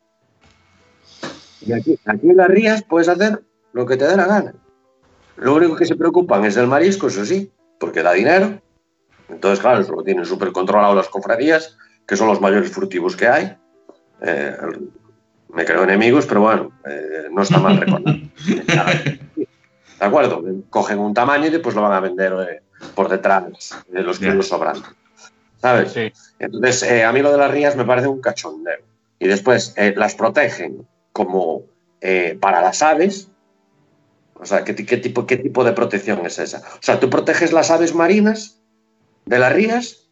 Y 1.66 1.74
aquí, 1.74 2.00
en 2.06 2.38
las 2.38 2.48
rías 2.48 2.84
puedes 2.84 3.08
hacer 3.08 3.42
lo 3.72 3.86
que 3.86 3.98
te 3.98 4.06
dé 4.06 4.16
la 4.16 4.28
gana. 4.28 4.54
Lo 5.38 5.56
único 5.56 5.76
que 5.76 5.86
se 5.86 5.96
preocupan 5.96 6.46
es 6.46 6.56
del 6.56 6.68
marisco, 6.68 7.08
eso 7.08 7.26
sí, 7.26 7.52
porque 7.80 8.04
da 8.04 8.14
dinero. 8.14 8.62
Entonces, 9.30 9.60
claro, 9.60 9.82
eso 9.82 9.94
lo 9.94 10.04
tienen 10.04 10.26
súper 10.26 10.52
controlado 10.52 10.94
las 10.94 11.10
cofradías, 11.10 11.78
que 12.06 12.16
son 12.16 12.28
los 12.28 12.42
mayores 12.42 12.72
furtivos 12.72 13.16
que 13.16 13.28
hay. 13.28 13.58
Eh, 14.22 14.56
me 15.54 15.66
creo 15.66 15.84
enemigos, 15.84 16.26
pero 16.26 16.42
bueno, 16.42 16.72
eh, 16.86 17.28
no 17.32 17.42
está 17.42 17.60
mal 17.60 17.78
recordar. 17.78 18.16
¿De 19.36 20.08
acuerdo? 20.08 20.44
Cogen 20.70 21.00
un 21.00 21.14
tamaño 21.14 21.48
y 21.48 21.52
después 21.52 21.76
lo 21.76 21.82
van 21.82 21.94
a 21.94 22.00
vender 22.00 22.34
eh, 22.50 22.62
por 22.94 23.10
detrás 23.10 23.84
de 23.88 24.04
los 24.04 24.20
kilos 24.20 24.48
sobrantes. 24.48 24.92
¿Sabes? 25.62 25.96
Entonces, 26.40 27.04
a 27.04 27.12
mí 27.14 27.22
lo 27.22 27.32
de 27.32 27.38
las 27.38 27.50
rías 27.50 27.76
me 27.78 27.86
parece 27.86 28.08
un 28.08 28.20
cachondeo. 28.20 28.80
Y 29.18 29.28
después 29.28 29.74
las 29.96 30.16
protegen 30.16 30.86
como 31.14 31.64
eh, 32.02 32.38
para 32.42 32.62
las 32.62 32.82
aves. 32.82 33.30
O 34.34 34.46
sea, 34.46 34.66
¿qué, 34.66 34.74
tipo, 34.74 35.26
¿qué 35.26 35.38
tipo 35.38 35.64
de 35.64 35.72
protección 35.72 36.26
es 36.26 36.38
esa? 36.40 36.58
O 36.58 36.82
sea, 36.82 37.00
tú 37.00 37.10
proteges 37.10 37.54
las 37.54 37.72
aves 37.72 37.96
marinas 37.96 38.60
de 39.26 39.40
las 39.40 39.54
rías 39.54 40.10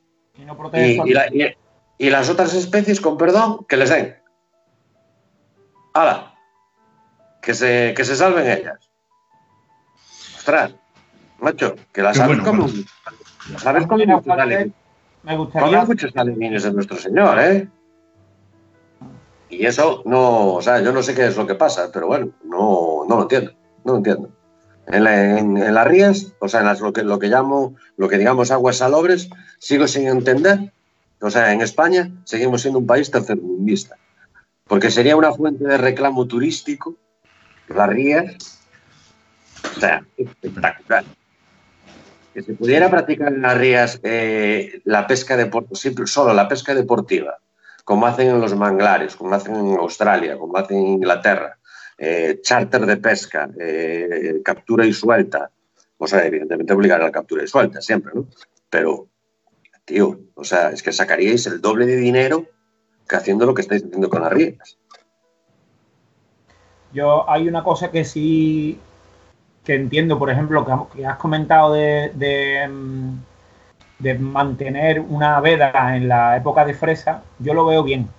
y, 1.97 2.09
las 2.09 2.29
otras 2.29 2.53
especies, 2.53 3.01
con 3.01 3.17
perdón, 3.17 3.65
que 3.67 3.75
les 3.75 3.89
den. 3.89 4.15
¡Hala! 5.93 6.35
Que 7.41 7.53
se, 7.53 7.93
que 7.95 8.05
se 8.05 8.15
salven 8.15 8.49
ellas. 8.49 8.89
Ostras, 10.37 10.75
macho, 11.39 11.75
que 11.91 12.01
las 12.01 12.15
sabes 12.15 12.39
como. 12.39 12.69
¿Sabes 13.57 13.85
cómo 13.87 14.05
Me 15.23 15.37
gustaría. 15.37 15.83
muchos 15.83 16.15
alevines 16.15 16.63
de 16.63 16.71
nuestro 16.71 16.97
Señor, 16.97 17.39
¿eh? 17.39 17.67
Y 19.51 19.65
eso 19.65 20.01
no, 20.05 20.53
o 20.53 20.61
sea, 20.61 20.81
yo 20.81 20.93
no 20.93 21.03
sé 21.03 21.13
qué 21.13 21.27
es 21.27 21.35
lo 21.35 21.45
que 21.45 21.55
pasa, 21.55 21.91
pero 21.91 22.07
bueno, 22.07 22.31
no, 22.45 23.05
no 23.07 23.17
lo 23.17 23.21
entiendo, 23.23 23.51
no 23.83 23.91
lo 23.91 23.97
entiendo. 23.97 24.29
En, 24.87 25.73
las 25.73 25.87
rías, 25.87 26.33
o 26.39 26.47
sea, 26.47 26.61
en 26.61 26.81
lo, 26.81 26.93
que, 26.93 27.03
lo 27.03 27.19
que 27.19 27.27
llamo, 27.27 27.75
lo 27.97 28.07
que 28.07 28.17
digamos 28.17 28.49
aguas 28.49 28.77
salobres, 28.77 29.29
sigo 29.59 29.87
sin 29.87 30.07
entender. 30.07 30.71
O 31.19 31.29
sea, 31.29 31.53
en 31.53 31.61
España 31.61 32.11
seguimos 32.23 32.61
siendo 32.61 32.79
un 32.79 32.87
país 32.87 33.11
tercermundista, 33.11 33.97
porque 34.67 34.89
sería 34.89 35.17
una 35.17 35.33
fuente 35.33 35.65
de 35.65 35.77
reclamo 35.77 36.25
turístico, 36.25 36.95
las 37.67 37.89
rías, 37.89 38.59
o 39.75 39.79
sea, 39.79 40.03
espectacular. 40.17 41.03
Que 42.33 42.41
se 42.41 42.53
pudiera 42.53 42.89
practicar 42.89 43.33
en 43.33 43.41
las 43.41 43.57
rías 43.57 43.99
eh, 44.03 44.81
la 44.85 45.05
pesca 45.05 45.35
deportiva, 45.35 46.07
solo 46.07 46.33
la 46.33 46.47
pesca 46.47 46.73
deportiva, 46.73 47.37
como 47.91 48.07
hacen 48.07 48.29
en 48.29 48.39
los 48.39 48.55
manglares, 48.55 49.17
como 49.17 49.35
hacen 49.35 49.53
en 49.53 49.77
Australia, 49.77 50.37
como 50.37 50.55
hacen 50.55 50.77
en 50.77 50.87
Inglaterra, 50.87 51.57
eh, 51.97 52.39
charter 52.41 52.85
de 52.85 52.95
pesca, 52.95 53.49
eh, 53.59 54.39
captura 54.45 54.85
y 54.85 54.93
suelta, 54.93 55.51
o 55.97 56.07
sea, 56.07 56.25
evidentemente 56.25 56.71
obligar 56.71 57.01
a 57.01 57.07
la 57.07 57.11
captura 57.11 57.43
y 57.43 57.47
suelta 57.47 57.81
siempre, 57.81 58.13
¿no? 58.15 58.27
Pero, 58.69 59.09
tío, 59.83 60.21
o 60.35 60.43
sea, 60.45 60.69
es 60.69 60.81
que 60.81 60.93
sacaríais 60.93 61.45
el 61.47 61.59
doble 61.59 61.85
de 61.85 61.97
dinero 61.97 62.45
que 63.09 63.17
haciendo 63.17 63.45
lo 63.45 63.53
que 63.53 63.63
estáis 63.63 63.83
haciendo 63.83 64.09
con 64.09 64.21
las 64.21 64.31
rías. 64.31 64.77
Yo 66.93 67.29
hay 67.29 67.45
una 67.45 67.61
cosa 67.61 67.91
que 67.91 68.05
sí 68.05 68.79
que 69.65 69.75
entiendo, 69.75 70.17
por 70.17 70.29
ejemplo, 70.29 70.89
que, 70.93 71.05
has 71.05 71.17
comentado 71.17 71.73
de, 71.73 72.13
de, 72.15 72.69
mm, 72.69 73.17
de, 74.01 74.17
mantener 74.17 74.99
una 74.99 75.39
veda 75.39 75.95
en 75.95 76.07
la 76.07 76.37
época 76.37 76.65
de 76.65 76.73
fresa, 76.73 77.23
yo 77.39 77.53
lo 77.53 77.65
veo 77.65 77.83
bien. 77.83 78.09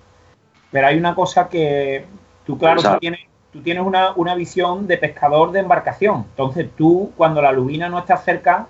Pero 0.71 0.87
hay 0.87 0.97
una 0.97 1.15
cosa 1.15 1.49
que 1.49 2.05
tú, 2.45 2.57
claro, 2.57 2.81
tú 2.81 2.97
tienes, 2.99 3.21
tú 3.51 3.61
tienes 3.61 3.83
una, 3.83 4.13
una, 4.13 4.35
visión 4.35 4.87
de 4.87 4.97
pescador 4.97 5.51
de 5.51 5.59
embarcación. 5.59 6.25
Entonces 6.29 6.69
tú, 6.75 7.11
cuando 7.15 7.41
la 7.41 7.51
lubina 7.51 7.89
no 7.89 7.99
está 7.99 8.17
cerca, 8.17 8.67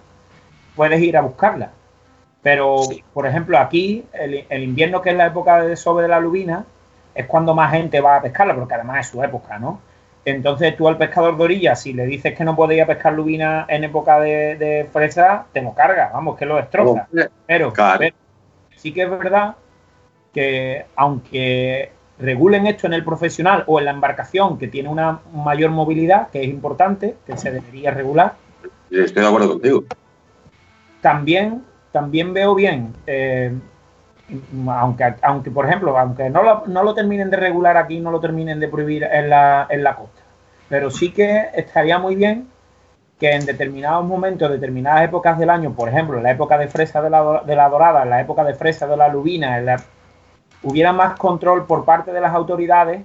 puedes 0.76 1.02
ir 1.02 1.18
a 1.18 1.22
buscarla. 1.22 1.72
Pero, 2.42 2.82
por 3.14 3.26
ejemplo, 3.26 3.58
aquí, 3.58 4.04
el, 4.12 4.46
el, 4.50 4.64
invierno, 4.64 5.02
que 5.02 5.12
es 5.12 5.16
la 5.16 5.28
época 5.28 5.62
de 5.64 5.78
sobre 5.78 6.04
de 6.04 6.10
la 6.10 6.20
lubina, 6.20 6.66
es 7.16 7.26
cuando 7.26 7.56
más 7.56 7.72
gente 7.72 8.02
va 8.02 8.18
a 8.18 8.22
pescarla, 8.22 8.54
porque 8.56 8.74
además 8.74 9.00
es 9.00 9.08
su 9.08 9.24
época, 9.24 9.58
¿no? 9.60 9.80
Entonces 10.26 10.76
tú 10.78 10.88
al 10.88 10.98
pescador 10.98 11.38
de 11.38 11.44
orilla, 11.44 11.76
si 11.76 11.94
le 11.94 12.06
dices 12.06 12.36
que 12.36 12.44
no 12.44 12.56
puede 12.56 12.76
ir 12.76 12.84
a 12.84 12.88
pescar 12.88 13.14
lubina 13.14 13.66
en 13.68 13.84
época 13.84 14.20
de, 14.20 14.88
fresa, 14.92 15.46
te 15.52 15.62
lo 15.62 15.74
carga, 15.74 16.12
vamos, 16.14 16.38
que 16.38 16.46
lo 16.46 16.56
destroza. 16.56 17.08
Pero, 17.46 17.74
sí 18.76 18.94
que 18.94 19.04
es 19.04 19.10
verdad 19.10 19.56
que 20.34 20.86
aunque 20.96 21.92
regulen 22.20 22.68
esto 22.68 22.88
en 22.88 22.94
el 22.94 23.04
profesional 23.04 23.64
o 23.68 23.80
en 23.80 23.86
la 23.86 23.92
embarcación 23.92 24.58
que 24.58 24.68
tiene 24.68 24.90
una 24.90 25.20
mayor 25.34 25.72
movilidad, 25.72 26.30
que 26.30 26.42
es 26.42 26.48
importante, 26.48 27.18
que 27.26 27.38
se 27.38 27.52
debería 27.52 27.92
regular. 27.92 28.36
Estoy 28.90 29.24
de 29.24 29.28
acuerdo 29.28 29.50
contigo. 29.50 29.84
También, 31.02 31.64
también 31.92 32.34
veo 32.34 32.56
bien 32.56 32.94
eh, 33.08 33.54
aunque, 34.70 35.16
aunque 35.22 35.52
por 35.52 35.66
ejemplo, 35.66 35.98
aunque 35.98 36.30
no 36.30 36.44
lo, 36.44 36.64
no 36.68 36.84
lo 36.84 36.94
terminen 36.94 37.30
de 37.30 37.38
regular 37.38 37.78
aquí, 37.78 38.00
no 38.00 38.12
lo 38.12 38.20
terminen 38.20 38.60
de 38.60 38.68
prohibir 38.68 39.04
en 39.04 39.30
la, 39.30 39.68
en 39.70 39.84
la 39.84 39.96
costa, 39.96 40.22
pero 40.70 40.90
sí 40.90 41.12
que 41.12 41.50
estaría 41.54 42.00
muy 42.00 42.16
bien 42.16 42.48
que 43.20 43.32
en 43.32 43.46
determinados 43.46 44.06
momentos, 44.06 44.50
determinadas 44.50 45.06
épocas 45.06 45.38
del 45.38 45.50
año, 45.50 45.74
por 45.74 45.88
ejemplo, 45.88 46.18
en 46.18 46.24
la 46.24 46.32
época 46.32 46.58
de 46.58 46.68
fresa 46.68 47.02
de 47.02 47.10
la, 47.10 47.44
de 47.46 47.56
la 47.56 47.70
dorada, 47.70 48.04
en 48.04 48.10
la 48.10 48.22
época 48.22 48.44
de 48.44 48.54
fresa 48.54 48.88
de 48.88 48.98
la 48.98 49.08
lubina, 49.08 49.62
hubiera 50.64 50.94
más 50.94 51.18
control 51.18 51.66
por 51.66 51.86
parte 51.86 52.12
de 52.12 52.22
las 52.22 52.34
autoridades 52.34 53.02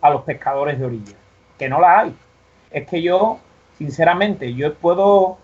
a 0.00 0.10
los 0.10 0.22
pescadores 0.22 0.78
de 0.78 0.86
orilla, 0.86 1.16
que 1.58 1.68
no 1.68 1.80
la 1.80 2.00
hay. 2.00 2.16
Es 2.70 2.86
que 2.86 3.02
yo, 3.02 3.38
sinceramente, 3.76 4.54
yo 4.54 4.74
puedo, 4.74 5.38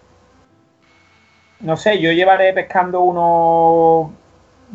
no 1.61 1.77
sé, 1.77 1.99
yo 2.01 2.13
llevaré 2.13 2.53
pescando 2.53 3.01
unos 3.01 4.13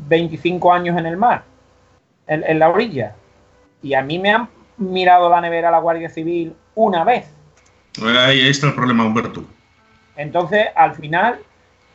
25 0.08 0.74
años 0.74 0.97
en 0.97 1.06
el 1.06 1.18
mar, 1.18 1.43
en, 2.28 2.60
la 2.60 2.70
orilla. 2.70 3.16
Y 3.82 3.93
a 3.93 4.02
mí 4.02 4.20
me 4.20 4.32
han 4.32 4.50
mirado 4.78 5.30
la 5.30 5.41
nevera 5.41 5.72
la 5.72 5.80
Guardia 5.80 6.10
Civil 6.10 6.54
una 6.76 7.04
vez. 7.04 7.30
Ahí 8.02 8.47
está 8.47 8.68
el 8.68 8.76
problema, 8.76 9.06
Humberto. 9.06 9.43
Entonces, 10.16 10.68
al 10.76 10.95
final, 10.95 11.39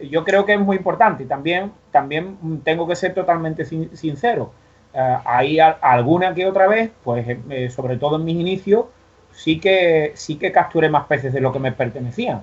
yo 0.00 0.24
creo 0.24 0.44
que 0.44 0.54
es 0.54 0.60
muy 0.60 0.76
importante. 0.76 1.24
Y 1.24 1.26
también, 1.26 1.72
también 1.90 2.36
tengo 2.64 2.86
que 2.86 2.96
ser 2.96 3.14
totalmente 3.14 3.64
sincero. 3.64 4.52
Uh, 4.92 5.18
hay 5.24 5.58
alguna 5.58 6.34
que 6.34 6.46
otra 6.46 6.68
vez, 6.68 6.90
pues 7.02 7.26
eh, 7.50 7.68
sobre 7.68 7.96
todo 7.96 8.16
en 8.16 8.24
mis 8.24 8.36
inicios, 8.36 8.86
sí 9.32 9.58
que 9.58 10.12
sí 10.14 10.36
que 10.36 10.52
capturé 10.52 10.88
más 10.88 11.06
peces 11.06 11.32
de 11.32 11.40
lo 11.40 11.52
que 11.52 11.58
me 11.58 11.72
pertenecían. 11.72 12.42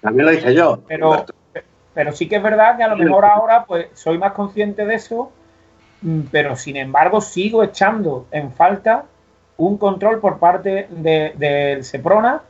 también 0.00 0.26
lo 0.26 0.32
hice 0.32 0.54
yo. 0.54 0.82
Pero, 0.88 1.26
pero 1.98 2.12
sí 2.12 2.28
que 2.28 2.36
es 2.36 2.42
verdad 2.44 2.76
que 2.76 2.84
a 2.84 2.86
lo 2.86 2.96
mejor 2.96 3.24
ahora 3.24 3.64
pues 3.64 3.88
soy 3.92 4.18
más 4.18 4.30
consciente 4.30 4.86
de 4.86 4.94
eso, 4.94 5.32
mm, 6.02 6.20
pero 6.30 6.54
sin 6.54 6.76
embargo 6.76 7.20
sigo 7.20 7.64
echando 7.64 8.28
en 8.30 8.52
falta 8.52 9.06
un 9.56 9.78
control 9.78 10.20
por 10.20 10.38
parte 10.38 10.86
del 10.90 11.36
de, 11.36 11.78
Seprona, 11.82 12.40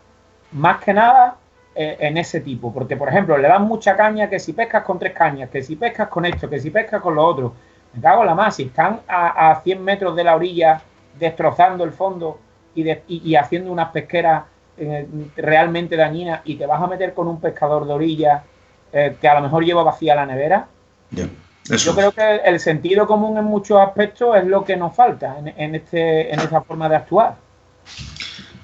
más 0.52 0.84
que 0.84 0.92
nada 0.92 1.36
eh, 1.74 1.96
en 1.98 2.18
ese 2.18 2.42
tipo. 2.42 2.74
Porque, 2.74 2.94
por 2.98 3.08
ejemplo, 3.08 3.38
le 3.38 3.48
dan 3.48 3.62
mucha 3.62 3.96
caña 3.96 4.28
que 4.28 4.38
si 4.38 4.52
pescas 4.52 4.84
con 4.84 4.98
tres 4.98 5.14
cañas, 5.14 5.48
que 5.48 5.62
si 5.62 5.76
pescas 5.76 6.08
con 6.08 6.26
esto, 6.26 6.50
que 6.50 6.60
si 6.60 6.68
pescas 6.68 7.00
con 7.00 7.14
lo 7.14 7.24
otro. 7.24 7.54
Me 7.94 8.02
cago 8.02 8.20
en 8.20 8.26
la 8.26 8.34
más, 8.34 8.56
si 8.56 8.64
están 8.64 9.00
a, 9.08 9.50
a 9.50 9.62
100 9.62 9.82
metros 9.82 10.14
de 10.14 10.24
la 10.24 10.36
orilla 10.36 10.82
destrozando 11.18 11.84
el 11.84 11.92
fondo 11.92 12.38
y, 12.74 13.34
haciendo 13.34 13.72
unas 13.72 13.88
pesqueras 13.92 14.44
eh, 14.76 15.08
realmente 15.36 15.96
dañinas 15.96 16.42
y 16.44 16.56
te 16.56 16.66
vas 16.66 16.82
a 16.82 16.86
meter 16.86 17.14
con 17.14 17.28
un 17.28 17.40
pescador 17.40 17.86
de 17.86 17.94
orilla 17.94 18.44
eh, 18.92 19.16
que 19.20 19.28
a 19.28 19.34
lo 19.34 19.40
mejor 19.42 19.64
lleva 19.64 19.82
vacía 19.82 20.14
la 20.14 20.26
nevera. 20.26 20.68
Yo 21.10 21.94
creo 21.94 22.12
que 22.12 22.36
el 22.44 22.58
sentido 22.60 23.06
común 23.06 23.36
en 23.36 23.44
muchos 23.44 23.78
aspectos 23.78 24.36
es 24.36 24.44
lo 24.46 24.64
que 24.64 24.76
nos 24.76 24.94
falta 24.94 25.36
en, 25.38 25.74
este, 25.74 26.32
en 26.32 26.40
esa 26.40 26.62
forma 26.62 26.88
de 26.88 26.96
actuar. 26.96 27.36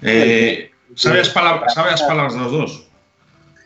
Eh, 0.02 0.70
¿sabes, 0.94 1.28
palabras, 1.28 1.74
palabras 1.74 2.34
de 2.34 2.40
los 2.40 2.52
dos? 2.52 2.88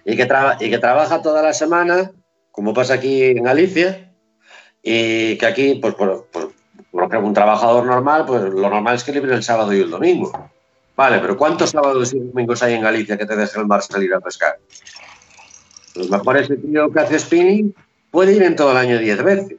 Y 0.04 0.16
que, 0.16 0.28
y 0.60 0.70
que 0.70 0.78
trabaja 0.78 1.22
toda 1.22 1.42
la 1.42 1.52
semana, 1.52 2.10
como 2.50 2.74
pasa 2.74 2.94
aquí 2.94 3.22
en 3.24 3.44
Galicia, 3.44 4.12
y 4.82 5.36
que 5.38 5.46
aquí, 5.46 5.74
pues 5.76 5.94
por, 5.94 6.26
por, 6.26 6.52
por 6.90 7.16
un 7.16 7.34
trabajador 7.34 7.84
normal, 7.86 8.24
pues 8.26 8.42
lo 8.42 8.68
normal 8.68 8.96
es 8.96 9.04
que 9.04 9.12
libre 9.12 9.34
el 9.34 9.42
sábado 9.42 9.72
y 9.72 9.80
el 9.80 9.90
domingo. 9.90 10.50
Vale, 10.96 11.20
pero 11.20 11.36
¿cuántos 11.36 11.70
sábados 11.70 12.12
y 12.12 12.18
domingos 12.18 12.60
hay 12.62 12.74
en 12.74 12.82
Galicia 12.82 13.16
que 13.16 13.26
te 13.26 13.36
deje 13.36 13.60
el 13.60 13.66
mar 13.66 13.82
salir 13.82 14.12
a 14.14 14.20
pescar? 14.20 14.58
A 15.98 16.04
lo 16.04 16.18
mejor 16.18 16.36
ese 16.36 16.56
tío 16.56 16.90
que 16.90 17.00
hace 17.00 17.18
spinning 17.18 17.74
puede 18.10 18.34
ir 18.34 18.42
en 18.42 18.56
todo 18.56 18.72
el 18.72 18.76
año 18.78 18.98
10 18.98 19.22
veces. 19.22 19.58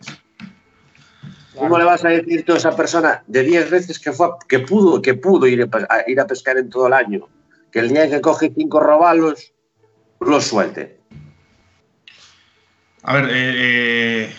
¿Cómo 1.56 1.78
le 1.78 1.84
vas 1.84 2.06
a 2.06 2.10
decir 2.10 2.46
tú 2.46 2.54
a 2.54 2.58
esa 2.58 2.76
persona 2.76 3.24
de 3.28 3.44
10 3.44 3.70
veces 3.70 4.00
que, 4.00 4.14
fue, 4.14 4.30
que 4.48 4.60
pudo, 4.60 5.02
que 5.02 5.14
pudo 5.14 5.46
ir 5.46 5.70
a, 5.90 6.10
ir 6.10 6.20
a 6.20 6.28
pescar 6.28 6.58
en 6.58 6.70
todo 6.70 6.88
el 6.88 6.94
año? 6.94 7.28
Que 7.72 7.80
el 7.80 7.90
día 7.90 8.10
que 8.10 8.22
coge 8.22 8.52
cinco 8.56 8.80
robalos, 8.80 9.54
los 10.22 10.46
suelte. 10.46 11.00
A 13.04 13.14
ver, 13.14 13.26
eh, 13.30 14.30
eh, 14.30 14.34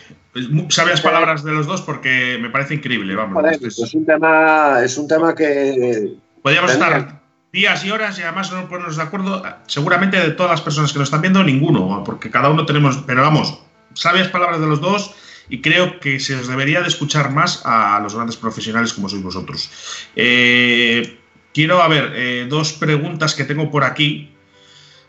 sabias 0.68 1.00
palabras 1.00 1.44
de 1.44 1.52
los 1.52 1.66
dos 1.66 1.82
porque 1.82 2.38
me 2.40 2.50
parece 2.50 2.74
increíble. 2.74 3.14
Vamos, 3.14 3.44
es, 3.60 3.94
un 3.94 4.06
tema, 4.06 4.80
es 4.82 4.96
un 4.98 5.06
tema 5.06 5.34
que. 5.34 6.16
Podríamos 6.42 6.72
estar 6.72 7.19
días 7.52 7.84
y 7.84 7.90
horas 7.90 8.18
y 8.18 8.22
además 8.22 8.52
no 8.52 8.68
ponernos 8.68 8.96
de 8.96 9.02
acuerdo, 9.02 9.42
seguramente 9.66 10.18
de 10.18 10.30
todas 10.30 10.52
las 10.52 10.60
personas 10.60 10.92
que 10.92 10.98
lo 10.98 11.04
están 11.04 11.20
viendo, 11.20 11.42
ninguno, 11.42 12.02
porque 12.04 12.30
cada 12.30 12.48
uno 12.48 12.64
tenemos, 12.64 12.98
pero 13.06 13.22
vamos, 13.22 13.60
sabias 13.94 14.28
palabras 14.28 14.60
de 14.60 14.66
los 14.66 14.80
dos 14.80 15.14
y 15.48 15.60
creo 15.60 15.98
que 15.98 16.20
se 16.20 16.36
os 16.36 16.46
debería 16.46 16.80
de 16.80 16.88
escuchar 16.88 17.32
más 17.32 17.62
a 17.64 17.98
los 18.00 18.14
grandes 18.14 18.36
profesionales 18.36 18.92
como 18.92 19.08
sois 19.08 19.22
vosotros. 19.22 19.70
Eh, 20.14 21.18
quiero, 21.52 21.82
a 21.82 21.88
ver, 21.88 22.12
eh, 22.14 22.46
dos 22.48 22.72
preguntas 22.72 23.34
que 23.34 23.44
tengo 23.44 23.68
por 23.68 23.82
aquí, 23.82 24.32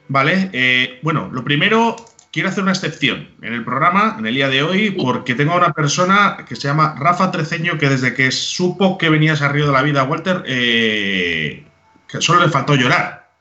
¿vale? 0.08 0.50
Eh, 0.52 1.00
bueno, 1.04 1.30
lo 1.32 1.44
primero, 1.44 1.96
quiero 2.32 2.50
hacer 2.50 2.64
una 2.64 2.72
excepción 2.72 3.30
en 3.44 3.54
el 3.54 3.64
programa, 3.64 4.16
en 4.18 4.26
el 4.26 4.34
día 4.34 4.50
de 4.50 4.64
hoy, 4.64 4.90
porque 4.90 5.36
tengo 5.36 5.54
a 5.54 5.58
una 5.58 5.74
persona 5.74 6.44
que 6.50 6.56
se 6.56 6.68
llama 6.68 6.96
Rafa 6.98 7.30
Treceño, 7.30 7.78
que 7.78 7.90
desde 7.90 8.16
que 8.16 8.32
supo 8.32 8.98
que 8.98 9.12
venías 9.12 9.44
a 9.44 9.50
Río 9.50 9.68
de 9.68 9.74
la 9.74 9.84
Vida, 9.84 10.04
Walter, 10.04 10.44
que 12.12 12.22
solo 12.22 12.42
le 12.42 12.50
faltó 12.50 12.76
llorar. 12.76 13.32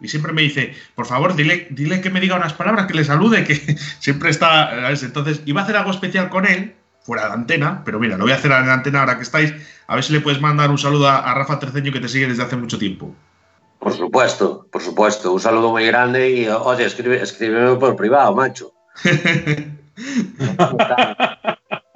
Y 0.00 0.08
siempre 0.08 0.32
me 0.32 0.42
dice, 0.42 0.74
por 0.94 1.06
favor, 1.06 1.34
dile, 1.36 1.68
dile 1.70 2.00
que 2.00 2.10
me 2.10 2.20
diga 2.20 2.36
unas 2.36 2.54
palabras, 2.54 2.86
que 2.86 2.94
le 2.94 3.04
salude, 3.04 3.44
que 3.44 3.54
siempre 4.00 4.30
está. 4.30 4.90
Entonces, 4.90 5.42
iba 5.46 5.60
a 5.60 5.64
hacer 5.64 5.76
algo 5.76 5.90
especial 5.90 6.28
con 6.28 6.46
él, 6.46 6.74
fuera 7.02 7.22
de 7.24 7.28
la 7.28 7.34
antena, 7.34 7.82
pero 7.84 7.98
mira, 8.00 8.16
lo 8.16 8.24
voy 8.24 8.32
a 8.32 8.36
hacer 8.36 8.50
en 8.52 8.66
la 8.66 8.74
antena 8.74 9.00
ahora 9.00 9.16
que 9.16 9.22
estáis. 9.22 9.54
A 9.86 9.94
ver 9.94 10.04
si 10.04 10.12
le 10.12 10.20
puedes 10.20 10.40
mandar 10.40 10.70
un 10.70 10.78
saludo 10.78 11.08
a, 11.08 11.34
Rafa 11.34 11.58
Treceño 11.58 11.92
que 11.92 12.00
te 12.00 12.08
sigue 12.08 12.26
desde 12.26 12.42
hace 12.42 12.56
mucho 12.56 12.78
tiempo. 12.78 13.14
Por 13.78 13.92
supuesto, 13.92 14.66
por 14.70 14.82
supuesto. 14.82 15.32
Un 15.32 15.40
saludo 15.40 15.70
muy 15.70 15.86
grande 15.86 16.30
y, 16.30 16.48
oye, 16.48 16.84
escribe, 16.84 17.20
escríbeme 17.20 17.76
por 17.76 17.96
privado, 17.96 18.34
macho. 18.34 18.72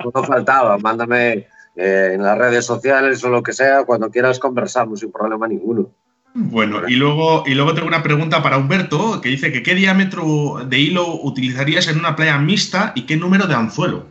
no 0.05 0.25
faltaba, 0.25 0.79
mándame 0.79 1.47
eh, 1.77 2.13
en 2.15 2.23
las 2.23 2.39
redes 2.39 2.65
sociales 2.65 3.23
o 3.25 3.29
lo 3.29 3.43
que 3.43 3.53
sea, 3.53 3.85
cuando 3.85 4.11
quieras 4.11 4.39
conversamos 4.39 5.01
sin 5.01 5.13
problema 5.13 5.47
ninguno. 5.49 5.91
Bueno, 6.39 6.87
y 6.87 6.97
luego, 6.97 7.45
y 7.47 7.55
luego 7.55 7.73
tengo 7.73 7.89
una 7.89 8.03
pregunta 8.03 8.43
para 8.43 8.59
Humberto, 8.59 9.23
que 9.23 9.31
dice 9.31 9.51
que 9.53 9.63
qué 9.63 9.75
diámetro 9.75 10.67
de 10.67 10.79
hilo 10.79 11.23
utilizarías 11.23 11.89
en 11.89 11.99
una 11.99 12.15
playa 12.15 12.37
mixta 12.37 12.93
y 12.95 13.07
qué 13.07 13.17
número 13.17 13.47
de 13.47 13.55
anzuelo. 13.55 14.05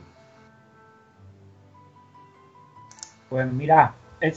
Pues 3.30 3.46
mira, 3.52 3.94
eh, 4.22 4.34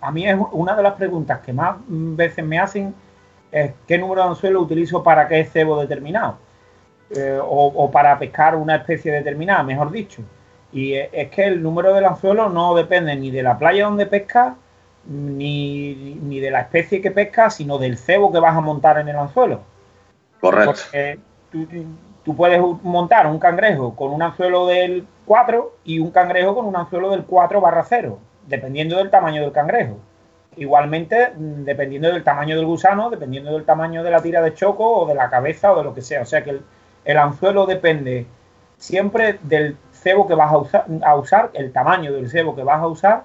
a, 0.00 0.10
mí 0.10 0.26
es 0.26 0.38
una 0.52 0.74
de 0.74 0.82
las 0.82 0.94
preguntas 0.94 1.40
que 1.40 1.52
más 1.52 1.76
veces 1.86 2.42
me 2.42 2.58
hacen 2.58 2.94
es 3.52 3.72
qué 3.86 3.98
número 3.98 4.22
de 4.22 4.28
anzuelo 4.30 4.62
utilizo 4.62 5.02
para 5.02 5.28
qué 5.28 5.44
cebo 5.44 5.78
determinado. 5.78 6.38
Eh, 7.10 7.38
o, 7.42 7.90
para 7.90 8.18
pescar 8.18 8.56
una 8.56 8.76
especie 8.76 9.12
determinada, 9.12 9.62
mejor 9.62 9.92
dicho. 9.92 10.22
Y 10.72 10.94
es 10.94 11.28
que 11.28 11.44
el 11.44 11.62
número 11.62 11.92
del 11.92 12.06
anzuelo 12.06 12.48
no 12.48 12.74
depende 12.74 13.14
ni 13.16 13.30
de 13.30 13.42
la 13.42 13.58
playa 13.58 13.84
donde 13.84 14.06
pesca, 14.06 14.56
ni, 15.06 16.18
ni 16.22 16.40
de 16.40 16.50
la 16.50 16.60
especie 16.60 17.00
que 17.00 17.10
pesca, 17.10 17.50
sino 17.50 17.78
del 17.78 17.98
cebo 17.98 18.32
que 18.32 18.38
vas 18.38 18.56
a 18.56 18.60
montar 18.60 18.98
en 18.98 19.08
el 19.08 19.16
anzuelo. 19.16 19.60
Correcto. 20.40 20.80
Porque 20.90 21.18
tú, 22.24 22.36
puedes 22.36 22.60
montar 22.82 23.26
un 23.26 23.38
cangrejo 23.38 23.94
con 23.94 24.12
un 24.12 24.22
anzuelo 24.22 24.66
del 24.66 25.06
4 25.26 25.76
y 25.84 25.98
un 25.98 26.10
cangrejo 26.10 26.54
con 26.54 26.66
un 26.66 26.76
anzuelo 26.76 27.10
del 27.10 27.24
4 27.24 27.60
barra 27.60 27.84
0, 27.86 28.18
dependiendo 28.46 28.96
del 28.96 29.10
tamaño 29.10 29.42
del 29.42 29.52
cangrejo. 29.52 29.98
Igualmente, 30.56 31.32
dependiendo 31.36 32.12
del 32.12 32.22
tamaño 32.22 32.56
del 32.56 32.66
gusano, 32.66 33.10
dependiendo 33.10 33.52
del 33.52 33.64
tamaño 33.64 34.02
de 34.04 34.10
la 34.10 34.22
tira 34.22 34.40
de 34.40 34.54
choco 34.54 35.00
o 35.00 35.06
de 35.06 35.14
la 35.14 35.28
cabeza 35.28 35.72
o 35.72 35.76
de 35.76 35.84
lo 35.84 35.94
que 35.94 36.02
sea. 36.02 36.22
O 36.22 36.26
sea 36.26 36.44
que 36.44 36.50
el, 36.50 36.62
el 37.04 37.18
anzuelo 37.18 37.66
depende 37.66 38.26
siempre 38.78 39.38
del 39.42 39.76
cebo 39.92 40.26
que 40.26 40.34
vas 40.34 40.52
a 40.52 40.58
usar, 40.58 40.86
a 41.02 41.16
usar, 41.16 41.50
el 41.54 41.72
tamaño 41.72 42.12
del 42.12 42.30
cebo 42.30 42.54
que 42.54 42.62
vas 42.62 42.80
a 42.80 42.86
usar 42.86 43.24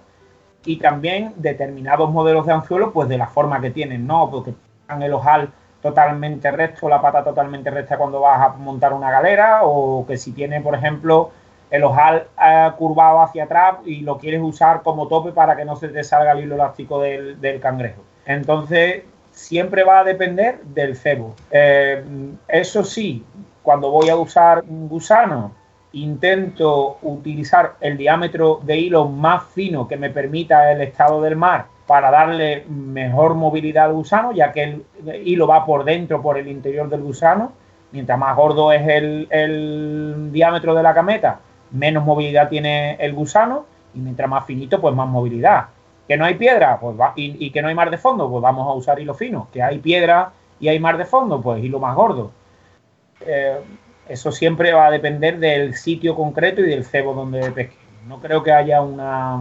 y 0.65 0.77
también 0.77 1.33
determinados 1.37 2.11
modelos 2.11 2.45
de 2.45 2.53
anzuelo, 2.53 2.91
pues 2.91 3.09
de 3.09 3.17
la 3.17 3.27
forma 3.27 3.61
que 3.61 3.71
tienen, 3.71 4.05
¿no? 4.05 4.29
Porque 4.29 4.53
tengan 4.87 5.03
el 5.03 5.13
ojal 5.13 5.49
totalmente 5.81 6.51
recto, 6.51 6.89
la 6.89 7.01
pata 7.01 7.23
totalmente 7.23 7.69
recta 7.69 7.97
cuando 7.97 8.19
vas 8.21 8.41
a 8.41 8.49
montar 8.57 8.93
una 8.93 9.11
galera, 9.11 9.61
o 9.63 10.05
que 10.05 10.17
si 10.17 10.31
tiene, 10.33 10.61
por 10.61 10.75
ejemplo, 10.75 11.31
el 11.71 11.83
ojal 11.83 12.27
eh, 12.43 12.71
curvado 12.77 13.21
hacia 13.21 13.45
atrás 13.45 13.77
y 13.85 14.01
lo 14.01 14.17
quieres 14.17 14.41
usar 14.41 14.81
como 14.81 15.07
tope 15.07 15.31
para 15.31 15.55
que 15.55 15.65
no 15.65 15.75
se 15.75 15.89
te 15.89 16.03
salga 16.03 16.33
el 16.33 16.41
hilo 16.41 16.55
elástico 16.55 16.99
del, 16.99 17.39
del 17.39 17.59
cangrejo. 17.59 18.01
Entonces, 18.25 19.03
siempre 19.31 19.83
va 19.83 19.99
a 19.99 20.03
depender 20.03 20.61
del 20.63 20.95
cebo. 20.95 21.35
Eh, 21.51 22.03
eso 22.47 22.83
sí, 22.83 23.23
cuando 23.63 23.89
voy 23.91 24.09
a 24.09 24.15
usar 24.15 24.63
un 24.67 24.89
gusano, 24.89 25.53
intento 25.93 26.97
utilizar 27.01 27.75
el 27.81 27.97
diámetro 27.97 28.59
de 28.63 28.77
hilo 28.77 29.07
más 29.07 29.43
fino 29.45 29.87
que 29.87 29.97
me 29.97 30.09
permita 30.09 30.71
el 30.71 30.81
estado 30.81 31.21
del 31.21 31.35
mar 31.35 31.65
para 31.87 32.11
darle 32.11 32.65
mejor 32.67 33.33
movilidad 33.33 33.85
al 33.85 33.93
gusano, 33.93 34.31
ya 34.31 34.51
que 34.51 34.63
el 34.63 34.85
hilo 35.25 35.47
va 35.47 35.65
por 35.65 35.83
dentro, 35.83 36.21
por 36.21 36.37
el 36.37 36.47
interior 36.47 36.87
del 36.87 37.01
gusano. 37.01 37.53
Mientras 37.91 38.19
más 38.19 38.35
gordo 38.35 38.71
es 38.71 38.87
el, 38.87 40.29
diámetro 40.31 40.75
de 40.75 40.83
la 40.83 40.93
cameta, 40.93 41.39
menos 41.71 42.05
movilidad 42.05 42.47
tiene 42.47 42.93
el 42.99 43.13
gusano 43.13 43.65
y 43.95 43.99
mientras 43.99 44.29
más 44.29 44.45
finito, 44.45 44.79
pues 44.79 44.93
más 44.93 45.07
movilidad. 45.07 45.69
Que 46.07 46.15
no 46.15 46.25
hay 46.25 46.35
piedra 46.35 46.79
pues 46.79 46.95
y, 47.15 47.49
que 47.49 47.61
no 47.63 47.69
hay 47.69 47.75
mar 47.75 47.89
de 47.89 47.97
fondo, 47.97 48.29
pues 48.29 48.43
vamos 48.43 48.67
a 48.67 48.73
usar 48.73 48.99
hilo 48.99 49.15
fino. 49.15 49.47
Que 49.51 49.63
hay 49.63 49.79
piedra 49.79 50.31
y 50.59 50.67
hay 50.67 50.79
mar 50.79 50.95
de 50.95 51.05
fondo, 51.05 51.41
pues 51.41 51.63
hilo 51.63 51.79
más 51.79 51.95
gordo. 51.95 52.31
Eh, 53.21 53.59
eso 54.09 54.31
siempre 54.31 54.73
va 54.73 54.87
a 54.87 54.91
depender 54.91 55.39
del 55.39 55.75
sitio 55.75 56.15
concreto 56.15 56.61
y 56.61 56.69
del 56.69 56.83
cebo 56.83 57.13
donde 57.13 57.51
pesque. 57.51 57.77
No 58.07 58.19
creo 58.19 58.41
que 58.41 58.51
haya 58.51 58.81
una, 58.81 59.39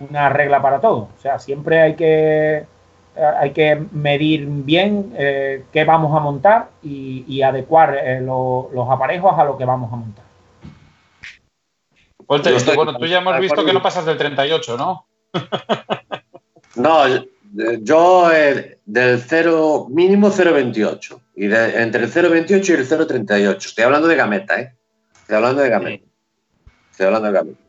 una 0.00 0.28
regla 0.30 0.62
para 0.62 0.80
todo. 0.80 1.10
O 1.16 1.20
sea, 1.20 1.38
siempre 1.38 1.82
hay 1.82 1.94
que, 1.94 2.64
hay 3.38 3.50
que 3.52 3.76
medir 3.92 4.46
bien 4.46 5.12
eh, 5.18 5.64
qué 5.70 5.84
vamos 5.84 6.16
a 6.16 6.20
montar 6.20 6.70
y, 6.82 7.42
adecuar 7.42 7.98
eh, 8.02 8.20
los 8.20 8.90
aparejos 8.90 9.38
a 9.38 9.44
lo 9.44 9.58
que 9.58 9.66
vamos 9.66 9.92
a 9.92 9.96
montar. 9.96 10.24
bueno, 12.26 12.96
tú 12.96 13.06
ya 13.06 13.18
hemos 13.18 13.38
visto 13.38 13.64
que 13.64 13.72
no 13.72 13.82
pasas 13.82 14.06
del 14.06 14.16
38, 14.16 14.76
¿no? 14.78 15.04
no, 16.76 17.04
yo 17.80 18.32
eh, 18.32 18.78
del 18.84 19.20
0, 19.20 19.88
mínimo 19.90 20.30
0,28. 20.30 21.20
Y 21.36 21.44
entre 21.44 22.04
el 22.04 22.12
0,28 22.12 22.68
y 22.68 22.72
el 22.72 22.88
0,38. 22.88 23.56
Estoy 23.56 23.84
hablando 23.84 24.08
de 24.08 24.16
gameta, 24.16 24.60
¿eh? 24.60 24.74
Estoy 25.14 25.36
hablando 25.36 25.62
de 25.62 25.68
gameta. 25.68 26.06
Estoy 26.90 27.06
hablando 27.06 27.28
de 27.28 27.34
gameta. 27.34 27.60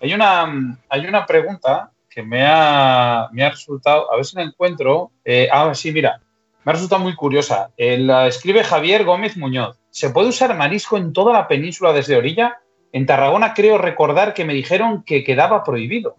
Hay 0.00 0.12
una, 0.12 0.78
hay 0.88 1.06
una 1.06 1.24
pregunta 1.24 1.90
que 2.08 2.22
me 2.22 2.46
ha, 2.46 3.28
me 3.32 3.44
ha 3.44 3.50
resultado, 3.50 4.12
a 4.12 4.16
ver 4.16 4.24
si 4.24 4.36
la 4.36 4.42
encuentro. 4.42 5.12
Eh, 5.24 5.48
ah, 5.50 5.74
sí, 5.74 5.92
mira, 5.92 6.20
me 6.64 6.70
ha 6.70 6.74
resultado 6.74 7.02
muy 7.02 7.14
curiosa. 7.14 7.70
Eh, 7.76 7.98
la 7.98 8.26
escribe 8.26 8.62
Javier 8.64 9.04
Gómez 9.04 9.36
Muñoz. 9.36 9.78
¿Se 9.90 10.10
puede 10.10 10.28
usar 10.28 10.56
marisco 10.56 10.96
en 10.96 11.12
toda 11.12 11.32
la 11.32 11.48
península 11.48 11.92
desde 11.92 12.16
orilla? 12.16 12.58
En 12.92 13.06
Tarragona 13.06 13.54
creo 13.54 13.78
recordar 13.78 14.34
que 14.34 14.44
me 14.44 14.54
dijeron 14.54 15.02
que 15.02 15.24
quedaba 15.24 15.64
prohibido. 15.64 16.16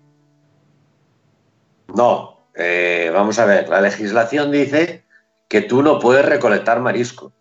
No, 1.96 2.37
eh, 2.58 3.12
vamos 3.14 3.38
a 3.38 3.46
ver, 3.46 3.70
la 3.70 3.82
legislación 3.82 4.52
dice 4.52 5.04
que 5.48 5.62
tú 5.62 5.84
no 5.84 6.00
puedes 6.00 6.26
recolectar 6.26 6.80
marisco, 6.80 7.32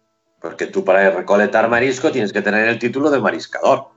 porque 0.41 0.67
tú 0.67 0.85
para 0.85 1.11
recolectar 1.11 1.69
marisco 1.69 2.13
tienes 2.13 2.33
que 2.33 2.43
tener 2.43 2.69
el 2.69 2.79
título 2.79 3.11
de 3.11 3.19
mariscador, 3.19 3.89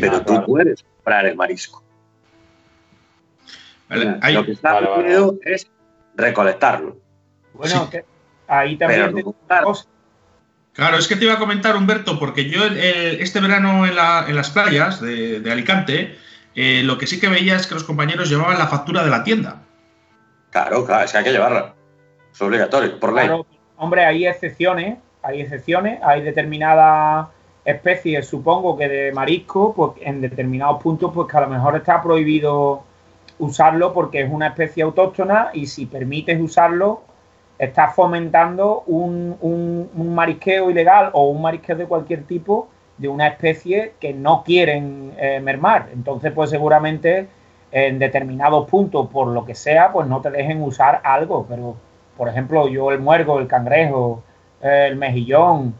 pero 0.00 0.22
tú 0.22 0.44
puedes 0.44 0.82
comprar 0.82 1.26
el 1.26 1.36
marisco. 1.36 1.84
Lo 3.88 4.44
que 4.44 4.52
está 4.52 4.80
prohibido 4.80 5.38
es 5.44 5.70
recolectarlo. 6.16 6.98
Bueno, 7.54 7.88
ahí 8.48 8.76
también... 8.76 9.14
Claro, 10.72 10.96
es 10.96 11.08
que 11.08 11.16
te 11.16 11.24
iba 11.24 11.34
a 11.34 11.38
comentar, 11.40 11.74
Humberto, 11.74 12.20
porque 12.20 12.48
yo 12.48 12.64
este 12.64 13.40
verano 13.40 13.84
en, 13.84 13.96
las 13.96 14.50
playas 14.50 15.00
de, 15.00 15.42
Alicante, 15.50 16.16
eh, 16.54 16.82
lo 16.84 16.98
que 16.98 17.06
sí 17.06 17.18
que 17.18 17.28
veía 17.28 17.56
es 17.56 17.66
que 17.66 17.74
los 17.74 17.82
compañeros 17.82 18.28
llevaban 18.28 18.58
la 18.58 18.68
factura 18.68 19.02
de 19.02 19.10
la 19.10 19.24
tienda. 19.24 19.62
Claro, 20.50 20.84
claro, 20.84 21.04
es 21.04 21.12
que 21.12 21.18
hay 21.18 21.24
que 21.24 21.32
llevarla. 21.32 21.74
Es 22.32 22.40
obligatorio, 22.42 22.98
por 22.98 23.12
ley. 23.12 23.28
hombre, 23.76 24.04
hay 24.04 24.26
excepciones, 24.26 24.98
hay 25.22 25.40
excepciones, 25.40 26.00
hay 26.02 26.22
determinadas 26.22 27.28
especies, 27.64 28.26
supongo 28.26 28.76
que 28.76 28.88
de 28.88 29.12
marisco, 29.12 29.74
pues 29.74 29.92
en 30.00 30.20
determinados 30.20 30.82
puntos, 30.82 31.12
pues 31.14 31.28
que 31.30 31.36
a 31.36 31.42
lo 31.42 31.48
mejor 31.48 31.76
está 31.76 32.02
prohibido 32.02 32.82
usarlo 33.38 33.92
porque 33.92 34.22
es 34.22 34.30
una 34.30 34.48
especie 34.48 34.82
autóctona 34.82 35.50
y 35.52 35.66
si 35.66 35.86
permites 35.86 36.40
usarlo, 36.40 37.02
estás 37.58 37.94
fomentando 37.94 38.84
un, 38.86 39.36
un, 39.40 40.14
marisqueo 40.14 40.70
ilegal 40.70 41.10
o 41.12 41.28
un 41.28 41.42
marisqueo 41.42 41.76
de 41.76 41.86
cualquier 41.86 42.24
tipo 42.24 42.68
de 42.96 43.08
una 43.08 43.28
especie 43.28 43.94
que 44.00 44.12
no 44.12 44.42
quieren 44.44 45.12
eh, 45.18 45.40
mermar. 45.40 45.88
Entonces, 45.92 46.32
pues 46.32 46.50
seguramente 46.50 47.28
en 47.70 47.98
determinados 47.98 48.68
puntos, 48.68 49.08
por 49.08 49.28
lo 49.28 49.44
que 49.44 49.54
sea, 49.54 49.92
pues 49.92 50.06
no 50.06 50.20
te 50.20 50.30
dejen 50.30 50.62
usar 50.62 51.00
algo. 51.04 51.46
Pero, 51.48 51.76
por 52.16 52.28
ejemplo, 52.28 52.68
yo 52.68 52.90
el 52.90 53.00
muergo, 53.00 53.38
el 53.38 53.46
cangrejo, 53.46 54.22
el 54.60 54.96
mejillón, 54.96 55.74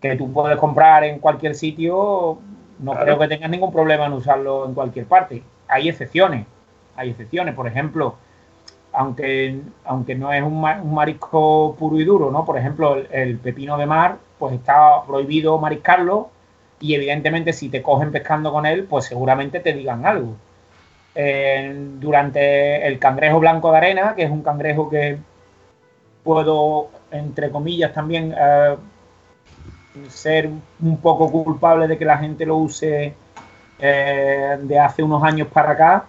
que 0.00 0.16
tú 0.16 0.32
puedes 0.32 0.58
comprar 0.58 1.04
en 1.04 1.18
cualquier 1.18 1.54
sitio, 1.54 2.38
no 2.78 2.92
creo 2.92 3.18
que 3.18 3.28
tengas 3.28 3.50
ningún 3.50 3.72
problema 3.72 4.06
en 4.06 4.12
usarlo 4.12 4.66
en 4.66 4.74
cualquier 4.74 5.06
parte. 5.06 5.42
Hay 5.68 5.88
excepciones, 5.88 6.46
hay 6.96 7.10
excepciones. 7.10 7.54
Por 7.54 7.66
ejemplo, 7.66 8.16
aunque, 8.92 9.60
aunque 9.84 10.14
no 10.14 10.32
es 10.32 10.42
un, 10.42 10.60
marisco 10.60 11.74
puro 11.78 11.98
y 11.98 12.04
duro, 12.04 12.30
¿no? 12.30 12.44
Por 12.44 12.58
ejemplo, 12.58 12.96
el, 12.96 13.08
el, 13.10 13.38
pepino 13.38 13.78
de 13.78 13.86
mar, 13.86 14.18
pues 14.38 14.54
está 14.54 15.02
prohibido 15.06 15.58
mariscarlo 15.58 16.28
y 16.80 16.94
evidentemente 16.94 17.54
si 17.54 17.70
te 17.70 17.82
cogen 17.82 18.12
pescando 18.12 18.52
con 18.52 18.66
él, 18.66 18.84
pues 18.84 19.06
seguramente 19.06 19.60
te 19.60 19.72
digan 19.72 20.04
algo 20.04 20.34
durante 21.14 22.86
el 22.86 22.98
cangrejo 22.98 23.38
blanco 23.38 23.70
de 23.70 23.76
arena, 23.76 24.14
que 24.16 24.24
es 24.24 24.30
un 24.30 24.42
cangrejo 24.42 24.90
que 24.90 25.18
puedo, 26.24 26.88
entre 27.10 27.50
comillas, 27.50 27.92
también 27.92 28.34
eh, 28.36 28.76
ser 30.08 30.50
un 30.80 30.96
poco 30.98 31.30
culpable 31.30 31.86
de 31.86 31.96
que 31.96 32.04
la 32.04 32.18
gente 32.18 32.44
lo 32.44 32.56
use 32.56 33.14
eh, 33.78 34.58
de 34.60 34.78
hace 34.78 35.02
unos 35.02 35.22
años 35.22 35.48
para 35.48 35.72
acá, 35.72 36.06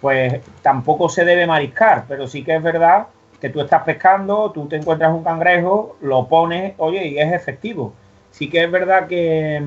pues 0.00 0.40
tampoco 0.62 1.08
se 1.08 1.24
debe 1.24 1.46
mariscar, 1.46 2.04
pero 2.08 2.26
sí 2.26 2.42
que 2.42 2.56
es 2.56 2.62
verdad 2.62 3.06
que 3.40 3.50
tú 3.50 3.60
estás 3.60 3.84
pescando, 3.84 4.50
tú 4.50 4.66
te 4.66 4.76
encuentras 4.76 5.12
un 5.12 5.22
cangrejo, 5.22 5.96
lo 6.00 6.26
pones, 6.26 6.74
oye, 6.78 7.06
y 7.06 7.18
es 7.18 7.32
efectivo. 7.32 7.92
Sí 8.32 8.50
que 8.50 8.64
es 8.64 8.70
verdad 8.70 9.06
que 9.06 9.62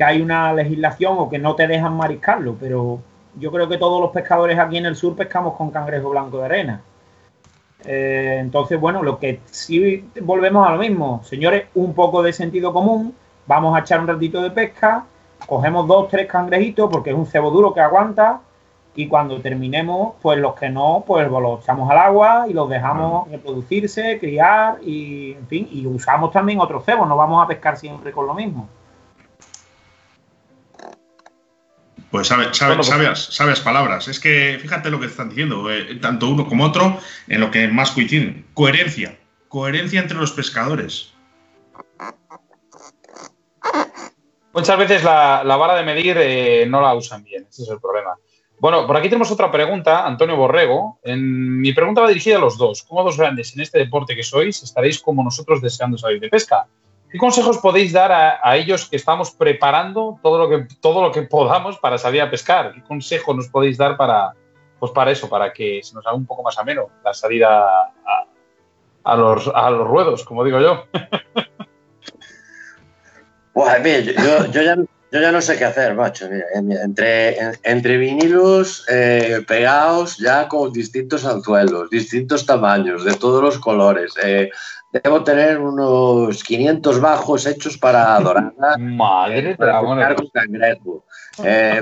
que 0.00 0.04
hay 0.04 0.22
una 0.22 0.54
legislación 0.54 1.16
o 1.18 1.28
que 1.28 1.38
no 1.38 1.54
te 1.54 1.66
dejan 1.66 1.92
mariscarlo, 1.92 2.56
pero 2.58 3.02
yo 3.36 3.50
creo 3.52 3.68
que 3.68 3.78
todos 3.78 4.00
los 4.00 4.10
pescadores 4.10 4.58
aquí 4.58 4.76
en 4.78 4.86
el 4.86 4.96
sur 4.96 5.16
pescamos 5.16 5.56
con 5.56 5.70
cangrejo 5.70 6.10
blanco 6.10 6.38
de 6.38 6.44
arena. 6.44 6.80
Eh, 7.84 8.38
entonces, 8.40 8.78
bueno, 8.78 9.02
lo 9.02 9.18
que 9.18 9.40
sí 9.46 10.04
volvemos 10.20 10.66
a 10.66 10.72
lo 10.72 10.78
mismo, 10.78 11.22
señores, 11.24 11.66
un 11.74 11.94
poco 11.94 12.22
de 12.22 12.32
sentido 12.32 12.72
común, 12.72 13.14
vamos 13.46 13.76
a 13.76 13.80
echar 13.80 14.00
un 14.00 14.08
ratito 14.08 14.42
de 14.42 14.50
pesca, 14.50 15.04
cogemos 15.46 15.86
dos, 15.86 16.08
tres 16.08 16.26
cangrejitos 16.26 16.90
porque 16.90 17.10
es 17.10 17.16
un 17.16 17.26
cebo 17.26 17.50
duro 17.50 17.72
que 17.72 17.80
aguanta 17.80 18.40
y 18.94 19.08
cuando 19.08 19.40
terminemos, 19.40 20.14
pues 20.20 20.38
los 20.38 20.54
que 20.54 20.68
no, 20.68 21.04
pues 21.06 21.28
los 21.30 21.60
echamos 21.60 21.90
al 21.90 21.98
agua 21.98 22.46
y 22.48 22.52
los 22.52 22.68
dejamos 22.68 23.30
reproducirse, 23.30 24.18
criar 24.18 24.78
y, 24.82 25.32
en 25.32 25.46
fin, 25.46 25.68
y 25.70 25.86
usamos 25.86 26.32
también 26.32 26.60
otros 26.60 26.84
cebos, 26.84 27.08
no 27.08 27.16
vamos 27.16 27.42
a 27.42 27.46
pescar 27.46 27.76
siempre 27.76 28.12
con 28.12 28.26
lo 28.26 28.34
mismo. 28.34 28.68
Pues 32.10 32.26
sabes, 32.26 32.56
sabias, 32.56 33.60
palabras. 33.60 34.08
Es 34.08 34.18
que 34.18 34.58
fíjate 34.60 34.90
lo 34.90 34.98
que 34.98 35.06
están 35.06 35.28
diciendo, 35.28 35.70
eh, 35.70 35.96
tanto 36.00 36.28
uno 36.28 36.46
como 36.46 36.64
otro, 36.64 36.98
en 37.28 37.40
lo 37.40 37.50
que 37.50 37.68
más 37.68 37.92
coinciden. 37.92 38.46
Coherencia. 38.52 39.16
Coherencia 39.48 40.00
entre 40.00 40.18
los 40.18 40.32
pescadores. 40.32 41.12
Muchas 44.52 44.78
veces 44.78 45.04
la, 45.04 45.42
vara 45.44 45.76
de 45.76 45.84
medir 45.84 46.16
eh, 46.18 46.66
no 46.68 46.80
la 46.80 46.94
usan 46.94 47.22
bien, 47.22 47.46
ese 47.48 47.62
es 47.62 47.68
el 47.68 47.80
problema. 47.80 48.16
Bueno, 48.58 48.86
por 48.86 48.96
aquí 48.96 49.08
tenemos 49.08 49.30
otra 49.30 49.50
pregunta, 49.50 50.04
Antonio 50.04 50.36
Borrego. 50.36 50.98
En, 51.02 51.60
mi 51.60 51.72
pregunta 51.72 52.02
va 52.02 52.08
dirigida 52.08 52.36
a 52.36 52.40
los 52.40 52.58
dos. 52.58 52.82
¿Cómo 52.82 53.04
dos 53.04 53.16
grandes 53.16 53.54
en 53.54 53.62
este 53.62 53.78
deporte 53.78 54.16
que 54.16 54.22
sois 54.22 54.62
estaréis 54.62 55.00
como 55.00 55.22
nosotros 55.22 55.62
deseando 55.62 55.96
salir 55.96 56.20
de 56.20 56.28
pesca? 56.28 56.66
¿Qué 57.10 57.18
consejos 57.18 57.58
podéis 57.58 57.92
dar 57.92 58.12
a, 58.12 58.56
ellos 58.56 58.88
que 58.88 58.96
estamos 58.96 59.32
preparando 59.32 60.20
todo 60.22 60.38
lo 60.38 60.48
que, 60.48 60.74
todo 60.80 61.02
lo 61.02 61.10
que 61.10 61.22
podamos 61.22 61.76
para 61.78 61.98
salir 61.98 62.22
a 62.22 62.30
pescar? 62.30 62.72
¿Qué 62.72 62.82
consejo 62.82 63.34
nos 63.34 63.48
podéis 63.48 63.76
dar 63.76 63.96
para, 63.96 64.32
pues 64.78 64.92
para 64.92 65.10
eso, 65.10 65.28
para 65.28 65.52
que 65.52 65.80
se 65.82 65.94
nos 65.94 66.06
haga 66.06 66.14
un 66.14 66.26
poco 66.26 66.44
más 66.44 66.56
ameno 66.58 66.88
la 67.04 67.12
salida 67.12 67.92
a, 69.04 69.16
los, 69.16 69.50
a 69.52 69.70
los 69.70 69.88
ruedos, 69.88 70.24
como 70.24 70.44
digo 70.44 70.60
yo? 70.60 70.84
Pues 73.52 74.06
yo, 74.06 74.46
yo, 74.46 74.62
ya, 74.62 74.76
yo 74.76 75.20
ya 75.20 75.32
no 75.32 75.42
sé 75.42 75.58
qué 75.58 75.64
hacer, 75.64 75.94
macho. 75.94 76.26
entre, 76.54 77.36
entre 77.64 77.96
vinilos 77.96 78.86
eh, 78.88 79.44
pegados 79.46 80.16
ya 80.18 80.46
con 80.48 80.72
distintos 80.72 81.26
anzuelos, 81.26 81.90
distintos 81.90 82.46
tamaños, 82.46 83.04
de 83.04 83.14
todos 83.14 83.42
los 83.42 83.58
colores. 83.58 84.14
Eh, 84.22 84.50
Debo 84.92 85.22
tener 85.22 85.60
unos 85.60 86.42
500 86.42 87.00
bajos 87.00 87.46
hechos 87.46 87.78
para 87.78 88.18
dorada. 88.20 88.76
Madre, 88.78 89.56
para 89.56 89.80
pescar 89.80 90.14
con 90.16 90.28
cangrejo. 90.28 91.04
Eh, 91.44 91.80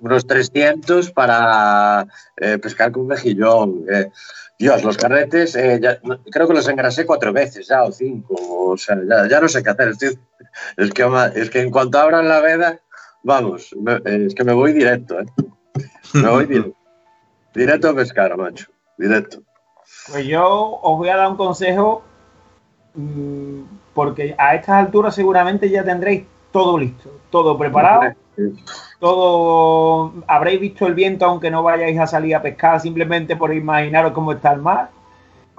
unos 0.00 0.26
300 0.26 1.10
para 1.10 2.06
eh, 2.36 2.58
pescar 2.58 2.92
con 2.92 3.08
mejillón. 3.08 3.84
Eh, 3.90 4.10
Dios, 4.58 4.84
los 4.84 4.96
carretes, 4.96 5.54
creo 6.30 6.46
que 6.46 6.54
los 6.54 6.68
engrasé 6.68 7.06
cuatro 7.06 7.32
veces 7.32 7.66
ya 7.66 7.82
o 7.82 7.90
cinco. 7.90 8.34
O 8.38 8.76
sea, 8.76 8.98
ya, 9.28 9.40
no 9.40 9.48
sé 9.48 9.62
qué 9.62 9.70
hacer. 9.70 9.88
es, 9.88 10.92
que, 10.92 11.30
es 11.34 11.50
que 11.50 11.60
en 11.60 11.70
cuanto 11.70 11.98
abran 11.98 12.28
la 12.28 12.40
veda, 12.40 12.78
vamos, 13.22 13.74
es 14.04 14.34
que 14.34 14.44
me 14.44 14.52
voy 14.52 14.74
directo. 14.74 15.16
Me 16.12 16.28
voy 16.28 16.44
directo. 16.46 16.76
Directo 17.54 17.88
a 17.88 17.94
pescar, 17.94 18.36
macho. 18.36 18.66
Directo. 18.98 19.42
Pues 20.10 20.26
yo 20.26 20.78
os 20.82 20.98
voy 20.98 21.08
a 21.08 21.16
dar 21.16 21.28
un 21.28 21.36
consejo 21.36 22.04
porque 23.94 24.34
a 24.36 24.54
estas 24.54 24.86
alturas 24.86 25.14
seguramente 25.14 25.68
ya 25.68 25.84
tendréis 25.84 26.24
todo 26.50 26.78
listo, 26.78 27.10
todo 27.30 27.56
preparado, 27.56 28.14
todo 28.98 30.12
habréis 30.26 30.60
visto 30.60 30.86
el 30.86 30.94
viento 30.94 31.24
aunque 31.24 31.50
no 31.50 31.62
vayáis 31.62 31.98
a 31.98 32.06
salir 32.06 32.34
a 32.34 32.42
pescar 32.42 32.80
simplemente 32.80 33.36
por 33.36 33.54
imaginaros 33.54 34.12
cómo 34.12 34.32
está 34.32 34.52
el 34.52 34.60
mar. 34.60 34.90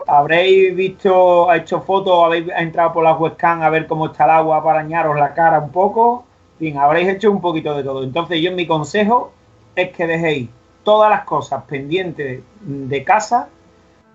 Habréis 0.07 0.75
visto, 0.75 1.53
hecho 1.53 1.81
fotos, 1.81 2.25
habéis 2.25 2.47
entrado 2.57 2.91
por 2.93 3.03
la 3.03 3.13
webcam 3.13 3.61
a 3.61 3.69
ver 3.69 3.85
cómo 3.87 4.07
está 4.07 4.25
el 4.25 4.31
agua 4.31 4.63
para 4.63 4.81
bañaros 4.81 5.15
la 5.15 5.33
cara 5.33 5.59
un 5.59 5.69
poco. 5.69 6.25
En 6.59 6.73
fin, 6.73 6.77
habréis 6.77 7.07
hecho 7.09 7.31
un 7.31 7.39
poquito 7.39 7.75
de 7.75 7.83
todo. 7.83 8.03
Entonces 8.03 8.41
yo 8.41 8.51
mi 8.51 8.65
consejo 8.65 9.31
es 9.75 9.91
que 9.91 10.07
dejéis 10.07 10.49
todas 10.83 11.09
las 11.09 11.23
cosas 11.23 11.63
pendientes 11.65 12.41
de 12.61 13.03
casa 13.03 13.49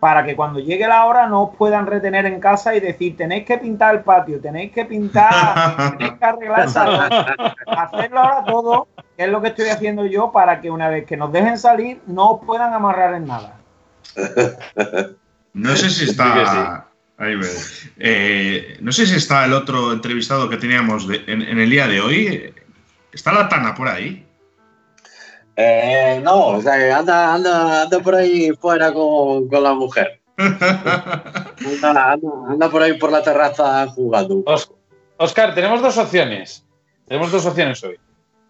para 0.06 0.24
que 0.24 0.36
cuando 0.36 0.60
llegue 0.60 0.86
la 0.86 1.04
hora 1.04 1.26
no 1.26 1.42
os 1.42 1.56
puedan 1.56 1.84
retener 1.84 2.26
en 2.26 2.38
casa 2.38 2.76
y 2.76 2.78
decir, 2.78 3.16
tenéis 3.16 3.44
que 3.44 3.58
pintar 3.58 3.96
el 3.96 4.02
patio, 4.02 4.38
tenéis 4.40 4.70
que 4.70 4.84
pintar, 4.84 5.90
tenéis 5.98 6.12
que 6.12 6.24
arreglar 6.24 6.60
hacerlo 7.66 8.20
ahora 8.20 8.44
todo, 8.44 8.86
que 9.16 9.24
es 9.24 9.28
lo 9.28 9.42
que 9.42 9.48
estoy 9.48 9.66
haciendo 9.66 10.06
yo, 10.06 10.30
para 10.30 10.60
que 10.60 10.70
una 10.70 10.88
vez 10.88 11.06
que 11.06 11.16
nos 11.16 11.32
dejen 11.32 11.58
salir 11.58 12.00
no 12.06 12.34
os 12.34 12.46
puedan 12.46 12.72
amarrar 12.72 13.14
en 13.14 13.26
nada. 13.26 13.56
No 15.54 15.74
sé 15.74 15.90
si 15.90 16.04
está... 16.04 16.86
Eh, 17.98 18.78
no 18.80 18.92
sé 18.92 19.06
si 19.06 19.16
está 19.16 19.44
el 19.44 19.54
otro 19.54 19.92
entrevistado 19.92 20.48
que 20.48 20.56
teníamos 20.56 21.08
en, 21.26 21.42
en 21.42 21.58
el 21.58 21.68
día 21.68 21.88
de 21.88 22.00
hoy. 22.00 22.54
¿Está 23.10 23.32
la 23.32 23.48
Tana 23.48 23.74
por 23.74 23.88
ahí? 23.88 24.24
Eh, 25.56 26.20
no, 26.22 26.48
o 26.48 26.62
sea, 26.62 26.98
anda, 26.98 27.34
anda, 27.34 27.82
anda 27.82 28.00
por 28.00 28.14
ahí 28.14 28.52
fuera 28.52 28.92
con, 28.92 29.48
con 29.48 29.62
la 29.62 29.72
mujer. 29.72 30.20
anda, 30.36 32.12
anda, 32.12 32.70
por 32.70 32.82
ahí 32.82 32.92
por 32.98 33.10
la 33.10 33.22
terraza 33.22 33.86
jugando. 33.88 34.44
Oscar, 35.16 35.54
tenemos 35.54 35.80
dos 35.80 35.96
opciones. 35.96 36.66
Tenemos 37.08 37.32
dos 37.32 37.46
opciones 37.46 37.82
hoy. 37.84 37.98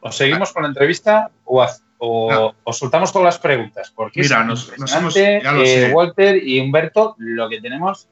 O 0.00 0.10
seguimos 0.10 0.52
con 0.52 0.64
la 0.64 0.68
entrevista 0.68 1.30
o, 1.44 1.64
o, 1.98 2.72
soltamos 2.72 3.12
con 3.12 3.22
las 3.22 3.38
preguntas. 3.38 3.92
Porque 3.94 4.22
Mira, 4.22 4.42
nos, 4.42 4.76
nos 4.78 4.94
hemos, 4.94 5.16
eh, 5.16 5.92
Walter 5.94 6.36
y 6.42 6.60
Humberto, 6.60 7.14
lo 7.18 7.48
que 7.48 7.60
tenemos 7.60 8.08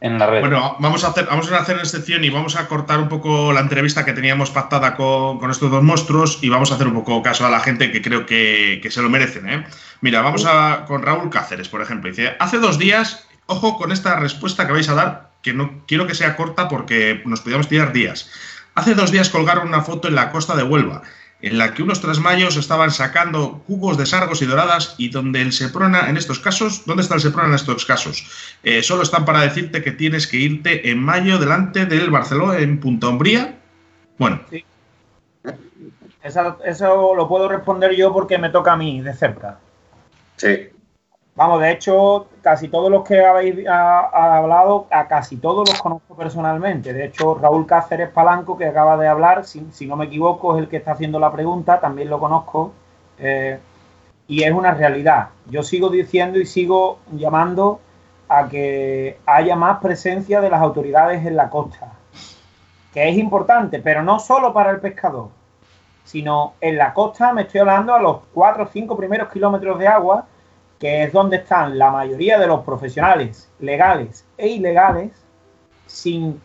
bueno, 0.00 0.76
vamos 0.80 1.04
a 1.04 1.08
hacer, 1.08 1.26
vamos 1.26 1.50
a 1.50 1.58
hacer 1.58 1.78
excepción 1.78 2.24
y 2.24 2.30
vamos 2.30 2.56
a 2.56 2.68
cortar 2.68 2.98
un 2.98 3.08
poco 3.08 3.52
la 3.52 3.60
entrevista 3.60 4.04
que 4.04 4.12
teníamos 4.12 4.50
pactada 4.50 4.96
con, 4.96 5.50
estos 5.50 5.70
dos 5.70 5.82
monstruos 5.82 6.38
y 6.42 6.50
vamos 6.50 6.70
a 6.70 6.74
hacer 6.74 6.86
un 6.86 6.94
poco 6.94 7.22
caso 7.22 7.46
a 7.46 7.50
la 7.50 7.60
gente 7.60 7.90
que 7.90 8.02
creo 8.02 8.26
que, 8.26 8.86
se 8.90 9.02
lo 9.02 9.08
merecen. 9.08 9.48
¿eh? 9.48 9.64
Mira, 10.02 10.20
vamos 10.20 10.44
a 10.46 10.84
con 10.86 11.02
Raúl 11.02 11.30
Cáceres, 11.30 11.68
por 11.68 11.80
ejemplo. 11.80 12.10
Dice, 12.10 12.36
hace 12.38 12.58
dos 12.58 12.78
días, 12.78 13.26
ojo 13.46 13.78
con 13.78 13.92
esta 13.92 14.16
respuesta 14.16 14.66
que 14.66 14.72
vais 14.72 14.88
a 14.90 14.94
dar, 14.94 15.30
que 15.42 15.54
no 15.54 15.84
quiero 15.86 16.06
que 16.06 16.14
sea 16.14 16.36
corta 16.36 16.68
porque 16.68 17.22
nos 17.24 17.40
podíamos 17.40 17.68
tirar 17.68 17.92
días. 17.92 18.30
Hace 18.74 18.94
dos 18.94 19.10
días 19.10 19.30
colgaron 19.30 19.68
una 19.68 19.82
foto 19.82 20.08
en 20.08 20.16
la 20.16 20.30
costa 20.30 20.54
de 20.54 20.64
Huelva 20.64 21.02
en 21.44 21.58
la 21.58 21.74
que 21.74 21.82
unos 21.82 22.00
trasmayos 22.00 22.56
estaban 22.56 22.90
sacando 22.90 23.62
cubos 23.66 23.98
de 23.98 24.06
sargos 24.06 24.40
y 24.40 24.46
doradas 24.46 24.94
y 24.96 25.10
donde 25.10 25.42
el 25.42 25.52
Seprona 25.52 26.08
en 26.08 26.16
estos 26.16 26.38
casos, 26.38 26.84
¿dónde 26.86 27.02
está 27.02 27.16
el 27.16 27.20
Seprona 27.20 27.48
en 27.48 27.54
estos 27.54 27.84
casos? 27.84 28.56
Eh, 28.62 28.82
solo 28.82 29.02
están 29.02 29.26
para 29.26 29.42
decirte 29.42 29.82
que 29.82 29.92
tienes 29.92 30.26
que 30.26 30.38
irte 30.38 30.90
en 30.90 30.98
mayo 30.98 31.38
delante 31.38 31.84
del 31.84 32.10
Barcelona 32.10 32.58
en 32.58 32.80
Punta 32.80 33.08
Umbría. 33.08 33.58
Bueno. 34.18 34.40
Sí. 34.50 34.64
eso 36.22 37.14
lo 37.14 37.28
puedo 37.28 37.48
responder 37.48 37.94
yo 37.94 38.10
porque 38.12 38.38
me 38.38 38.48
toca 38.48 38.72
a 38.72 38.76
mí 38.76 39.02
de 39.02 39.12
cerca. 39.12 39.58
Sí. 40.36 40.70
Vamos, 41.36 41.60
de 41.60 41.72
hecho, 41.72 42.28
casi 42.42 42.68
todos 42.68 42.90
los 42.90 43.02
que 43.02 43.24
habéis 43.24 43.66
hablado, 43.66 44.86
a 44.90 45.08
casi 45.08 45.36
todos 45.36 45.68
los 45.68 45.80
conozco 45.82 46.14
personalmente. 46.14 46.92
De 46.92 47.06
hecho, 47.06 47.34
Raúl 47.34 47.66
Cáceres 47.66 48.10
Palanco, 48.10 48.56
que 48.56 48.66
acaba 48.66 48.96
de 48.96 49.08
hablar, 49.08 49.44
si, 49.44 49.86
no 49.86 49.96
me 49.96 50.04
equivoco, 50.04 50.56
es 50.56 50.62
el 50.62 50.68
que 50.68 50.76
está 50.76 50.92
haciendo 50.92 51.18
la 51.18 51.32
pregunta, 51.32 51.80
también 51.80 52.08
lo 52.08 52.20
conozco. 52.20 52.72
Eh, 53.18 53.58
y 54.28 54.42
es 54.42 54.52
una 54.52 54.72
realidad. 54.72 55.30
Yo 55.46 55.62
sigo 55.62 55.88
diciendo 55.88 56.38
y 56.38 56.46
sigo 56.46 56.98
llamando 57.12 57.80
a 58.28 58.48
que 58.48 59.18
haya 59.26 59.56
más 59.56 59.80
presencia 59.80 60.40
de 60.40 60.50
las 60.50 60.62
autoridades 60.62 61.26
en 61.26 61.36
la 61.36 61.50
costa, 61.50 61.92
que 62.92 63.08
es 63.08 63.18
importante, 63.18 63.80
pero 63.80 64.02
no 64.02 64.18
solo 64.18 64.52
para 64.52 64.70
el 64.70 64.80
pescador, 64.80 65.28
sino 66.04 66.54
en 66.60 66.78
la 66.78 66.94
costa, 66.94 67.32
me 67.32 67.42
estoy 67.42 67.60
hablando 67.60 67.94
a 67.94 68.00
los 68.00 68.20
cuatro 68.32 68.64
o 68.64 68.68
cinco 68.72 68.96
primeros 68.96 69.30
kilómetros 69.30 69.78
de 69.78 69.88
agua, 69.88 70.26
que 70.84 71.02
es 71.02 71.14
donde 71.14 71.38
están 71.38 71.78
la 71.78 71.90
mayoría 71.90 72.38
de 72.38 72.46
los 72.46 72.60
profesionales 72.60 73.50
legales 73.58 74.26
e 74.36 74.48
ilegales, 74.48 75.12
sin, 75.86 76.38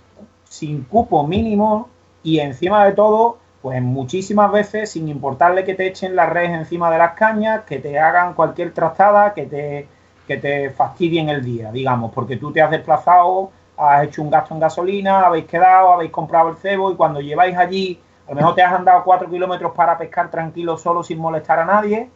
sin 0.45 0.85
cupo 0.85 1.27
mínimo 1.27 1.89
y 2.23 2.39
encima 2.39 2.85
de 2.85 2.93
todo, 2.93 3.37
pues 3.61 3.81
muchísimas 3.81 4.49
veces 4.49 4.91
sin 4.91 5.09
importarle 5.09 5.65
que 5.65 5.73
te 5.73 5.87
echen 5.87 6.15
las 6.15 6.29
redes 6.29 6.51
encima 6.51 6.89
de 6.89 6.99
las 6.99 7.15
cañas, 7.15 7.65
que 7.65 7.79
te 7.79 7.99
hagan 7.99 8.33
cualquier 8.33 8.73
trastada, 8.73 9.33
que 9.33 9.45
te, 9.45 9.87
que 10.25 10.37
te 10.37 10.69
fastidien 10.69 11.27
el 11.27 11.43
día, 11.43 11.69
digamos, 11.73 12.13
porque 12.13 12.37
tú 12.37 12.53
te 12.53 12.61
has 12.61 12.71
desplazado, 12.71 13.51
has 13.75 14.05
hecho 14.05 14.21
un 14.21 14.29
gasto 14.29 14.53
en 14.53 14.61
gasolina, 14.61 15.25
habéis 15.25 15.47
quedado, 15.47 15.91
habéis 15.91 16.11
comprado 16.11 16.47
el 16.47 16.55
cebo 16.55 16.93
y 16.93 16.95
cuando 16.95 17.19
lleváis 17.19 17.57
allí, 17.57 17.99
a 18.25 18.29
lo 18.29 18.35
mejor 18.37 18.55
te 18.55 18.61
has 18.61 18.71
andado 18.71 19.03
cuatro 19.03 19.29
kilómetros 19.29 19.73
para 19.73 19.97
pescar 19.97 20.31
tranquilo 20.31 20.77
solo 20.77 21.03
sin 21.03 21.19
molestar 21.19 21.59
a 21.59 21.65
nadie 21.65 22.09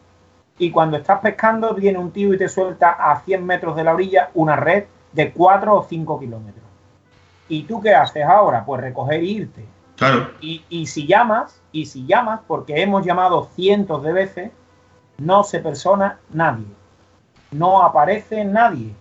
y 0.57 0.71
cuando 0.71 0.97
estás 0.97 1.19
pescando 1.19 1.73
viene 1.73 1.97
un 1.97 2.11
tío 2.11 2.33
y 2.33 2.37
te 2.37 2.47
suelta 2.47 2.91
a 2.91 3.19
100 3.21 3.45
metros 3.45 3.75
de 3.75 3.83
la 3.83 3.93
orilla 3.93 4.29
una 4.33 4.55
red 4.55 4.85
de 5.11 5.31
4 5.31 5.75
o 5.75 5.83
5 5.83 6.19
kilómetros. 6.19 6.63
¿Y 7.49 7.63
tú 7.63 7.81
qué 7.81 7.93
haces 7.93 8.25
ahora? 8.25 8.63
Pues 8.65 8.81
recoger 8.81 9.19
e 9.19 9.25
irte. 9.25 9.65
Claro. 9.95 10.31
Y, 10.41 10.63
y 10.69 10.87
si 10.87 11.05
llamas, 11.05 11.61
y 11.71 11.85
si 11.85 12.05
llamas, 12.05 12.41
porque 12.47 12.81
hemos 12.81 13.05
llamado 13.05 13.49
cientos 13.55 14.03
de 14.03 14.13
veces, 14.13 14.51
no 15.17 15.43
se 15.43 15.59
persona 15.59 16.19
nadie. 16.31 16.65
No 17.51 17.83
aparece 17.83 18.43
nadie. 18.45 18.93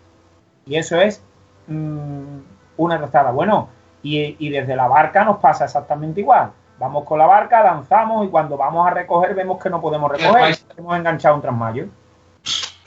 Y 0.66 0.76
eso 0.76 1.00
es 1.00 1.22
mm, 1.66 2.38
una 2.76 2.98
trazada. 2.98 3.30
Bueno, 3.30 3.68
y, 4.02 4.36
y 4.38 4.50
desde 4.50 4.76
la 4.76 4.88
barca 4.88 5.24
nos 5.24 5.38
pasa 5.38 5.64
exactamente 5.64 6.20
igual. 6.20 6.52
Vamos 6.82 7.04
con 7.04 7.16
la 7.16 7.26
barca, 7.26 7.62
lanzamos 7.62 8.26
y 8.26 8.28
cuando 8.28 8.56
vamos 8.56 8.84
a 8.84 8.90
recoger 8.90 9.36
vemos 9.36 9.62
que 9.62 9.70
no 9.70 9.80
podemos 9.80 10.10
recoger. 10.10 10.58
Hemos 10.76 10.96
enganchado 10.96 11.36
un 11.36 11.40
trasmayo. 11.40 11.86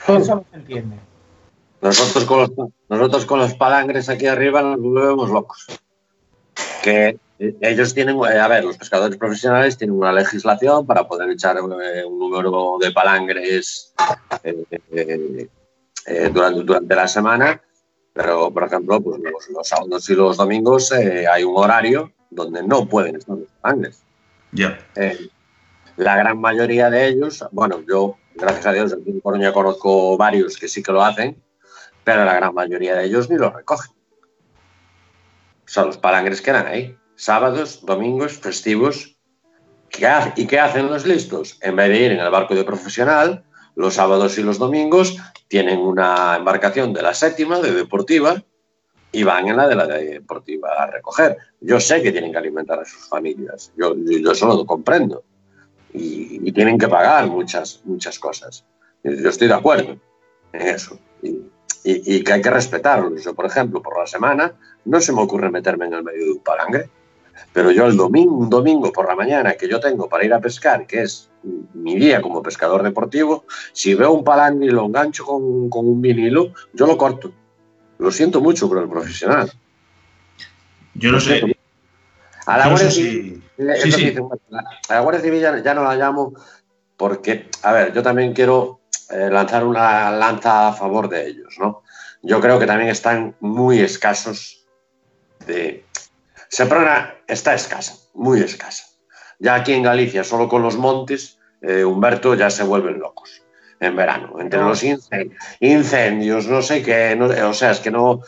Eso 0.06 0.34
no 0.34 0.44
se 0.50 0.56
entiende. 0.56 0.98
Nosotros 1.80 2.26
con 2.26 2.40
los, 2.40 2.50
nosotros 2.90 3.24
con 3.24 3.38
los 3.38 3.54
palangres 3.54 4.10
aquí 4.10 4.26
arriba 4.26 4.60
nos 4.60 4.78
volvemos 4.78 5.30
locos. 5.30 5.66
Que 6.82 7.18
ellos 7.38 7.94
tienen, 7.94 8.18
eh, 8.18 8.38
a 8.38 8.48
ver, 8.48 8.64
los 8.64 8.76
pescadores 8.76 9.16
profesionales 9.16 9.78
tienen 9.78 9.96
una 9.96 10.12
legislación 10.12 10.84
para 10.84 11.08
poder 11.08 11.30
echar 11.30 11.56
eh, 11.56 12.04
un 12.04 12.18
número 12.18 12.76
de 12.78 12.92
palangres 12.92 13.94
eh, 14.44 14.62
eh, 14.92 15.48
eh, 16.04 16.30
durante, 16.30 16.62
durante 16.64 16.94
la 16.94 17.08
semana, 17.08 17.62
pero 18.12 18.50
por 18.50 18.64
ejemplo, 18.64 19.00
pues 19.00 19.20
los, 19.20 19.48
los 19.48 19.66
sábados 19.66 20.10
y 20.10 20.14
los 20.14 20.36
domingos 20.36 20.92
eh, 20.92 21.26
hay 21.26 21.44
un 21.44 21.56
horario 21.56 22.12
donde 22.36 22.62
no 22.62 22.86
pueden 22.88 23.16
estar 23.16 23.36
los 23.36 23.48
palangres. 23.60 24.02
Ya. 24.52 24.78
Eh, 24.94 25.28
la 25.96 26.16
gran 26.16 26.38
mayoría 26.40 26.88
de 26.90 27.08
ellos, 27.08 27.44
bueno, 27.50 27.82
yo, 27.88 28.16
gracias 28.34 28.66
a 28.66 28.72
Dios, 28.72 28.92
aquí 28.92 29.10
en 29.10 29.20
Coruña 29.20 29.52
conozco 29.52 30.16
varios 30.16 30.56
que 30.56 30.68
sí 30.68 30.82
que 30.82 30.92
lo 30.92 31.02
hacen, 31.02 31.42
pero 32.04 32.24
la 32.24 32.34
gran 32.34 32.54
mayoría 32.54 32.94
de 32.94 33.06
ellos 33.06 33.28
ni 33.28 33.36
lo 33.36 33.50
recogen. 33.50 33.90
O 33.90 35.68
sea, 35.68 35.84
los 35.84 35.98
palangres 35.98 36.40
quedan 36.40 36.66
ahí. 36.66 36.96
Sábados, 37.16 37.84
domingos, 37.84 38.34
festivos. 38.38 39.16
¿Qué 39.88 40.06
ha- 40.06 40.32
¿Y 40.36 40.46
qué 40.46 40.60
hacen 40.60 40.86
los 40.88 41.06
listos? 41.06 41.58
En 41.62 41.74
vez 41.74 41.88
de 41.88 41.98
ir 41.98 42.12
en 42.12 42.20
el 42.20 42.30
barco 42.30 42.54
de 42.54 42.62
profesional, 42.62 43.44
los 43.74 43.94
sábados 43.94 44.38
y 44.38 44.42
los 44.42 44.58
domingos 44.58 45.16
tienen 45.48 45.80
una 45.80 46.36
embarcación 46.36 46.92
de 46.92 47.02
la 47.02 47.14
séptima, 47.14 47.58
de 47.60 47.72
deportiva, 47.72 48.42
y 49.18 49.22
van 49.24 49.48
en 49.48 49.56
la 49.56 49.66
de 49.68 49.74
la 49.74 49.86
de 49.86 50.04
deportiva 50.18 50.68
a 50.76 50.86
recoger. 50.86 51.38
Yo 51.60 51.80
sé 51.80 52.02
que 52.02 52.12
tienen 52.12 52.32
que 52.32 52.38
alimentar 52.38 52.78
a 52.80 52.84
sus 52.84 53.08
familias, 53.08 53.72
yo, 53.76 53.94
yo, 53.96 54.18
yo 54.18 54.30
eso 54.32 54.46
lo 54.46 54.66
comprendo. 54.66 55.24
Y, 55.94 56.46
y 56.46 56.52
tienen 56.52 56.76
que 56.76 56.88
pagar 56.88 57.26
muchas, 57.28 57.80
muchas 57.84 58.18
cosas. 58.18 58.64
Yo 59.02 59.30
estoy 59.30 59.48
de 59.48 59.54
acuerdo 59.54 59.96
en 60.52 60.60
eso. 60.68 60.98
Y, 61.22 61.28
y- 61.84 62.16
y 62.16 62.22
que 62.24 62.32
hay 62.34 62.42
que 62.42 62.50
respetarlos. 62.50 63.24
Yo, 63.24 63.34
por 63.34 63.46
ejemplo, 63.46 63.80
por 63.80 63.98
la 63.98 64.06
semana, 64.06 64.52
no 64.84 65.00
se 65.00 65.12
me 65.12 65.22
ocurre 65.22 65.50
meterme 65.50 65.86
en 65.86 65.94
el 65.94 66.02
medio 66.04 66.24
de 66.26 66.32
un 66.32 66.40
palangre. 66.40 66.90
Pero 67.52 67.70
yo 67.70 67.86
el 67.86 67.96
domingo, 67.96 68.34
un 68.36 68.50
domingo 68.50 68.92
por 68.92 69.06
la 69.08 69.14
mañana 69.14 69.54
que 69.54 69.68
yo 69.68 69.78
tengo 69.80 70.08
para 70.08 70.24
ir 70.24 70.32
a 70.34 70.40
pescar, 70.40 70.86
que 70.86 71.02
es 71.02 71.30
mi 71.74 71.94
día 71.96 72.20
como 72.20 72.42
pescador 72.42 72.82
deportivo, 72.82 73.44
si 73.72 73.94
veo 73.94 74.12
un 74.12 74.24
palangre 74.24 74.66
y 74.66 74.70
lo 74.70 74.84
engancho 74.86 75.24
con, 75.24 75.70
con 75.70 75.86
un 75.86 76.00
vinilo, 76.02 76.52
yo 76.74 76.86
lo 76.86 76.96
corto. 76.98 77.32
Lo 77.98 78.10
siento 78.10 78.40
mucho 78.40 78.68
por 78.68 78.78
el 78.78 78.88
profesional. 78.88 79.50
Yo 80.94 81.12
no 81.12 81.20
sé. 81.20 81.56
A 82.46 82.58
la 82.58 82.68
Guardia 82.68 82.90
Civil, 82.90 83.42
Sí, 83.82 83.92
sí. 83.92 84.14
a 84.88 84.94
la 84.94 85.00
Guardia 85.00 85.62
ya 85.62 85.74
no 85.74 85.82
la 85.82 85.96
llamo 85.96 86.34
porque, 86.96 87.48
a 87.62 87.72
ver, 87.72 87.92
yo 87.92 88.02
también 88.02 88.32
quiero 88.32 88.80
eh, 89.10 89.28
lanzar 89.30 89.64
una 89.64 90.10
lanza 90.10 90.68
a 90.68 90.72
favor 90.72 91.08
de 91.08 91.26
ellos, 91.26 91.56
¿no? 91.58 91.82
Yo 92.22 92.40
creo 92.40 92.58
que 92.58 92.66
también 92.66 92.90
están 92.90 93.36
muy 93.40 93.80
escasos 93.80 94.66
de... 95.46 95.84
Seprona 96.48 97.14
está 97.26 97.54
escasa, 97.54 97.96
muy 98.14 98.40
escasa. 98.40 98.84
Ya 99.38 99.56
aquí 99.56 99.72
en 99.72 99.82
Galicia, 99.82 100.24
solo 100.24 100.48
con 100.48 100.62
los 100.62 100.76
montes, 100.76 101.38
eh, 101.60 101.84
Humberto, 101.84 102.34
ya 102.34 102.48
se 102.50 102.62
vuelven 102.62 102.98
locos 102.98 103.45
en 103.80 103.96
verano. 103.96 104.40
Entre 104.40 104.60
los 104.60 104.82
incen- 104.82 105.32
incendios, 105.60 106.46
no 106.48 106.62
sé 106.62 106.82
qué, 106.82 107.14
no- 107.16 107.26
o 107.48 107.52
sea, 107.54 107.70
es 107.72 107.80
que 107.80 107.90
no, 107.90 108.20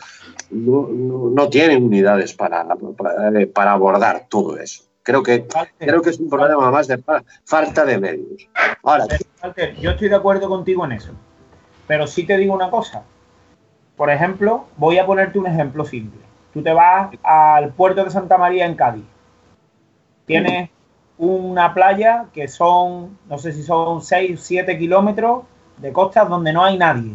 no, 0.51 0.87
no- 1.33 1.49
tienen 1.49 1.83
unidades 1.83 2.33
para, 2.33 2.65
para, 2.65 3.31
para 3.53 3.71
abordar 3.71 4.27
todo 4.29 4.57
eso. 4.57 4.83
Creo 5.03 5.23
que, 5.23 5.47
creo 5.79 6.01
que 6.01 6.11
es 6.11 6.19
un 6.19 6.29
problema 6.29 6.69
más 6.69 6.87
de 6.87 6.97
fa- 6.99 7.23
falta 7.45 7.83
de 7.85 7.97
medios. 7.97 8.47
Ahora, 8.83 9.05
Walter, 9.41 9.75
yo 9.77 9.91
estoy 9.91 10.09
de 10.09 10.15
acuerdo 10.15 10.47
contigo 10.49 10.85
en 10.85 10.91
eso. 10.91 11.13
Pero 11.87 12.05
sí 12.05 12.25
te 12.25 12.37
digo 12.37 12.53
una 12.53 12.69
cosa. 12.69 13.03
Por 13.97 14.11
ejemplo, 14.11 14.65
voy 14.77 14.99
a 14.99 15.05
ponerte 15.05 15.39
un 15.39 15.47
ejemplo 15.47 15.83
simple. 15.83 16.19
Tú 16.53 16.61
te 16.61 16.71
vas 16.73 17.09
al 17.23 17.73
puerto 17.73 18.03
de 18.03 18.11
Santa 18.11 18.37
María 18.37 18.65
en 18.67 18.75
Cádiz. 18.75 19.05
Tienes 20.25 20.69
una 21.19 21.73
playa 21.73 22.25
que 22.33 22.47
son, 22.47 23.17
no 23.27 23.37
sé 23.37 23.51
si 23.51 23.61
son 23.63 24.01
6, 24.01 24.39
7 24.41 24.77
kilómetros 24.77 25.43
de 25.77 25.91
costas 25.93 26.27
donde 26.29 26.53
no 26.53 26.63
hay 26.63 26.77
nadie. 26.77 27.13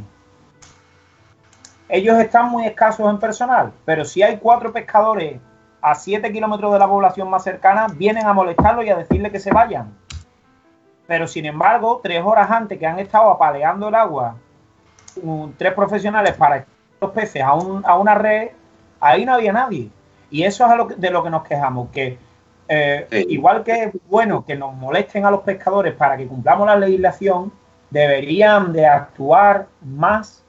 Ellos 1.88 2.18
están 2.18 2.50
muy 2.50 2.66
escasos 2.66 3.08
en 3.10 3.18
personal, 3.18 3.72
pero 3.84 4.04
si 4.04 4.22
hay 4.22 4.36
cuatro 4.38 4.72
pescadores 4.72 5.40
a 5.80 5.94
7 5.94 6.30
kilómetros 6.32 6.72
de 6.72 6.78
la 6.78 6.86
población 6.88 7.28
más 7.30 7.44
cercana, 7.44 7.86
vienen 7.94 8.26
a 8.26 8.32
molestarlo 8.32 8.82
y 8.82 8.90
a 8.90 8.96
decirle 8.96 9.30
que 9.30 9.40
se 9.40 9.50
vayan. 9.52 9.92
Pero 11.06 11.26
sin 11.26 11.44
embargo, 11.46 12.00
tres 12.02 12.22
horas 12.24 12.50
antes 12.50 12.78
que 12.78 12.86
han 12.86 12.98
estado 12.98 13.30
apaleando 13.30 13.88
el 13.88 13.94
agua, 13.94 14.36
tres 15.58 15.72
profesionales 15.74 16.34
para 16.34 16.64
los 17.00 17.10
peces 17.12 17.42
a, 17.42 17.52
un- 17.54 17.82
a 17.86 17.96
una 17.98 18.14
red, 18.14 18.50
ahí 19.00 19.24
no 19.24 19.34
había 19.34 19.52
nadie. 19.52 19.90
Y 20.30 20.42
eso 20.44 20.64
es 20.64 20.72
a 20.72 20.76
lo 20.76 20.88
que- 20.88 20.94
de 20.96 21.10
lo 21.10 21.22
que 21.22 21.30
nos 21.30 21.44
quejamos, 21.44 21.90
que 21.90 22.18
eh, 22.68 23.06
Sí. 23.10 23.26
igual 23.28 23.62
que 23.62 23.84
es 23.84 23.92
bueno 24.08 24.44
que 24.44 24.56
nos 24.56 24.74
molesten 24.74 25.24
a 25.26 25.30
los 25.30 25.40
pescadores 25.40 25.94
para 25.94 26.16
que 26.16 26.26
cumplamos 26.26 26.66
la 26.66 26.76
legislación, 26.76 27.52
deberían 27.90 28.72
de 28.72 28.86
actuar 28.86 29.66
más 29.82 30.44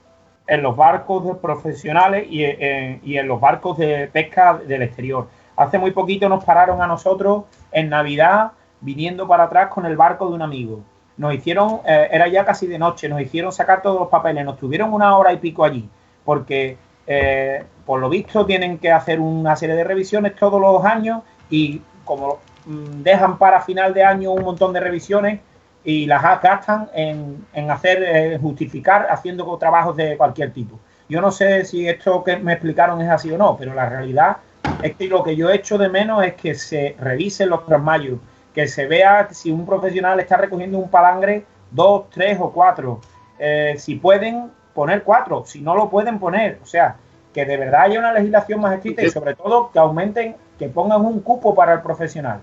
en 0.48 0.62
los 0.62 0.76
barcos 0.76 1.26
de 1.26 1.36
profesionales 1.36 2.28
y, 2.30 2.44
eh, 2.44 3.00
y 3.04 3.18
en 3.18 3.28
los 3.28 3.40
barcos 3.40 3.78
de 3.78 4.08
pesca 4.12 4.58
del 4.58 4.84
exterior. 4.84 5.28
Hace 5.56 5.78
muy 5.78 5.92
poquito 5.92 6.30
nos 6.30 6.44
pararon 6.44 6.82
a 6.82 6.88
nosotros 6.88 7.46
en 7.72 7.90
Navidad 7.90 8.52
viniendo 8.82 9.28
para 9.28 9.46
atrás 9.46 9.70
con 9.70 9.86
el 9.86 9.96
barco 9.98 10.28
de 10.28 10.36
un 10.36 10.42
amigo. 10.42 10.82
Nos 11.18 11.34
hicieron, 11.34 11.80
eh, 11.86 12.10
era 12.12 12.28
ya 12.28 12.44
casi 12.46 12.68
de 12.68 12.78
noche, 12.78 13.08
nos 13.08 13.22
hicieron 13.22 13.52
sacar 13.52 13.82
todos 13.82 14.00
los 14.00 14.10
papeles, 14.10 14.44
nos 14.44 14.58
tuvieron 14.58 14.94
una 14.94 15.18
hora 15.18 15.32
y 15.32 15.38
pico 15.38 15.64
allí, 15.64 15.88
porque 16.26 16.78
eh, 17.08 17.64
por 17.86 18.00
lo 18.00 18.10
visto 18.10 18.46
tienen 18.46 18.78
que 18.78 18.92
hacer 18.92 19.20
una 19.20 19.56
serie 19.56 19.76
de 19.76 19.84
revisiones 19.84 20.36
todos 20.36 20.60
los 20.60 20.84
años 20.84 21.22
y 21.50 21.82
como 22.06 22.40
mm, 22.66 23.04
dejan 23.04 23.38
para 23.38 23.62
final 23.62 23.94
de 23.94 24.04
año 24.04 24.32
un 24.32 24.44
montón 24.44 24.72
de 24.72 24.80
revisiones 24.80 25.42
y 25.84 26.06
las 26.06 26.24
gastan 26.42 26.90
en, 26.94 27.46
en 27.54 27.70
hacer, 27.70 28.04
eh, 28.04 28.38
justificar 28.42 29.08
haciendo 29.10 29.58
trabajos 29.58 29.96
de 29.96 30.18
cualquier 30.18 30.52
tipo. 30.52 30.80
Yo 31.08 31.22
no 31.22 31.32
sé 31.32 31.66
si 31.66 31.88
esto 31.88 32.24
que 32.24 32.38
me 32.38 32.54
explicaron 32.54 33.00
es 33.02 33.10
así 33.10 33.32
o 33.32 33.38
no, 33.38 33.56
pero 33.58 33.74
la 33.74 33.88
realidad 33.88 34.38
es 34.82 34.96
que 34.96 35.08
lo 35.08 35.24
que 35.24 35.36
yo 35.36 35.50
echo 35.52 35.78
de 35.78 35.90
menos 35.90 36.24
es 36.24 36.34
que 36.34 36.56
se 36.56 36.96
revisen 37.00 37.50
los 37.50 37.66
trasmayos, 37.66 38.20
que 38.54 38.68
se 38.68 38.88
vea 38.88 39.28
si 39.32 39.52
un 39.52 39.66
profesional 39.66 40.20
está 40.20 40.38
recogiendo 40.38 40.80
un 40.80 40.90
palangre, 40.90 41.46
dos, 41.70 42.10
tres 42.10 42.38
o 42.40 42.52
cuatro. 42.52 43.02
Eh, 43.38 43.76
si 43.78 43.96
pueden 43.96 44.50
poner 44.74 45.04
cuatro, 45.04 45.44
si 45.46 45.62
no 45.62 45.76
lo 45.76 45.90
pueden 45.90 46.18
poner. 46.18 46.60
O 46.64 46.66
sea, 46.66 46.96
que 47.34 47.46
de 47.46 47.58
verdad 47.58 47.82
haya 47.82 48.00
una 48.00 48.14
legislación 48.14 48.62
más 48.62 48.74
estricta 48.76 49.04
y 49.04 49.10
sobre 49.10 49.36
todo 49.36 49.72
que 49.72 49.78
aumenten, 49.78 50.36
que 50.58 50.70
pongan 50.70 51.02
un 51.02 51.22
cupo 51.22 51.54
para 51.54 51.74
el 51.74 51.82
profesional. 51.82 52.40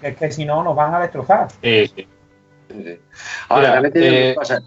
Que 0.00 0.08
es 0.08 0.16
que 0.16 0.32
si 0.32 0.44
no 0.44 0.62
nos 0.62 0.74
van 0.74 0.94
a 0.94 1.00
destrozar. 1.00 1.48
Sí, 1.62 1.86
sí. 1.94 2.08
ahora 3.48 3.68
Mira, 3.68 3.72
también 3.74 3.92
te 3.92 3.98
digo 4.00 4.16
eh, 4.16 4.34
cosa. 4.34 4.60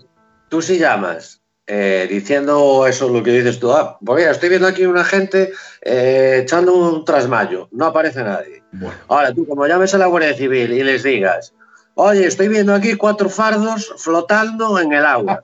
Tú 0.50 0.62
si 0.62 0.78
llamas 0.78 1.42
eh, 1.68 2.08
diciendo 2.10 2.86
eso, 2.88 3.10
lo 3.10 3.24
que 3.24 3.32
dices 3.32 3.60
tú, 3.60 3.72
ah, 3.72 3.98
pues 4.04 4.20
mira, 4.20 4.32
estoy 4.32 4.50
viendo 4.50 4.68
aquí 4.68 4.86
una 4.86 5.04
gente 5.04 5.52
eh, 5.82 6.42
echando 6.44 6.76
un 6.76 7.04
trasmayo, 7.04 7.68
no 7.72 7.86
aparece 7.86 8.24
nadie. 8.24 8.64
Bueno, 8.72 8.96
Ahora, 9.08 9.34
tú 9.34 9.48
como 9.48 9.66
llames 9.66 9.94
a 9.96 9.98
la 9.98 10.06
Guardia 10.06 10.36
Civil 10.36 10.72
y 10.72 10.84
les 10.84 11.04
digas, 11.04 11.54
oye, 11.96 12.28
estoy 12.28 12.50
viendo 12.50 12.74
aquí 12.74 12.96
cuatro 12.96 13.30
fardos 13.30 13.94
flotando 13.98 14.80
en 14.80 14.94
el 14.94 15.06
agua. 15.06 15.44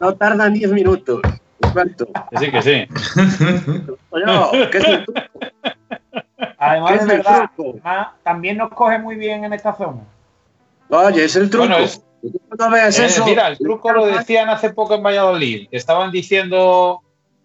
No 0.00 0.14
tardan 0.14 0.54
diez 0.54 0.72
minutos. 0.72 1.20
Humberto. 1.62 2.08
Que 2.30 2.38
sí, 2.38 2.50
que 2.50 2.62
sí. 2.62 2.88
Oye, 4.10 4.70
¿qué 4.70 4.78
es? 4.78 5.74
Además, 6.70 6.90
¿Qué 6.92 6.96
es 6.98 7.06
verdad, 7.06 7.50
además, 7.58 8.08
también 8.22 8.56
nos 8.58 8.70
coge 8.70 8.98
muy 8.98 9.16
bien 9.16 9.44
en 9.44 9.52
esta 9.52 9.74
zona. 9.74 10.02
Oye, 10.90 11.24
es 11.24 11.36
el 11.36 11.50
truco. 11.50 11.66
Bueno, 11.66 11.84
es- 11.84 12.02
No 12.58 12.70
veas 12.70 12.98
Eh, 12.98 13.04
eso. 13.06 13.24
mira, 13.26 13.48
el 13.48 13.58
truco 13.58 13.92
lo 13.92 14.06
decían 14.06 14.48
hace 14.48 14.70
poco 14.72 14.94
en 14.94 15.02
Valladolid. 15.02 15.68
Estaban 15.70 16.10
diciendo 16.10 17.02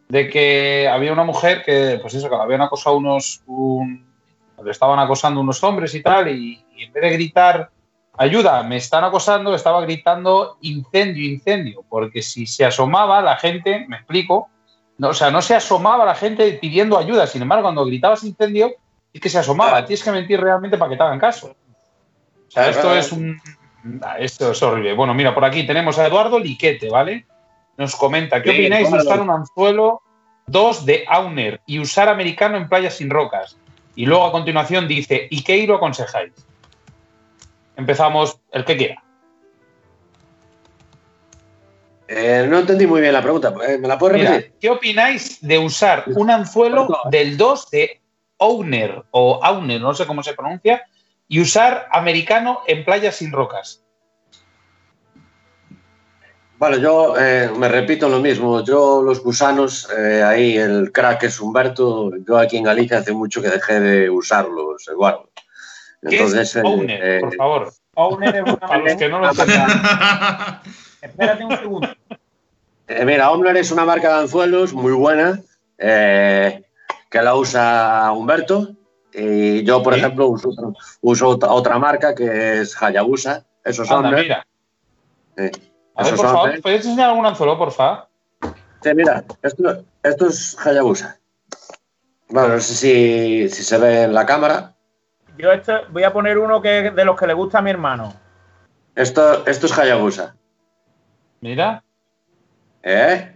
de 0.07 0.29
que 0.29 0.87
había 0.87 1.11
una 1.11 1.25
mujer 1.25 1.63
que, 1.65 1.99
pues 2.01 2.13
eso, 2.13 2.29
que 2.29 2.35
la 2.37 2.43
habían 2.43 2.61
acosado 2.61 2.95
unos. 2.95 3.41
Un, 3.45 4.07
le 4.63 4.71
estaban 4.71 4.99
acosando 4.99 5.41
unos 5.41 5.61
hombres 5.63 5.93
y 5.95 6.01
tal, 6.01 6.27
y, 6.29 6.63
y 6.75 6.83
en 6.83 6.93
vez 6.93 7.03
de 7.03 7.09
gritar 7.11 7.69
ayuda, 8.17 8.61
me 8.63 8.75
están 8.77 9.03
acosando, 9.05 9.55
estaba 9.55 9.81
gritando 9.81 10.57
incendio, 10.61 11.25
incendio, 11.29 11.83
porque 11.87 12.21
si 12.21 12.45
se 12.45 12.65
asomaba 12.65 13.21
la 13.21 13.37
gente, 13.37 13.85
me 13.87 13.95
explico, 13.97 14.49
no, 14.97 15.09
o 15.09 15.13
sea, 15.13 15.31
no 15.31 15.41
se 15.41 15.55
asomaba 15.55 16.03
la 16.05 16.15
gente 16.15 16.51
pidiendo 16.61 16.97
ayuda, 16.97 17.25
sin 17.27 17.41
embargo, 17.41 17.63
cuando 17.63 17.85
gritabas 17.85 18.23
incendio, 18.25 18.73
y 19.13 19.19
que 19.19 19.29
se 19.29 19.39
asomaba. 19.39 19.85
Tienes 19.85 20.03
que 20.03 20.11
mentir 20.11 20.39
realmente 20.39 20.77
para 20.77 20.89
que 20.89 20.97
te 20.97 21.03
hagan 21.03 21.19
caso. 21.19 21.55
O 22.47 22.51
sea, 22.51 22.69
esto 22.69 22.95
es 22.95 23.11
un. 23.11 23.39
Esto 24.19 24.51
es 24.51 24.61
horrible. 24.61 24.93
Bueno, 24.93 25.13
mira, 25.13 25.33
por 25.33 25.45
aquí 25.45 25.65
tenemos 25.65 25.97
a 25.97 26.07
Eduardo 26.07 26.39
Liquete, 26.39 26.89
¿vale? 26.89 27.25
Nos 27.77 27.95
comenta, 27.95 28.41
¿qué 28.41 28.49
opináis 28.49 28.91
de 28.91 28.97
usar 28.97 29.21
un 29.21 29.29
anzuelo 29.29 30.01
2 30.47 30.85
de 30.85 31.05
Auner 31.07 31.61
y 31.65 31.79
usar 31.79 32.09
americano 32.09 32.57
en 32.57 32.67
playas 32.67 32.95
sin 32.95 33.09
rocas? 33.09 33.57
Y 33.95 34.05
luego 34.05 34.25
a 34.25 34.31
continuación 34.31 34.87
dice, 34.87 35.27
¿y 35.29 35.43
qué 35.43 35.65
lo 35.65 35.75
aconsejáis? 35.75 36.33
Empezamos 37.77 38.39
el 38.51 38.65
que 38.65 38.75
quiera. 38.75 39.03
Eh, 42.11 42.47
no 42.49 42.59
entendí 42.59 42.87
muy 42.87 43.01
bien 43.01 43.13
la 43.13 43.21
pregunta. 43.21 43.53
Eh, 43.67 43.77
¿Me 43.77 43.87
la 43.87 43.97
puedes 43.97 44.19
repetir? 44.19 44.53
¿Qué 44.59 44.69
opináis 44.69 45.39
de 45.41 45.59
usar 45.59 46.03
un 46.07 46.31
anzuelo 46.31 46.87
del 47.11 47.37
2 47.37 47.69
de 47.69 47.98
Owner 48.39 49.03
o 49.11 49.39
Auner, 49.43 49.79
no 49.79 49.93
sé 49.93 50.05
cómo 50.05 50.23
se 50.23 50.33
pronuncia, 50.33 50.83
y 51.27 51.39
usar 51.39 51.87
americano 51.91 52.61
en 52.67 52.83
playas 52.83 53.15
sin 53.15 53.31
rocas? 53.31 53.83
Vale, 56.57 56.81
yo 56.81 57.15
eh, 57.17 57.49
me 57.55 57.69
repito 57.69 58.09
lo 58.09 58.19
mismo. 58.19 58.63
Yo, 58.65 59.01
los 59.01 59.23
gusanos, 59.23 59.87
ahí 59.89 60.57
el 60.57 60.91
crack 60.91 61.23
es 61.23 61.39
Humberto. 61.39 62.11
Yo 62.27 62.37
aquí 62.37 62.57
en 62.57 62.63
Galicia 62.63 62.97
hace 62.97 63.13
mucho 63.13 63.41
que 63.41 63.47
dejé 63.47 63.79
de 63.79 64.09
usarlos, 64.09 64.85
Eduardo. 64.89 65.29
Entonces, 66.01 66.53
¿Qué 66.53 66.59
es 66.59 66.65
Owner, 66.65 67.21
por 67.21 67.35
favor? 67.35 67.73
Owner 67.95 68.35
es 68.35 68.41
una 68.41 68.57
Para 68.59 68.77
los 68.79 68.95
que 68.95 69.09
no 69.09 69.19
lo 69.19 69.29
Espérate 71.01 71.45
un 71.45 71.57
segundo. 71.57 71.89
Eh, 72.89 73.05
mira, 73.05 73.29
Omner 73.31 73.55
es 73.57 73.71
una 73.71 73.85
marca 73.85 74.09
de 74.15 74.21
anzuelos 74.21 74.73
muy 74.73 74.93
buena 74.93 75.39
eh, 75.77 76.63
que 77.09 77.21
la 77.21 77.35
usa 77.35 78.11
Humberto. 78.11 78.69
Y 79.11 79.63
yo, 79.63 79.81
por 79.81 79.95
ejemplo, 79.95 80.29
uso, 81.01 81.39
otra, 81.49 81.79
marca 81.79 82.13
que 82.13 82.61
es 82.61 82.81
Hayabusa. 82.81 83.45
Esos 83.63 83.87
son. 83.87 84.13
Mira. 84.13 84.45
A 85.95 86.03
ver, 86.03 86.15
por 86.15 86.25
favor, 86.25 86.61
¿puedes 86.61 86.85
enseñar 86.85 87.09
algún 87.09 87.25
anzuelo, 87.25 87.57
por 87.57 87.71
favor? 87.71 88.07
Sí, 88.81 88.89
mira, 88.95 89.23
esto, 89.41 90.27
es 90.27 90.57
Hayabusa. 90.65 91.19
Bueno, 92.29 92.55
no 92.55 92.59
sé 92.59 93.49
si, 93.49 93.49
se 93.49 93.77
ve 93.77 94.03
en 94.03 94.13
la 94.13 94.25
cámara. 94.25 94.75
Yo 95.37 95.51
esto, 95.51 95.81
voy 95.89 96.03
a 96.03 96.13
poner 96.13 96.37
uno 96.37 96.61
que 96.61 96.91
de 96.91 97.05
los 97.05 97.19
que 97.19 97.27
le 97.27 97.33
gusta 97.33 97.57
a 97.57 97.61
mi 97.61 97.71
hermano. 97.71 98.13
Esto, 98.95 99.45
esto 99.47 99.65
es 99.65 99.77
Hayabusa. 99.77 100.35
Mira. 101.41 101.83
¿Eh? 102.83 103.33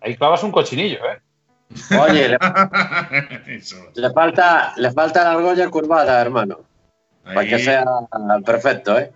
Ahí 0.00 0.16
clavas 0.16 0.42
un 0.42 0.52
cochinillo, 0.52 0.98
¿eh? 1.04 1.22
Oye, 2.00 2.28
le, 3.94 4.10
falta, 4.10 4.72
le 4.76 4.90
falta 4.92 5.24
la 5.24 5.32
argolla 5.32 5.68
curvada, 5.68 6.20
hermano. 6.20 6.60
Para 7.24 7.44
que 7.44 7.58
sea 7.58 7.84
perfecto, 8.44 8.98
¿eh? 8.98 9.12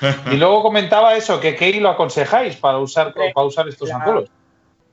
Y 0.30 0.36
luego 0.36 0.62
comentaba 0.62 1.14
eso, 1.14 1.40
que 1.40 1.54
qué 1.54 1.80
lo 1.80 1.88
aconsejáis 1.88 2.56
para 2.56 2.78
usar, 2.78 3.14
para 3.14 3.46
usar 3.46 3.68
estos 3.68 3.90
anzuelos. 3.90 4.28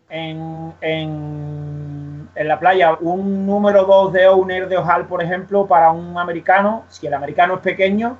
En, 0.10 0.74
en, 0.82 2.30
en, 2.36 2.48
la 2.48 2.60
playa, 2.60 2.98
un 3.00 3.46
número 3.46 3.86
2 3.86 4.14
de 4.14 4.28
owner 4.28 4.70
de 4.70 4.78
ojal, 4.78 5.08
por 5.08 5.24
ejemplo, 5.24 5.66
para 5.66 5.92
un 5.92 6.18
americano, 6.18 6.86
si 6.88 7.08
el 7.08 7.14
americano 7.14 7.56
es 7.56 7.60
pequeño, 7.62 8.18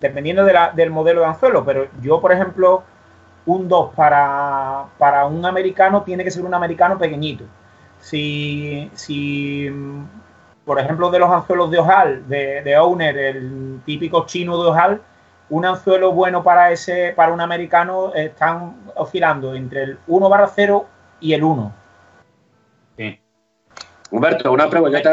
dependiendo 0.00 0.44
del 0.44 0.90
modelo 0.90 1.20
de 1.22 1.26
anzuelo, 1.26 1.64
pero 1.64 1.88
yo, 2.00 2.20
por 2.20 2.32
ejemplo, 2.32 2.84
un 3.46 3.68
2 3.68 3.94
para, 3.94 4.86
para, 4.98 5.26
un 5.26 5.44
americano 5.44 6.02
tiene 6.02 6.24
que 6.24 6.30
ser 6.30 6.44
un 6.44 6.54
americano 6.54 6.98
pequeñito. 6.98 7.44
Si, 8.00 8.90
si 8.94 9.70
por 10.64 10.78
ejemplo, 10.78 11.10
de 11.10 11.18
los 11.18 11.30
anzuelos 11.30 11.70
de 11.70 11.78
ojal, 11.78 12.28
de, 12.28 12.62
de, 12.62 12.76
Owner, 12.76 13.16
el 13.16 13.80
típico 13.84 14.26
chino 14.26 14.62
de 14.62 14.68
ojal, 14.70 15.02
un 15.48 15.66
anzuelo 15.66 16.12
bueno 16.12 16.42
para 16.42 16.70
ese 16.70 17.12
para 17.14 17.32
un 17.32 17.40
americano 17.40 18.14
están 18.14 18.76
oscilando 18.94 19.54
entre 19.54 19.82
el 19.82 19.98
1 20.06 20.28
barra 20.28 20.46
0 20.46 20.86
y 21.20 21.32
el 21.34 21.42
1. 21.42 21.74
Sí. 22.96 23.20
Humberto, 24.12 24.52
una 24.52 24.70
pregunta. 24.70 25.10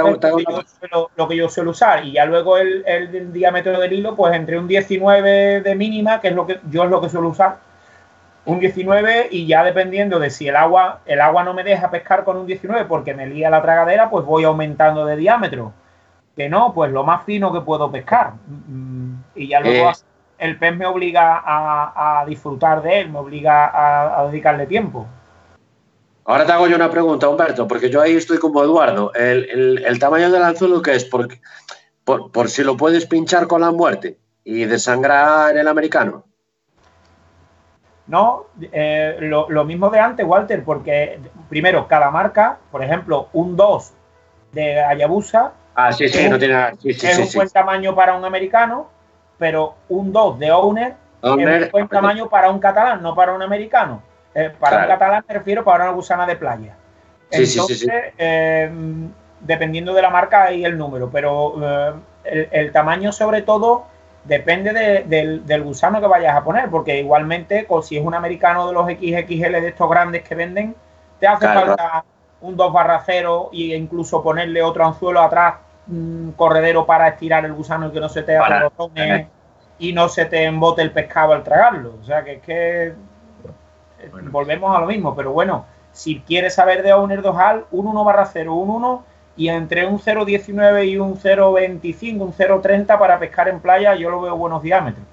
lo, 1.15 1.27
que 1.27 1.35
yo 1.35 1.49
suelo 1.49 1.71
usar 1.71 2.05
y 2.05 2.13
ya 2.13 2.25
luego 2.25 2.57
el, 2.57 2.83
el, 2.85 3.33
diámetro 3.33 3.79
del 3.79 3.93
hilo, 3.93 4.15
pues 4.15 4.35
entre 4.35 4.59
un 4.59 4.67
19 4.67 5.61
de 5.61 5.75
mínima, 5.75 6.21
que 6.21 6.29
es 6.29 6.35
lo 6.35 6.45
que 6.45 6.59
yo 6.69 6.83
es 6.83 6.89
lo 6.89 7.01
que 7.01 7.09
suelo 7.09 7.29
usar, 7.29 7.57
un 8.47 8.61
19 8.61 9.27
y 9.29 9.45
ya 9.45 9.61
dependiendo 9.61 10.19
de 10.19 10.29
si 10.29 10.47
el 10.47 10.55
agua, 10.55 11.01
el 11.05 11.19
agua 11.19 11.43
no 11.43 11.53
me 11.53 11.65
deja 11.65 11.91
pescar 11.91 12.23
con 12.23 12.37
un 12.37 12.47
19 12.47 12.85
porque 12.85 13.13
me 13.13 13.27
lía 13.27 13.49
la 13.49 13.61
tragadera, 13.61 14.09
pues 14.09 14.25
voy 14.25 14.45
aumentando 14.45 15.05
de 15.05 15.17
diámetro. 15.17 15.73
Que 16.33 16.47
no, 16.47 16.73
pues 16.73 16.89
lo 16.91 17.03
más 17.03 17.25
fino 17.25 17.51
que 17.51 17.59
puedo 17.59 17.91
pescar. 17.91 18.35
Mm, 18.47 19.15
y 19.35 19.49
ya 19.49 19.59
luego 19.59 19.89
eh. 19.89 19.93
el 20.37 20.57
pez 20.57 20.77
me 20.77 20.85
obliga 20.85 21.43
a, 21.45 22.23
disfrutar 22.25 22.81
de 22.81 23.01
él, 23.01 23.09
me 23.09 23.19
obliga 23.19 24.21
a, 24.21 24.25
dedicarle 24.27 24.65
tiempo. 24.65 25.05
Ahora 26.23 26.45
te 26.45 26.53
hago 26.53 26.67
yo 26.67 26.77
una 26.77 26.89
pregunta, 26.89 27.27
Humberto, 27.27 27.67
porque 27.67 27.89
yo 27.89 28.01
ahí 28.01 28.15
estoy 28.15 28.37
como 28.37 28.63
Eduardo. 28.63 29.13
El, 29.13 29.99
tamaño 29.99 30.31
del 30.31 30.43
anzuelo 30.43 30.81
que 30.81 30.95
es, 30.95 31.03
por, 31.03 31.27
por, 32.05 32.31
por 32.31 32.49
si 32.49 32.63
lo 32.63 32.77
puedes 32.77 33.07
pinchar 33.07 33.47
con 33.47 33.59
la 33.59 33.71
muerte 33.71 34.17
y 34.45 34.63
desangrar 34.63 35.57
el 35.57 35.67
americano. 35.67 36.26
No, 38.07 38.45
eh, 38.71 39.17
lo, 39.19 39.65
mismo 39.65 39.89
de 39.89 39.99
antes, 39.99 40.25
Walter, 40.25 40.63
porque 40.63 41.19
primero, 41.49 41.87
cada 41.87 42.09
marca, 42.09 42.57
por 42.71 42.81
ejemplo, 42.81 43.27
un 43.33 43.57
2 43.57 43.93
de 44.53 44.79
Hayabusa 44.81 45.51
ah, 45.75 45.91
sí, 45.91 46.07
sí, 46.07 46.29
no 46.29 46.39
tiene, 46.39 46.71
es 46.85 47.19
un 47.19 47.27
buen 47.35 47.49
tamaño 47.49 47.93
para 47.93 48.15
un 48.15 48.23
americano, 48.23 48.89
pero 49.37 49.75
un 49.89 50.13
2 50.13 50.39
de 50.39 50.51
Owner, 50.51 50.95
es 51.21 51.29
un 51.29 51.69
buen 51.71 51.87
tamaño 51.89 52.29
para 52.29 52.49
un 52.49 52.59
catalán, 52.59 53.01
no 53.01 53.13
para 53.13 53.33
un 53.33 53.41
americano. 53.41 54.01
Eh, 54.33 54.53
para 54.57 54.83
un 54.83 54.87
catalán 54.87 55.25
me 55.27 55.33
refiero 55.33 55.65
para 55.65 55.83
una 55.83 55.93
gusana 55.93 56.25
de 56.25 56.35
playa. 56.37 56.75
Entonces, 57.29 57.87
eh, 58.17 58.71
dependiendo 59.41 59.93
de 59.93 60.01
la 60.01 60.09
marca 60.09 60.53
y 60.53 60.63
el 60.63 60.77
número, 60.77 61.09
pero 61.11 61.55
el 62.23 62.71
tamaño 62.71 63.11
sobre 63.11 63.41
todo 63.41 63.85
depende 64.27 65.03
del, 65.05 65.63
gusano 65.63 66.01
que 66.01 66.07
vayas 66.07 66.35
a 66.35 66.43
poner, 66.43 66.69
porque 66.69 66.99
igualmente, 66.99 67.65
si 67.83 67.97
es 67.97 68.05
un 68.05 68.13
americano 68.13 68.67
de 68.67 68.73
los 68.73 68.85
XXL 68.85 69.61
de 69.61 69.67
estos 69.69 69.89
grandes 69.89 70.23
que 70.23 70.35
venden, 70.35 70.75
te 71.19 71.27
hace 71.27 71.47
falta 71.47 72.03
un 72.41 72.55
2 72.55 72.73
barra 72.73 73.01
0 73.05 73.49
e 73.53 73.75
incluso 73.75 74.21
ponerle 74.21 74.61
otro 74.61 74.85
anzuelo 74.85 75.21
atrás, 75.21 75.55
un 75.87 76.33
corredero 76.35 76.85
para 76.85 77.07
estirar 77.07 77.45
el 77.45 77.53
gusano 77.53 77.87
y 77.87 77.91
que 77.91 77.99
no 77.99 78.09
se 78.09 78.23
te 78.23 78.37
abrotone 78.37 79.29
y 79.79 79.93
no 79.93 80.09
se 80.09 80.25
te 80.25 80.43
embote 80.43 80.81
el 80.81 80.91
pescado 80.91 81.33
al 81.33 81.43
tragarlo. 81.43 81.95
O 82.01 82.03
sea 82.03 82.23
que 82.23 82.33
es 82.33 82.41
que 82.41 82.87
eh, 82.87 84.11
volvemos 84.29 84.75
a 84.75 84.81
lo 84.81 84.87
mismo, 84.87 85.15
pero 85.15 85.31
bueno, 85.31 85.65
si 85.93 86.19
quieres 86.19 86.53
saber 86.53 86.83
de 86.83 86.93
Owner 86.93 87.21
2 87.21 87.35
un 87.71 87.87
1 87.87 88.03
barra 88.03 88.25
0, 88.25 88.53
un 88.53 88.69
1 88.69 89.03
y 89.37 89.49
entre 89.49 89.85
un 89.85 89.99
0,19 89.99 90.89
y 90.89 90.97
un 90.97 91.15
0,25, 91.15 92.19
un 92.19 92.33
0,30 92.33 92.99
para 92.99 93.19
pescar 93.19 93.47
en 93.47 93.59
playa, 93.59 93.95
yo 93.95 94.09
lo 94.09 94.21
veo 94.21 94.35
buenos 94.35 94.63
diámetros. 94.63 95.05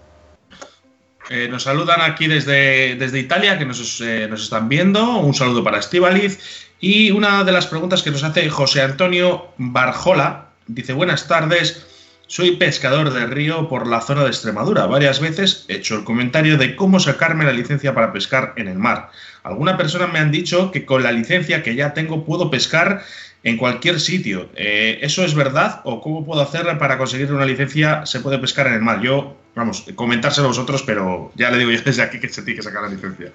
Eh, 1.31 1.49
nos 1.49 1.63
saludan 1.63 2.01
aquí 2.03 2.27
desde, 2.27 2.97
desde 2.97 3.19
Italia, 3.19 3.59
que 3.59 3.65
nos, 3.65 4.01
eh, 4.01 4.27
nos, 4.29 4.43
están 4.43 4.69
viendo. 4.69 5.19
Un 5.19 5.35
saludo 5.35 5.63
para 5.63 5.79
Estivaliz. 5.79 6.71
Y 6.81 7.11
una 7.13 7.45
de 7.45 7.53
las 7.53 7.67
preguntas 7.67 8.03
que 8.03 8.11
nos 8.11 8.25
hace 8.25 8.49
José 8.51 8.83
Antonio 8.83 9.49
Barjola 9.57 10.49
dice: 10.67 10.93
Buenas 10.93 11.29
tardes. 11.29 11.87
Soy 12.27 12.57
pescador 12.57 13.13
de 13.13 13.27
río 13.27 13.69
por 13.69 13.87
la 13.87 14.01
zona 14.01 14.23
de 14.23 14.29
Extremadura. 14.29 14.87
Varias 14.87 15.21
veces 15.21 15.67
he 15.69 15.77
hecho 15.77 15.97
el 15.97 16.05
comentario 16.05 16.57
de 16.57 16.75
cómo 16.75 16.99
sacarme 16.99 17.45
la 17.45 17.53
licencia 17.53 17.95
para 17.95 18.13
pescar 18.13 18.55
en 18.57 18.67
el 18.67 18.79
mar. 18.79 19.11
Alguna 19.43 19.77
persona 19.77 20.07
me 20.07 20.19
han 20.19 20.31
dicho 20.31 20.71
que 20.71 20.87
con 20.87 21.03
la 21.03 21.13
licencia 21.13 21.63
que 21.63 21.75
ya 21.75 21.93
tengo 21.93 22.25
puedo 22.25 22.51
pescar 22.51 23.03
en 23.45 23.59
cualquier 23.59 24.01
sitio. 24.01 24.49
Eh, 24.57 24.99
¿Eso 25.03 25.23
es 25.23 25.35
verdad 25.35 25.83
o 25.85 26.01
cómo 26.01 26.25
puedo 26.25 26.41
hacer 26.41 26.67
para 26.79 26.99
conseguir 26.99 27.33
una 27.33 27.45
licencia? 27.45 28.07
Se 28.07 28.21
puede 28.21 28.39
pescar 28.39 28.67
en 28.67 28.73
el 28.73 28.81
mar. 28.81 29.01
Yo, 29.03 29.37
vamos, 29.55 29.85
comentárselo 29.95 30.47
a 30.47 30.49
vosotros, 30.49 30.83
pero 30.83 31.31
ya 31.37 31.51
le 31.51 31.59
digo 31.59 31.71
yo 31.71 31.81
desde 31.85 32.03
aquí 32.03 32.19
que 32.19 32.31
se 32.31 32.43
tiene 32.43 32.57
que 32.57 32.63
sacar 32.63 32.83
la 32.83 32.89
licencia. 32.89 33.33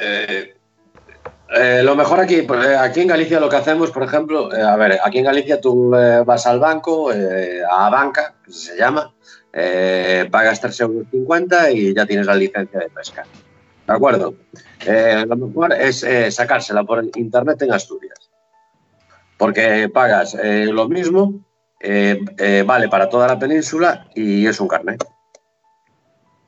Eh, 0.00 0.54
eh, 1.54 1.82
lo 1.82 1.94
mejor 1.96 2.20
aquí, 2.20 2.42
pues, 2.42 2.66
aquí 2.66 3.02
en 3.02 3.08
Galicia 3.08 3.40
lo 3.40 3.48
que 3.50 3.56
hacemos, 3.56 3.90
por 3.90 4.02
ejemplo, 4.02 4.50
a 4.52 4.76
ver, 4.76 4.98
aquí 5.04 5.18
en 5.18 5.24
Galicia 5.24 5.60
tú 5.60 5.90
vas 5.90 6.46
al 6.46 6.60
banco, 6.60 7.10
a 7.10 7.90
banca, 7.90 8.34
se 8.48 8.76
llama, 8.76 9.12
pagas 10.30 10.62
3,50 10.62 10.80
euros 10.80 11.74
y 11.74 11.94
ya 11.94 12.06
tienes 12.06 12.26
la 12.26 12.36
licencia 12.36 12.80
de 12.80 12.88
pesca. 12.90 13.24
¿De 13.88 13.94
acuerdo? 13.94 14.34
Eh, 14.86 15.24
lo 15.26 15.34
mejor 15.34 15.72
es 15.72 16.02
eh, 16.02 16.30
sacársela 16.30 16.84
por 16.84 17.02
internet 17.16 17.62
en 17.62 17.72
Asturias. 17.72 18.30
Porque 19.38 19.88
pagas 19.88 20.34
eh, 20.34 20.66
lo 20.66 20.88
mismo, 20.88 21.40
vale 21.80 22.88
para 22.88 23.08
toda 23.08 23.26
la 23.28 23.38
península 23.38 24.06
y 24.14 24.46
es 24.46 24.60
un 24.60 24.68
carnet. 24.68 25.02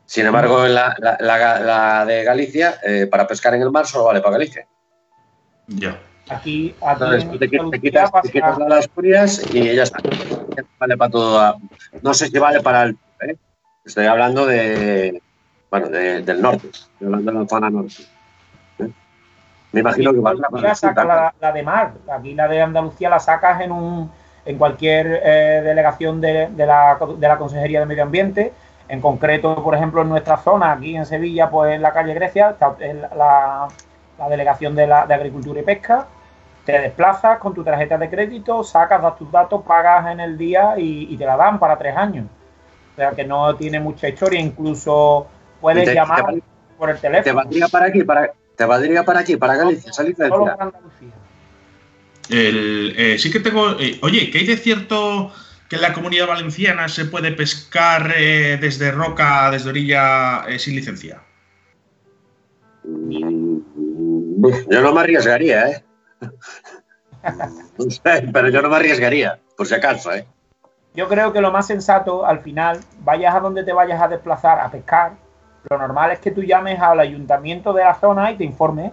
Sin 0.04 0.26
embargo, 0.26 0.66
la, 0.66 2.04
de 2.06 2.24
Galicia, 2.24 2.78
para 3.10 3.26
pescar 3.26 3.54
en 3.54 3.62
el 3.62 3.70
mar, 3.70 3.86
solo 3.86 4.04
vale 4.04 4.20
para 4.20 4.32
Galicia. 4.32 4.66
Ya. 5.68 5.98
Aquí, 6.28 6.74
aquí 6.82 7.38
te, 7.38 7.80
quitas, 7.80 8.10
las 8.68 8.86
furias 8.88 9.42
y 9.54 9.74
ya 9.74 9.84
está. 9.84 9.98
Vale 10.78 10.96
para 10.96 11.10
todo. 11.10 11.60
No 12.02 12.12
sé 12.12 12.28
si 12.28 12.38
vale 12.38 12.60
para 12.60 12.82
el. 12.82 12.98
¿eh? 13.26 13.36
Estoy 13.84 14.06
hablando 14.06 14.46
de. 14.46 15.22
Bueno, 15.70 15.88
del 15.88 16.42
norte. 16.42 16.68
Estoy 16.68 17.06
hablando 17.06 17.32
de 17.32 17.38
la 17.38 17.46
zona 17.46 17.70
norte. 17.70 18.02
¿eh? 18.78 18.90
Me 19.72 19.80
imagino 19.80 20.12
que 20.12 20.20
para 20.20 20.74
saca 20.74 21.04
la, 21.04 21.34
la, 21.40 21.52
de 21.52 21.62
mar. 21.62 21.92
Aquí 22.10 22.34
la 22.34 22.48
de 22.48 22.60
Andalucía 22.60 23.08
la 23.08 23.20
sacas 23.20 23.60
en 23.60 23.72
un 23.72 24.10
en 24.44 24.56
cualquier 24.56 25.20
eh, 25.22 25.60
delegación 25.62 26.20
de, 26.20 26.48
de, 26.48 26.66
la, 26.66 26.98
de 27.18 27.28
la 27.28 27.36
Consejería 27.36 27.80
de 27.80 27.86
Medio 27.86 28.02
Ambiente. 28.02 28.52
En 28.88 29.00
concreto, 29.00 29.62
por 29.62 29.74
ejemplo, 29.74 30.02
en 30.02 30.08
nuestra 30.08 30.38
zona, 30.38 30.72
aquí 30.72 30.96
en 30.96 31.06
Sevilla, 31.06 31.48
pues 31.50 31.74
en 31.74 31.82
la 31.82 31.92
calle 31.92 32.14
Grecia, 32.14 32.50
está 32.50 32.74
la, 33.16 33.68
la 34.18 34.28
delegación 34.28 34.74
de, 34.74 34.86
la, 34.86 35.06
de 35.06 35.14
Agricultura 35.14 35.60
y 35.60 35.62
Pesca 35.62 36.06
te 36.64 36.78
desplazas 36.78 37.38
con 37.38 37.54
tu 37.54 37.64
tarjeta 37.64 37.96
de 37.98 38.10
crédito, 38.10 38.62
sacas, 38.62 39.02
das 39.02 39.16
tus 39.16 39.30
datos, 39.30 39.62
pagas 39.62 40.06
en 40.12 40.20
el 40.20 40.36
día 40.36 40.74
y, 40.76 41.16
te 41.16 41.24
la 41.24 41.36
dan 41.36 41.58
para 41.58 41.78
tres 41.78 41.96
años. 41.96 42.26
O 42.92 42.96
sea 42.96 43.12
que 43.12 43.24
no 43.24 43.54
tiene 43.56 43.80
mucha 43.80 44.08
historia, 44.08 44.40
incluso 44.40 45.26
puedes 45.60 45.92
llamar 45.94 46.24
por 46.76 46.90
el 46.90 46.98
teléfono. 46.98 47.24
¿Te 47.24 47.32
valdría 47.32 47.68
para 47.68 47.86
aquí, 47.86 48.04
para, 48.04 48.32
te 48.56 48.64
valdría 48.64 49.04
para 49.04 49.20
aquí, 49.20 49.36
para 49.36 49.56
Galicia, 49.56 49.92
salir 49.92 50.16
de. 50.16 50.30
El, 52.30 52.94
eh, 52.96 53.18
sí 53.18 53.30
que 53.30 53.40
tengo. 53.40 53.78
Eh, 53.80 53.98
oye, 54.02 54.30
¿qué 54.30 54.38
hay 54.38 54.46
de 54.46 54.56
cierto 54.56 55.32
que 55.68 55.76
en 55.76 55.82
la 55.82 55.92
comunidad 55.92 56.28
valenciana 56.28 56.88
se 56.88 57.04
puede 57.04 57.32
pescar 57.32 58.12
eh, 58.16 58.58
desde 58.60 58.92
roca, 58.92 59.50
desde 59.50 59.70
orilla, 59.70 60.44
sin 60.58 60.76
licencia? 60.76 61.22
Mm, 62.84 63.58
yo 64.70 64.80
no 64.80 64.92
me 64.92 65.00
arriesgaría, 65.00 65.68
¿eh? 65.68 65.84
pero 68.32 68.48
yo 68.48 68.62
no 68.62 68.68
me 68.68 68.76
arriesgaría, 68.76 69.38
por 69.56 69.66
si 69.66 69.74
acaso, 69.74 70.12
¿eh? 70.12 70.24
Yo 70.94 71.08
creo 71.08 71.32
que 71.32 71.40
lo 71.40 71.52
más 71.52 71.66
sensato, 71.66 72.26
al 72.26 72.40
final, 72.40 72.80
vayas 73.00 73.34
a 73.34 73.40
donde 73.40 73.62
te 73.62 73.72
vayas 73.72 74.02
a 74.02 74.08
desplazar 74.08 74.58
a 74.58 74.70
pescar, 74.70 75.12
lo 75.68 75.78
normal 75.78 76.12
es 76.12 76.20
que 76.20 76.30
tú 76.30 76.42
llames 76.42 76.80
al 76.80 77.00
ayuntamiento 77.00 77.72
de 77.72 77.84
la 77.84 77.94
zona 77.94 78.30
y 78.30 78.36
te 78.36 78.44
informes. 78.44 78.92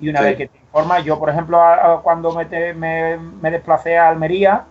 Y 0.00 0.08
una 0.08 0.20
vez 0.20 0.36
que 0.36 0.48
te 0.48 0.58
informas, 0.58 1.04
yo, 1.04 1.18
por 1.18 1.30
ejemplo, 1.30 1.60
cuando 2.02 2.32
me, 2.32 2.74
me, 2.74 3.50
desplacé 3.50 3.96
a 3.96 4.08
Almería, 4.08 4.64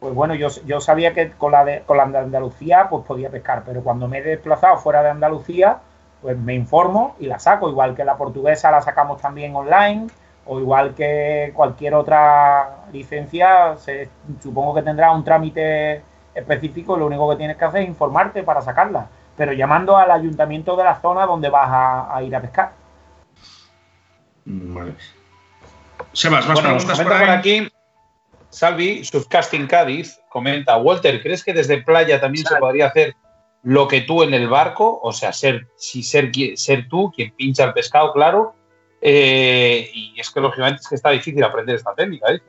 pues 0.00 0.12
bueno, 0.12 0.34
yo, 0.34 0.48
yo 0.66 0.80
sabía 0.80 1.14
que 1.14 1.30
con 1.30 1.52
la, 1.52 1.64
de, 1.64 1.82
con 1.82 1.96
la 1.96 2.06
de 2.06 2.18
Andalucía 2.18 2.88
pues 2.90 3.04
podía 3.04 3.30
pescar, 3.30 3.62
pero 3.64 3.82
cuando 3.82 4.08
me 4.08 4.18
he 4.18 4.22
desplazado 4.22 4.78
fuera 4.78 5.02
de 5.04 5.10
Andalucía, 5.10 5.78
pues 6.20 6.36
me 6.36 6.54
informo 6.54 7.14
y 7.20 7.26
la 7.26 7.38
saco, 7.38 7.68
igual 7.68 7.94
que 7.94 8.04
la 8.04 8.16
portuguesa 8.16 8.72
la 8.72 8.82
sacamos 8.82 9.20
también 9.20 9.54
online, 9.54 10.08
o 10.46 10.58
igual 10.58 10.94
que 10.94 11.52
cualquier 11.54 11.94
otra 11.94 12.86
licencia, 12.92 13.76
se, 13.76 14.08
supongo 14.40 14.74
que 14.74 14.82
tendrá 14.82 15.12
un 15.12 15.22
trámite 15.22 16.02
específico, 16.34 16.96
lo 16.96 17.06
único 17.06 17.30
que 17.30 17.36
tienes 17.36 17.56
que 17.56 17.64
hacer 17.64 17.82
es 17.82 17.88
informarte 17.88 18.42
para 18.42 18.60
sacarla, 18.60 19.06
pero 19.36 19.52
llamando 19.52 19.96
al 19.96 20.10
ayuntamiento 20.10 20.76
de 20.76 20.84
la 20.84 21.00
zona 21.00 21.26
donde 21.26 21.48
vas 21.48 21.68
a, 22.10 22.22
ir 22.22 22.34
a 22.34 22.40
pescar. 22.40 22.72
Vale. 24.44 24.94
Sebas, 26.12 26.46
más 26.46 26.60
preguntas 26.60 27.00
por, 27.00 27.12
aquí. 27.12 27.68
Salvi, 28.50 29.04
Subcasting 29.04 29.66
Cádiz, 29.66 30.20
comenta, 30.28 30.76
Walter, 30.76 31.22
¿crees 31.22 31.42
que 31.42 31.54
desde 31.54 31.82
playa 31.82 32.20
también 32.20 32.44
se 32.44 32.56
podría 32.56 32.88
hacer 32.88 33.14
lo 33.62 33.88
que 33.88 34.02
tú 34.02 34.22
en 34.22 34.34
el 34.34 34.48
barco? 34.48 35.00
O 35.02 35.12
sea, 35.12 35.32
ser, 35.32 35.68
si 35.76 36.02
ser, 36.02 36.30
ser 36.56 36.86
tú 36.88 37.10
quien 37.14 37.30
pincha 37.34 37.64
el 37.64 37.72
pescado, 37.72 38.12
claro, 38.12 38.54
eh, 39.00 39.90
y 39.92 40.20
es 40.20 40.30
que 40.30 40.40
lógicamente 40.40 40.80
es 40.82 40.88
que 40.88 40.94
está 40.94 41.10
difícil 41.10 41.42
aprender 41.42 41.76
esta 41.76 41.94
técnica. 41.94 42.32
¿eh? 42.32 42.40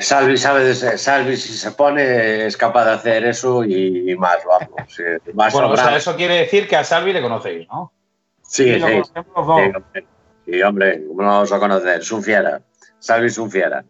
Salvi, 0.00 0.36
sabe, 0.36 0.74
Salvi, 0.74 1.36
si 1.36 1.52
se 1.54 1.70
pone, 1.72 2.46
es 2.46 2.56
capaz 2.56 2.84
de 2.84 2.90
hacer 2.92 3.24
eso 3.24 3.64
y, 3.64 4.14
más, 4.16 4.38
vamos. 4.44 4.70
bueno, 5.34 5.70
o 5.70 5.76
sea, 5.76 5.96
eso 5.96 6.16
quiere 6.16 6.34
decir 6.40 6.68
que 6.68 6.76
a 6.76 6.84
Salvi 6.84 7.12
le 7.12 7.22
conocéis, 7.22 7.66
¿no? 7.68 7.92
Sí, 8.42 8.80
sí. 8.80 9.02
Sí, 10.46 10.62
hombre, 10.62 11.04
¿cómo 11.06 11.22
lo 11.22 11.28
vamos 11.28 11.52
a 11.52 11.58
conocer? 11.58 12.00
Es 12.00 12.10
un 12.10 12.22
fiera. 12.22 12.62
Salvi 12.98 13.26
es 13.26 13.36
un 13.36 13.50
fiera. 13.50 13.84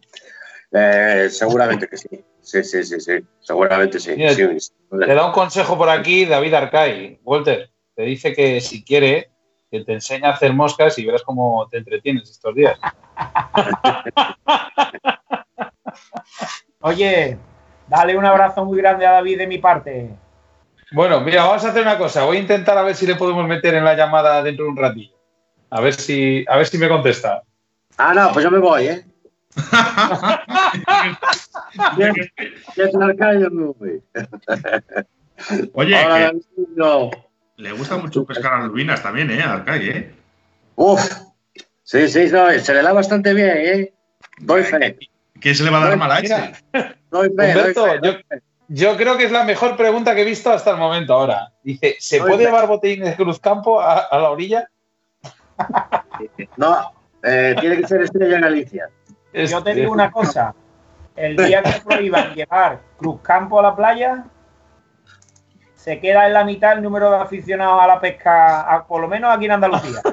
Eh, 0.73 1.29
seguramente 1.31 1.89
que 1.89 1.97
sí. 1.97 2.25
Sí, 2.41 2.65
sí, 2.65 2.83
sí, 2.83 2.99
sí. 3.01 3.13
Seguramente 3.41 4.01
sí. 4.01 4.15
Te 4.17 5.15
da 5.15 5.27
un 5.27 5.33
consejo 5.33 5.79
por 5.79 5.89
aquí 5.89 6.25
David 6.25 6.55
Arcay. 6.55 7.21
Walter 7.23 7.71
te 7.95 8.03
dice 8.03 8.33
que 8.35 8.61
si 8.61 8.85
quiere, 8.85 9.31
que 9.71 9.85
te 9.85 9.93
enseña 9.93 10.29
a 10.29 10.33
hacer 10.33 10.53
moscas 10.55 10.99
y 10.99 11.07
verás 11.07 11.23
cómo 11.23 11.69
te 11.71 11.79
entretienes 11.79 12.31
estos 12.31 12.55
días. 12.55 12.79
Oye, 16.81 17.39
dale 17.89 18.17
un 18.17 18.25
abrazo 18.25 18.65
muy 18.65 18.79
grande 18.79 19.07
a 19.07 19.13
David 19.13 19.39
de 19.39 19.47
mi 19.47 19.59
parte. 19.59 20.11
Bueno, 20.93 21.21
mira, 21.21 21.45
vamos 21.45 21.65
a 21.65 21.69
hacer 21.69 21.83
una 21.83 21.99
cosa. 21.99 22.25
Voy 22.25 22.39
a 22.39 22.41
intentar 22.41 22.79
a 22.79 22.83
ver 22.83 22.95
si 22.95 23.07
le 23.07 23.17
podemos 23.17 23.47
meter 23.47 23.75
en 23.75 23.85
la 23.85 23.95
llamada 23.95 24.43
dentro 24.43 24.65
de 24.65 24.71
un 24.71 24.77
ratillo. 24.77 25.15
A 25.71 25.81
ver 25.81 25.93
si, 25.93 26.45
a 26.49 26.57
ver 26.57 26.67
si 26.67 26.79
me 26.79 26.89
contesta. 26.89 27.43
Ah, 27.99 28.15
no, 28.15 28.33
pues 28.33 28.45
yo 28.45 28.51
me 28.51 28.59
voy, 28.59 28.87
¿eh? 28.87 29.05
Oye, 35.75 35.95
que... 35.95 37.19
Le 37.59 37.73
gusta 37.73 37.97
mucho 37.97 38.25
pescar 38.25 38.55
a 38.55 38.67
lubinas 38.67 39.03
también, 39.03 39.33
¿eh? 39.33 39.43
Al 39.43 39.65
¿eh? 39.67 40.15
Uf, 40.77 41.03
sí, 41.83 42.09
sí, 42.09 42.29
se 42.29 42.75
le 42.75 42.83
da 42.83 42.93
bastante 42.93 43.35
bien, 43.35 43.57
¿eh? 43.57 43.93
Doy 44.39 44.63
fe. 44.63 44.97
¿Qué 45.41 45.53
se 45.53 45.65
le 45.65 45.71
va 45.71 45.83
a 45.83 45.89
dar 45.89 45.99
mal 45.99 46.13
a 46.13 46.19
ese? 46.21 46.53
Doy 47.11 47.31
fe, 47.37 48.25
Yo, 48.69 48.97
creo 48.97 49.17
que 49.17 49.25
es 49.25 49.33
la 49.33 49.43
mejor 49.43 49.77
pregunta 49.77 50.15
que 50.15 50.23
he 50.23 50.25
visto 50.25 50.53
hasta 50.53 50.71
el 50.71 50.77
momento 50.77 51.15
ahora. 51.15 51.53
Dice, 51.65 51.97
¿se 51.99 52.21
puede 52.21 52.45
llevar 52.45 52.69
botellines 52.69 53.09
de 53.09 53.17
Cruzcampo 53.17 53.81
a, 53.81 54.03
a 54.03 54.19
la 54.19 54.31
orilla? 54.31 54.71
No, 56.57 56.93
eh, 57.25 57.57
tiene 57.59 57.79
que 57.79 57.89
ser 57.89 58.03
Estrella 58.03 58.37
en 58.37 58.43
Galicia. 58.43 58.89
Yo 59.33 59.61
te 59.65 59.75
digo 59.75 59.91
una 59.91 60.13
cosa. 60.13 60.55
El 61.17 61.37
día 61.37 61.61
que 61.65 61.81
prohíban 61.85 62.37
llevar 62.37 62.81
Cruzcampo 62.99 63.59
a 63.59 63.63
la 63.65 63.75
playa, 63.75 64.27
se 65.79 66.01
queda 66.01 66.27
en 66.27 66.33
la 66.33 66.45
mitad 66.45 66.73
el 66.73 66.83
número 66.83 67.11
de 67.11 67.19
aficionados 67.19 67.81
a 67.81 67.87
la 67.87 68.01
pesca, 68.01 68.85
por 68.89 69.01
lo 69.01 69.09
menos 69.09 69.35
aquí 69.35 69.45
en 69.45 69.53
Andalucía. 69.53 70.01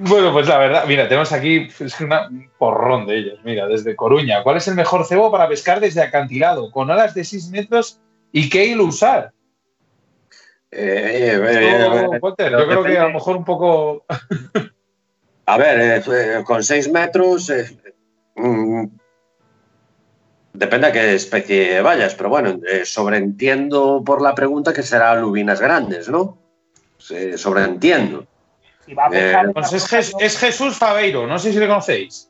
Bueno, 0.00 0.32
pues 0.32 0.46
la 0.46 0.58
verdad, 0.58 0.84
mira, 0.86 1.08
tenemos 1.08 1.32
aquí 1.32 1.66
es 1.80 2.00
un 2.00 2.48
porrón 2.56 3.04
de 3.04 3.18
ellos. 3.18 3.40
Mira, 3.42 3.66
desde 3.66 3.96
Coruña. 3.96 4.44
¿Cuál 4.44 4.58
es 4.58 4.68
el 4.68 4.76
mejor 4.76 5.04
cebo 5.04 5.32
para 5.32 5.48
pescar 5.48 5.80
desde 5.80 6.00
acantilado? 6.00 6.70
Con 6.70 6.88
olas 6.88 7.14
de 7.14 7.24
6 7.24 7.50
metros 7.50 8.00
y 8.30 8.48
qué 8.48 8.66
hilo 8.66 8.84
usar. 8.84 9.32
Eh, 10.70 10.78
eh, 10.80 11.32
eh, 11.34 12.20
yo 12.38 12.66
creo 12.68 12.84
que 12.84 12.96
a 12.96 13.08
lo 13.08 13.14
mejor 13.14 13.38
un 13.38 13.44
poco. 13.44 14.04
a 15.46 15.58
ver, 15.58 16.04
con 16.44 16.62
6 16.62 16.92
metros, 16.92 17.52
mm, 18.36 18.84
Depende 20.58 20.88
a 20.88 20.92
qué 20.92 21.14
especie 21.14 21.80
vayas, 21.82 22.16
pero 22.16 22.30
bueno, 22.30 22.58
eh, 22.66 22.84
sobreentiendo 22.84 24.02
por 24.04 24.20
la 24.20 24.34
pregunta 24.34 24.72
que 24.72 24.82
será 24.82 25.14
lubinas 25.14 25.60
grandes, 25.60 26.08
¿no? 26.08 26.36
sobreentiendo. 27.36 28.26
Eh, 29.12 29.34
pues 29.54 29.72
es, 29.72 30.36
Jesús 30.36 30.76
Fabeiro, 30.76 31.28
no 31.28 31.38
sé 31.38 31.52
si 31.52 31.60
le 31.60 31.68
conocéis. 31.68 32.28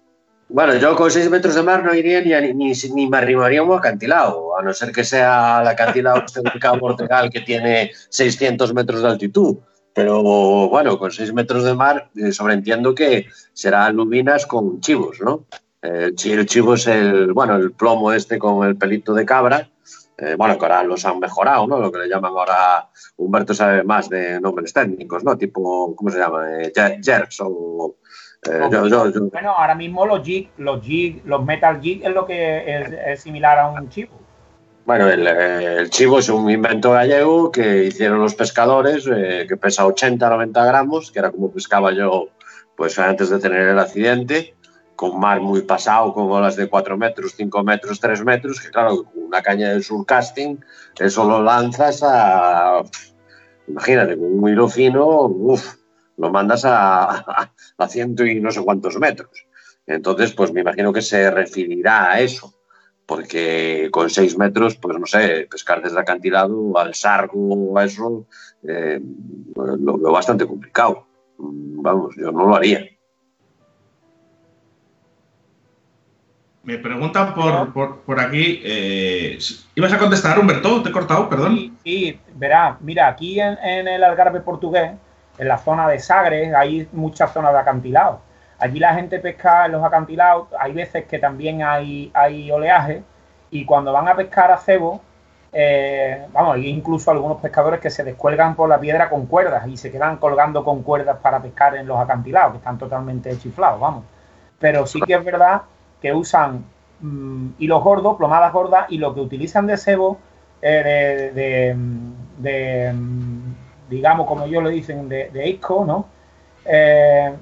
Bueno, 0.51 0.75
yo 0.77 0.95
con 0.95 1.11
6 1.11 1.31
metros 1.31 1.55
de 1.55 1.63
mar 1.63 1.83
no 1.83 1.95
iría 1.95 2.21
ni, 2.21 2.53
ni, 2.53 2.73
ni, 2.95 3.09
me 3.09 3.17
arrimaría 3.17 3.63
un 3.63 3.77
acantilado, 3.77 4.59
a 4.59 4.63
no 4.63 4.75
ser 4.75 4.93
que 4.93 5.05
sea 5.05 5.63
el 5.63 5.69
acantilado 5.69 6.21
de 6.21 6.61
Cabo 6.61 6.81
Portugal 6.81 7.31
que 7.31 7.41
tiene 7.41 7.93
600 8.11 8.75
metros 8.75 9.03
de 9.03 9.09
altitud. 9.09 9.57
Pero 9.95 10.23
bueno, 10.69 10.99
con 10.99 11.11
6 11.11 11.33
metros 11.33 11.65
de 11.65 11.75
mar 11.75 12.11
eh, 12.15 12.31
sobreentiendo 12.33 12.95
que 12.95 13.27
será 13.55 13.91
lubinas 13.91 14.45
con 14.45 14.81
chivos, 14.81 15.19
¿no? 15.21 15.47
El, 15.81 16.15
chivo 16.15 16.75
es 16.75 16.87
el, 16.89 17.33
bueno, 17.33 17.57
el 17.57 17.73
plomo 17.73 18.13
este 18.13 18.39
con 18.39 18.67
el 18.67 18.77
pelito 18.77 19.15
de 19.15 19.25
cabra. 19.25 19.69
Eh, 20.21 20.35
bueno, 20.37 20.59
que 20.59 20.65
ahora 20.65 20.83
los 20.83 21.05
han 21.05 21.21
mejorado, 21.21 21.67
¿no? 21.69 21.79
Lo 21.79 21.93
que 21.93 22.01
le 22.01 22.09
llaman 22.09 22.33
ahora, 22.33 22.89
Humberto 23.17 23.55
sabe 23.55 23.85
más 23.85 24.09
de 24.09 24.41
nombres 24.41 24.73
técnicos, 24.73 25.23
¿no? 25.23 25.39
Tipo, 25.39 25.95
¿cómo 25.95 26.11
se 26.11 26.19
llama? 26.19 26.61
Eh, 26.61 26.73
jerks 26.75 27.41
o... 27.41 27.97
Eh, 28.51 28.69
bueno, 29.33 29.51
ahora 29.51 29.75
mismo 29.75 30.07
los 30.07 30.23
jig, 30.23 30.51
los 30.59 30.81
jig, 30.81 31.23
los 31.25 31.45
metal 31.45 31.81
jig 31.81 32.05
es 32.05 32.13
lo 32.13 32.25
que 32.25 32.65
es, 33.13 33.21
similar 33.21 33.59
a 33.59 33.69
un 33.69 33.89
chivo. 33.89 34.13
Bueno, 34.87 35.09
el, 35.09 35.91
chivo 35.91 36.21
es 36.21 36.29
un 36.29 36.49
invento 36.49 36.93
gallego 36.93 37.51
que 37.51 37.85
hicieron 37.85 38.21
los 38.21 38.35
pescadores, 38.35 39.05
que 39.05 39.57
pesa 39.57 39.85
80-90 39.87 40.67
gramos, 40.67 41.11
que 41.11 41.19
era 41.19 41.31
como 41.31 41.51
pescaba 41.51 41.93
yo 41.93 42.29
pues 42.77 42.97
antes 43.01 43.29
de 43.29 43.41
tener 43.41 43.69
el 43.69 43.79
accidente 43.79 44.55
con 44.99 45.21
mar 45.21 45.41
muy 45.41 45.63
pasado, 45.63 46.13
con 46.13 46.29
olas 46.29 46.57
de 46.57 46.69
4 46.69 46.99
metros, 46.99 47.35
5 47.37 47.63
metros, 47.63 48.01
3 48.01 48.25
metros, 48.25 48.61
que 48.61 48.69
claro, 48.69 49.05
una 49.15 49.41
caña 49.41 49.69
de 49.69 49.81
surcasting, 49.81 50.59
eso 50.99 51.23
lo 51.23 51.41
lanzas 51.41 52.03
a, 52.03 52.83
imagínate, 53.69 54.19
con 54.19 54.43
un 54.43 54.51
hilo 54.51 54.69
fino, 54.69 55.07
uff, 55.27 55.77
lo 56.17 56.31
mandas 56.33 56.65
a, 56.65 57.53
a, 57.79 57.89
ciento 57.89 58.27
y 58.27 58.41
no 58.41 58.51
sé 58.51 58.61
cuántos 58.65 58.99
metros. 58.99 59.31
Entonces, 59.87 60.33
pues 60.33 60.53
me 60.53 60.63
imagino 60.63 60.93
que 60.93 61.01
se 61.01 61.31
referirá 61.31 62.11
a 62.11 62.21
eso, 62.21 62.53
porque 63.07 63.91
con 63.93 64.11
seis 64.11 64.37
metros, 64.37 64.75
pues 64.75 64.99
no 64.99 65.07
sé, 65.07 65.47
pescar 65.49 65.81
desde 65.81 66.01
acantilado 66.01 66.77
al 66.77 66.97
sargo 66.97 67.81
eso, 67.81 68.27
eh, 68.65 69.01
lo 69.55 69.97
veo 69.97 70.11
bastante 70.11 70.45
complicado. 70.45 71.07
Vamos, 71.39 72.17
yo 72.17 72.33
no 72.33 72.49
lo 72.49 72.57
haría. 72.57 72.98
Me 76.69 76.77
preguntan 76.77 77.33
por, 77.33 78.21
aquí. 78.21 78.61
Eh, 78.63 79.39
¿Ibas 79.75 79.91
a 79.91 79.99
contestar, 79.99 80.39
Humberto? 80.39 80.83
Te 80.83 80.91
he 80.91 80.93
cortado, 80.93 81.27
perdón. 81.27 81.57
Sí, 81.57 81.73
sí 81.83 82.21
verá, 82.35 82.77
mira, 82.81 83.09
aquí 83.09 83.41
en, 83.41 83.89
el 83.89 84.05
Algarve 84.05 84.43
portugués, 84.43 84.93
en 85.39 85.49
la 85.49 85.57
zona 85.57 85.89
de 85.89 85.99
Sagres, 85.99 86.55
hay 86.55 86.87
muchas 86.93 87.33
zonas 87.33 87.55
de 87.55 87.61
acantilado. 87.61 88.21
Allí 88.59 88.79
la 88.79 88.93
gente 88.93 89.19
pesca 89.19 89.65
en 89.65 89.73
los 89.73 89.83
acantilados, 89.83 90.49
hay 90.61 90.75
veces 90.75 91.07
que 91.07 91.19
también 91.19 91.63
hay, 91.63 92.11
hay 92.13 92.51
oleaje, 92.51 93.03
y 93.51 93.65
cuando 93.65 93.91
van 93.95 94.07
a 94.07 94.15
pescar 94.15 94.51
a 94.51 94.59
cebo, 94.59 95.01
eh, 95.55 96.27
vamos, 96.35 96.57
hay 96.57 96.67
incluso 96.67 97.11
algunos 97.11 97.41
pescadores 97.41 97.81
que 97.81 97.89
se 97.89 98.05
descuelgan 98.05 98.55
por 98.55 98.69
la 98.69 98.79
piedra 98.79 99.09
con 99.09 99.25
cuerdas 99.25 99.67
y 99.67 99.79
se 99.79 99.91
quedan 99.91 100.19
colgando 100.19 100.63
con 100.65 100.83
cuerdas 100.83 101.17
para 101.23 101.41
pescar 101.41 101.77
en 101.77 101.87
los 101.87 101.99
acantilados, 101.99 102.53
que 102.53 102.59
están 102.59 102.77
totalmente 102.77 103.39
chiflados, 103.39 103.81
vamos. 103.81 104.05
Pero 104.59 104.87
sí 104.87 105.01
que 105.01 105.15
es 105.15 105.25
verdad 105.25 105.63
que 106.01 106.13
usan 106.13 106.65
mm, 107.01 107.51
hilos 107.59 107.83
gordos, 107.83 108.17
plomadas 108.17 108.53
gordas, 108.53 108.87
y 108.89 108.99
lo 108.99 109.15
que 109.15 109.21
utilizan 109.21 109.67
de 109.67 109.77
cebo, 109.77 110.19
eh, 110.63 111.75
de, 112.39 112.93
mm, 112.95 113.55
digamos, 113.89 114.27
como 114.27 114.45
ellos 114.45 114.63
le 114.65 114.71
dicen, 114.71 115.09
de, 115.09 115.31
de 115.31 115.49
isco, 115.49 115.85
¿no? 115.85 116.07
Eh, 116.65 117.35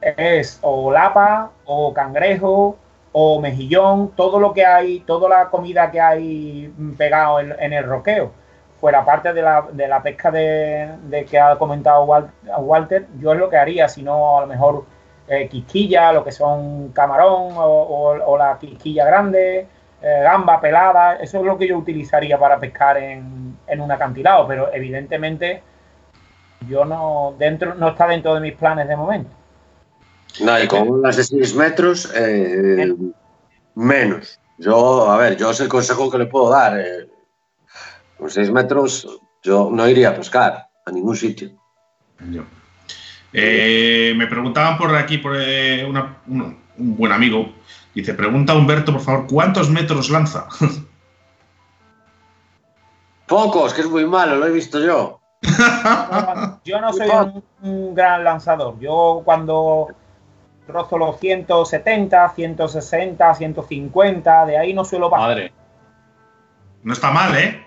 es 0.00 0.58
o 0.62 0.92
lapa, 0.92 1.50
o 1.64 1.94
cangrejo, 1.94 2.76
o 3.12 3.40
mejillón, 3.40 4.10
todo 4.16 4.40
lo 4.40 4.52
que 4.52 4.66
hay, 4.66 5.00
toda 5.00 5.28
la 5.28 5.48
comida 5.48 5.90
que 5.90 6.00
hay 6.00 6.74
pegado 6.98 7.40
en, 7.40 7.72
el 7.72 7.84
roqueo. 7.84 8.32
Fuera 8.80 9.04
parte 9.04 9.32
de 9.32 9.40
la, 9.40 9.62
de 9.72 9.88
la 9.88 10.02
pesca 10.02 10.30
de, 10.30 10.90
de, 11.04 11.24
que 11.24 11.38
ha 11.38 11.56
comentado 11.56 12.04
Walter, 12.58 13.06
yo 13.20 13.32
es 13.32 13.38
lo 13.38 13.48
que 13.48 13.56
haría, 13.56 13.88
si 13.88 14.02
no 14.02 14.38
a 14.38 14.40
lo 14.42 14.46
mejor 14.48 14.84
eh, 15.26 15.48
quisquilla, 15.48 16.12
lo 16.12 16.22
que 16.22 16.32
son 16.32 16.90
camarón 16.90 17.54
o, 17.56 18.36
la 18.38 18.58
quisquilla 18.58 19.06
grande, 19.06 19.66
eh, 20.02 20.20
gamba 20.22 20.60
pelada, 20.60 21.16
eso 21.16 21.38
es 21.38 21.44
lo 21.44 21.56
que 21.56 21.66
yo 21.66 21.78
utilizaría 21.78 22.38
para 22.38 22.60
pescar 22.60 22.98
en, 22.98 23.56
un 23.66 23.90
acantilado, 23.90 24.46
pero 24.46 24.72
evidentemente 24.72 25.62
yo 26.68 26.84
no 26.84 27.34
dentro 27.38 27.74
no 27.74 27.88
está 27.88 28.06
dentro 28.06 28.34
de 28.34 28.40
mis 28.40 28.52
planes 28.52 28.86
de 28.86 28.96
momento. 28.96 29.30
No, 30.40 30.62
y 30.62 30.68
con 30.68 30.88
unas 30.88 31.16
de 31.16 31.24
6 31.24 31.54
metros, 31.54 32.12
eh, 32.14 32.94
menos. 33.74 34.40
Yo, 34.58 35.10
a 35.10 35.16
ver, 35.16 35.36
yo 35.36 35.50
es 35.50 35.60
el 35.60 35.68
consejo 35.68 36.10
que 36.10 36.18
le 36.18 36.26
puedo 36.26 36.50
dar. 36.50 36.78
con 38.18 38.28
6 38.28 38.50
metros 38.50 39.20
yo 39.42 39.70
no 39.70 39.88
iría 39.88 40.10
a 40.10 40.14
pescar 40.14 40.68
a 40.84 40.90
ningún 40.90 41.16
sitio. 41.16 41.50
Eh, 43.36 44.14
me 44.16 44.28
preguntaban 44.28 44.78
por 44.78 44.94
aquí, 44.94 45.18
por 45.18 45.34
eh, 45.36 45.84
un, 45.84 46.56
buen 46.76 47.10
amigo, 47.10 47.52
dice, 47.92 48.14
pregunta 48.14 48.52
a 48.52 48.56
Humberto, 48.56 48.92
por 48.92 49.00
favor, 49.00 49.26
¿cuántos 49.26 49.68
metros 49.70 50.08
lanza? 50.08 50.46
Pocos, 53.26 53.74
que 53.74 53.80
es 53.80 53.88
muy 53.88 54.06
malo, 54.06 54.36
lo 54.36 54.46
he 54.46 54.52
visto 54.52 54.78
yo. 54.78 55.20
yo 56.64 56.80
no 56.80 56.92
soy 56.92 57.10
un, 57.62 57.94
gran 57.94 58.22
lanzador. 58.22 58.78
Yo 58.78 59.22
cuando 59.24 59.88
rozo 60.68 60.96
los 60.96 61.18
170, 61.18 62.28
160, 62.28 63.34
150, 63.34 64.46
de 64.46 64.58
ahí 64.58 64.72
no 64.72 64.84
suelo 64.84 65.10
pasar. 65.10 65.28
Madre. 65.28 65.52
No 66.84 66.92
está 66.92 67.10
mal, 67.10 67.36
¿eh? 67.36 67.66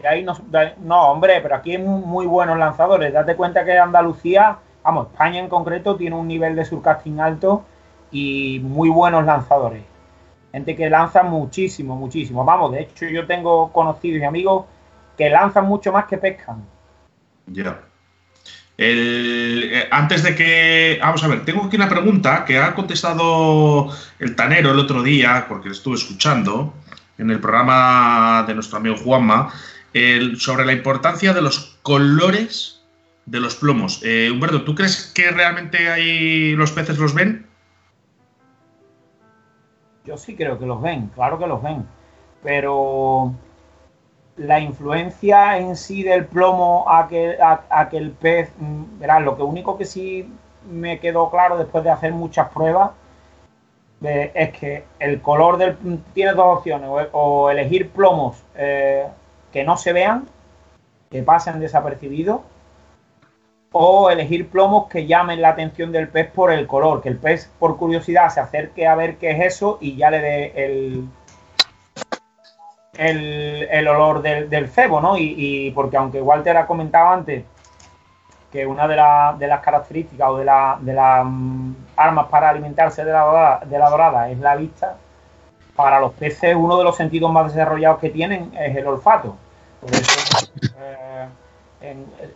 De 0.00 0.08
ahí 0.08 0.24
no, 0.24 0.34
no, 0.78 1.10
hombre, 1.10 1.40
pero 1.42 1.56
aquí 1.56 1.72
hay 1.72 1.78
muy 1.78 2.24
buenos 2.24 2.56
lanzadores. 2.56 3.12
Date 3.12 3.36
cuenta 3.36 3.64
que 3.64 3.78
Andalucía 3.78 4.58
vamos, 4.84 5.08
España 5.10 5.40
en 5.40 5.48
concreto 5.48 5.96
tiene 5.96 6.14
un 6.14 6.28
nivel 6.28 6.54
de 6.54 6.64
surcasting 6.64 7.18
alto 7.20 7.64
y 8.12 8.60
muy 8.62 8.90
buenos 8.90 9.24
lanzadores. 9.24 9.82
Gente 10.52 10.76
que 10.76 10.88
lanza 10.88 11.24
muchísimo, 11.24 11.96
muchísimo. 11.96 12.44
Vamos, 12.44 12.70
de 12.72 12.82
hecho 12.82 13.06
yo 13.06 13.26
tengo 13.26 13.72
conocidos 13.72 14.20
y 14.20 14.24
amigos 14.24 14.66
que 15.18 15.30
lanzan 15.30 15.66
mucho 15.66 15.90
más 15.90 16.04
que 16.04 16.18
pescan. 16.18 16.64
Ya. 17.46 17.80
Eh, 18.76 19.88
antes 19.90 20.22
de 20.22 20.34
que. 20.34 20.98
Vamos 21.00 21.22
a 21.24 21.28
ver, 21.28 21.44
tengo 21.44 21.64
aquí 21.64 21.76
una 21.76 21.88
pregunta 21.88 22.44
que 22.44 22.58
ha 22.58 22.74
contestado 22.74 23.88
el 24.18 24.36
Tanero 24.36 24.72
el 24.72 24.78
otro 24.78 25.02
día, 25.02 25.46
porque 25.48 25.68
lo 25.68 25.74
estuve 25.74 25.94
escuchando 25.96 26.74
en 27.18 27.30
el 27.30 27.40
programa 27.40 28.44
de 28.46 28.54
nuestro 28.54 28.78
amigo 28.78 28.96
Juanma, 28.96 29.52
sobre 30.38 30.64
la 30.64 30.72
importancia 30.72 31.32
de 31.32 31.42
los 31.42 31.78
colores 31.82 32.73
de 33.26 33.40
los 33.40 33.56
plomos. 33.56 34.00
Eh, 34.04 34.30
Humberto, 34.30 34.64
¿tú 34.64 34.74
crees 34.74 35.12
que 35.14 35.30
realmente 35.30 35.88
ahí 35.90 36.54
los 36.54 36.72
peces 36.72 36.98
los 36.98 37.14
ven? 37.14 37.46
Yo 40.04 40.16
sí 40.16 40.36
creo 40.36 40.58
que 40.58 40.66
los 40.66 40.82
ven, 40.82 41.10
claro 41.14 41.38
que 41.38 41.46
los 41.46 41.62
ven. 41.62 41.86
Pero 42.42 43.34
la 44.36 44.60
influencia 44.60 45.58
en 45.58 45.76
sí 45.76 46.02
del 46.02 46.26
plomo 46.26 46.84
a 46.88 47.08
que, 47.08 47.38
a, 47.40 47.88
que 47.88 47.96
el 47.96 48.10
pez, 48.10 48.50
mm, 48.58 48.98
verás, 48.98 49.22
lo 49.22 49.36
que 49.36 49.42
único 49.42 49.78
que 49.78 49.84
sí 49.84 50.28
me 50.70 50.98
quedó 50.98 51.30
claro 51.30 51.56
después 51.56 51.84
de 51.84 51.90
hacer 51.90 52.12
muchas 52.12 52.48
pruebas 52.50 52.90
eh, 54.02 54.32
es 54.34 54.52
que 54.58 54.84
el 54.98 55.22
color 55.22 55.56
del... 55.56 55.76
Tiene 56.12 56.32
dos 56.32 56.58
opciones, 56.58 56.90
o, 57.12 57.50
elegir 57.50 57.90
plomos 57.90 58.42
eh, 58.56 59.06
que 59.52 59.64
no 59.64 59.76
se 59.76 59.92
vean, 59.94 60.28
que 61.10 61.22
pasen 61.22 61.60
desapercibidos, 61.60 62.40
o 63.76 64.08
elegir 64.08 64.48
plomos 64.50 64.86
que 64.88 65.04
llamen 65.04 65.42
la 65.42 65.48
atención 65.48 65.90
del 65.90 66.06
pez 66.08 66.30
por 66.30 66.52
el 66.52 66.64
color, 66.68 67.02
que 67.02 67.08
el 67.08 67.16
pez 67.16 67.50
por 67.58 67.76
curiosidad 67.76 68.30
se 68.30 68.38
acerque 68.38 68.86
a 68.86 68.94
ver 68.94 69.16
qué 69.16 69.32
es 69.32 69.54
eso 69.54 69.78
y 69.80 69.96
ya 69.96 70.10
le 70.10 70.20
dé 70.20 70.52
el, 70.54 71.08
el, 72.96 73.88
olor 73.88 74.22
del, 74.22 74.68
cebo, 74.68 75.00
¿no? 75.00 75.18
Y, 75.18 75.72
porque 75.74 75.96
aunque 75.96 76.22
Walter 76.22 76.56
ha 76.56 76.68
comentado 76.68 77.08
antes 77.08 77.44
que 78.52 78.64
una 78.64 78.86
de, 78.86 78.94
las 79.48 79.60
características 79.60 80.28
o 80.28 80.36
de, 80.36 80.44
las 80.44 81.24
mm, 81.24 81.72
armas 81.96 82.28
para 82.28 82.50
alimentarse 82.50 83.04
de 83.04 83.10
la, 83.10 83.22
dorada, 83.22 83.60
de 83.66 83.76
la 83.76 83.90
dorada 83.90 84.30
es 84.30 84.38
la 84.38 84.54
vista, 84.54 84.98
para 85.74 85.98
los 85.98 86.12
peces 86.12 86.54
uno 86.54 86.78
de 86.78 86.84
los 86.84 86.96
sentidos 86.96 87.32
más 87.32 87.52
desarrollados 87.52 87.98
que 87.98 88.10
tienen 88.10 88.52
es 88.56 88.76
el 88.76 88.86
olfato. 88.86 89.34
Por 89.80 89.90
eso, 89.90 90.46
eh, 90.78 91.26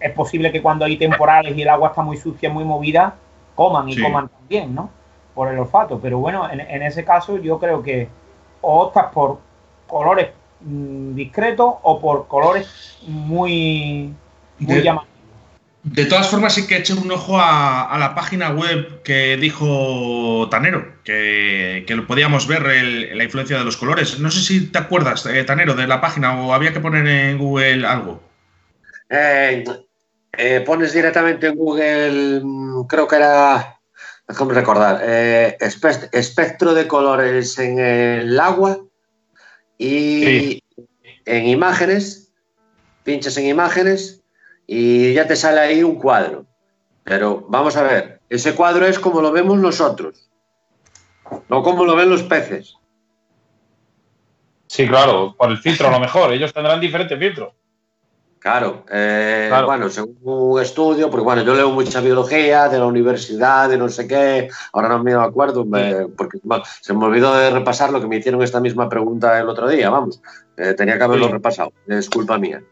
es 0.00 0.12
posible 0.12 0.52
que 0.52 0.62
cuando 0.62 0.84
hay 0.84 0.96
temporales 0.96 1.56
y 1.56 1.62
el 1.62 1.68
agua 1.68 1.88
está 1.88 2.02
muy 2.02 2.16
sucia, 2.16 2.50
muy 2.50 2.64
movida, 2.64 3.14
coman 3.54 3.88
y 3.88 4.00
coman 4.00 4.28
también, 4.28 4.74
¿no? 4.74 4.90
Por 5.34 5.52
el 5.52 5.58
olfato. 5.58 5.98
Pero 6.00 6.18
bueno, 6.18 6.48
en, 6.50 6.82
ese 6.82 7.04
caso 7.04 7.38
yo 7.38 7.58
creo 7.58 7.82
que 7.82 8.08
o 8.60 8.80
optas 8.80 9.06
por 9.12 9.38
colores 9.86 10.28
mm, 10.60 11.14
discretos 11.14 11.74
o 11.82 12.00
por 12.00 12.26
colores 12.26 12.98
muy, 13.06 14.12
muy 14.58 14.82
llamativos. 14.82 15.18
De 15.82 16.04
todas 16.04 16.28
formas, 16.28 16.54
sí 16.54 16.66
que 16.66 16.76
eché 16.76 16.92
un 16.92 17.10
ojo 17.10 17.38
a, 17.40 17.96
la 17.98 18.14
página 18.14 18.50
web 18.50 19.00
que 19.02 19.36
dijo 19.36 20.48
Tanero, 20.50 20.84
que, 21.04 21.84
lo 21.88 22.06
podíamos 22.06 22.46
ver 22.46 22.62
la 23.14 23.24
influencia 23.24 23.58
de 23.58 23.64
los 23.64 23.76
colores. 23.76 24.18
No 24.18 24.30
sé 24.30 24.40
si 24.40 24.66
te 24.66 24.78
acuerdas, 24.78 25.24
eh, 25.26 25.44
Tanero, 25.44 25.74
de 25.74 25.86
la 25.86 26.00
página 26.00 26.40
o 26.40 26.52
había 26.52 26.72
que 26.72 26.80
poner 26.80 27.06
en 27.06 27.38
Google 27.38 27.86
algo. 27.86 28.27
Eh, 29.10 29.64
eh, 30.32 30.60
pones 30.60 30.92
directamente 30.92 31.46
en 31.46 31.56
Google, 31.56 32.40
mm, 32.42 32.86
creo 32.86 33.08
que 33.08 33.16
era, 33.16 33.80
déjame 34.26 34.54
recordar, 34.54 35.00
eh, 35.02 35.56
espectro 36.12 36.74
de 36.74 36.86
colores 36.86 37.58
en 37.58 37.78
el 37.78 38.38
agua 38.38 38.78
y 39.78 40.62
en 41.24 41.46
imágenes, 41.46 42.32
pinches 43.04 43.36
en 43.38 43.46
imágenes 43.46 44.22
y 44.66 45.14
ya 45.14 45.26
te 45.26 45.36
sale 45.36 45.60
ahí 45.60 45.82
un 45.82 45.96
cuadro. 45.96 46.44
Pero 47.04 47.46
vamos 47.48 47.76
a 47.76 47.82
ver, 47.82 48.20
ese 48.28 48.54
cuadro 48.54 48.86
es 48.86 48.98
como 48.98 49.22
lo 49.22 49.32
vemos 49.32 49.58
nosotros, 49.58 50.28
no 51.48 51.62
como 51.62 51.86
lo 51.86 51.96
ven 51.96 52.10
los 52.10 52.22
peces. 52.22 52.74
Sí, 54.66 54.86
claro, 54.86 55.34
por 55.38 55.50
el 55.50 55.56
filtro 55.56 55.88
a 55.88 55.92
lo 55.92 56.00
mejor, 56.00 56.30
ellos 56.34 56.52
tendrán 56.52 56.80
diferentes 56.80 57.18
filtros. 58.38 58.84
Eh, 58.90 59.46
claro, 59.48 59.66
bueno, 59.66 59.88
según 59.88 60.16
un 60.22 60.60
estudio, 60.60 61.10
porque 61.10 61.24
bueno, 61.24 61.42
yo 61.42 61.54
leo 61.54 61.70
mucha 61.70 62.00
biología 62.00 62.68
de 62.68 62.78
la 62.78 62.86
universidad, 62.86 63.68
de 63.68 63.76
no 63.76 63.88
sé 63.88 64.06
qué, 64.06 64.48
ahora 64.72 64.88
no 64.88 65.02
me 65.02 65.12
acuerdo, 65.14 65.66
porque 66.16 66.38
se 66.80 66.94
me 66.94 67.04
olvidó 67.04 67.34
de 67.34 67.50
repasar 67.50 67.90
lo 67.90 68.00
que 68.00 68.06
me 68.06 68.16
hicieron 68.16 68.42
esta 68.42 68.60
misma 68.60 68.88
pregunta 68.88 69.38
el 69.38 69.48
otro 69.48 69.68
día, 69.68 69.90
vamos, 69.90 70.22
eh, 70.56 70.74
tenía 70.74 70.96
que 70.96 71.04
haberlo 71.04 71.28
repasado, 71.28 71.72
es 71.86 72.08
culpa 72.08 72.38
mía. 72.38 72.62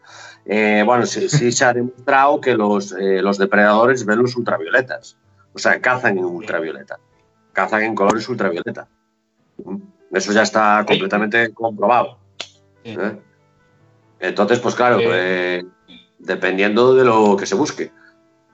eh, 0.45 0.83
bueno, 0.85 1.05
sí, 1.05 1.51
se 1.51 1.65
ha 1.65 1.73
demostrado 1.73 2.39
que 2.39 2.55
los, 2.55 2.93
eh, 2.93 3.21
los 3.21 3.37
depredadores 3.37 4.05
ven 4.05 4.21
los 4.21 4.35
ultravioletas. 4.35 5.17
O 5.53 5.59
sea, 5.59 5.81
cazan 5.81 6.17
en 6.17 6.25
ultravioleta. 6.25 6.99
Cazan 7.51 7.81
en 7.81 7.95
colores 7.95 8.29
ultravioleta. 8.29 8.87
Eso 10.11 10.31
ya 10.31 10.43
está 10.43 10.85
completamente 10.87 11.51
comprobado. 11.53 12.19
¿eh? 12.83 13.17
Entonces, 14.19 14.59
pues 14.59 14.75
claro, 14.75 14.99
dependiendo 16.19 16.95
de 16.95 17.05
lo 17.05 17.37
que 17.37 17.45
se 17.45 17.55
busque. 17.55 17.91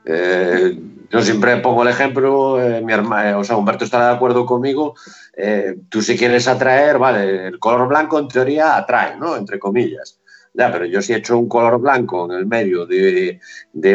yo 0.06 1.22
siempre 1.22 1.58
pongo 1.58 1.84
el 1.84 1.90
ejemplo, 1.90 2.58
mi 2.84 2.94
hermano, 2.94 3.40
o 3.40 3.44
sea, 3.44 3.58
Humberto 3.58 3.86
estará 3.86 4.10
de 4.10 4.16
acuerdo 4.16 4.46
conmigo. 4.46 4.96
tú 5.90 6.02
si 6.02 6.18
quieres 6.18 6.48
atraer, 6.48 6.98
vale, 6.98 7.48
el 7.48 7.60
color 7.60 7.88
blanco 7.88 8.20
en 8.20 8.28
teoría 8.28 8.76
atrae, 8.76 9.18
¿no? 9.18 9.36
Entre 9.36 9.60
comillas. 9.60 10.20
Ya, 10.54 10.72
pero 10.72 10.86
yo 10.86 11.02
si 11.02 11.14
he 11.14 11.18
hecho 11.18 11.38
un 11.38 11.50
color 11.50 11.80
blanco 11.80 12.26
en 12.26 12.38
el 12.38 12.46
medio 12.46 12.86
de, 12.86 13.40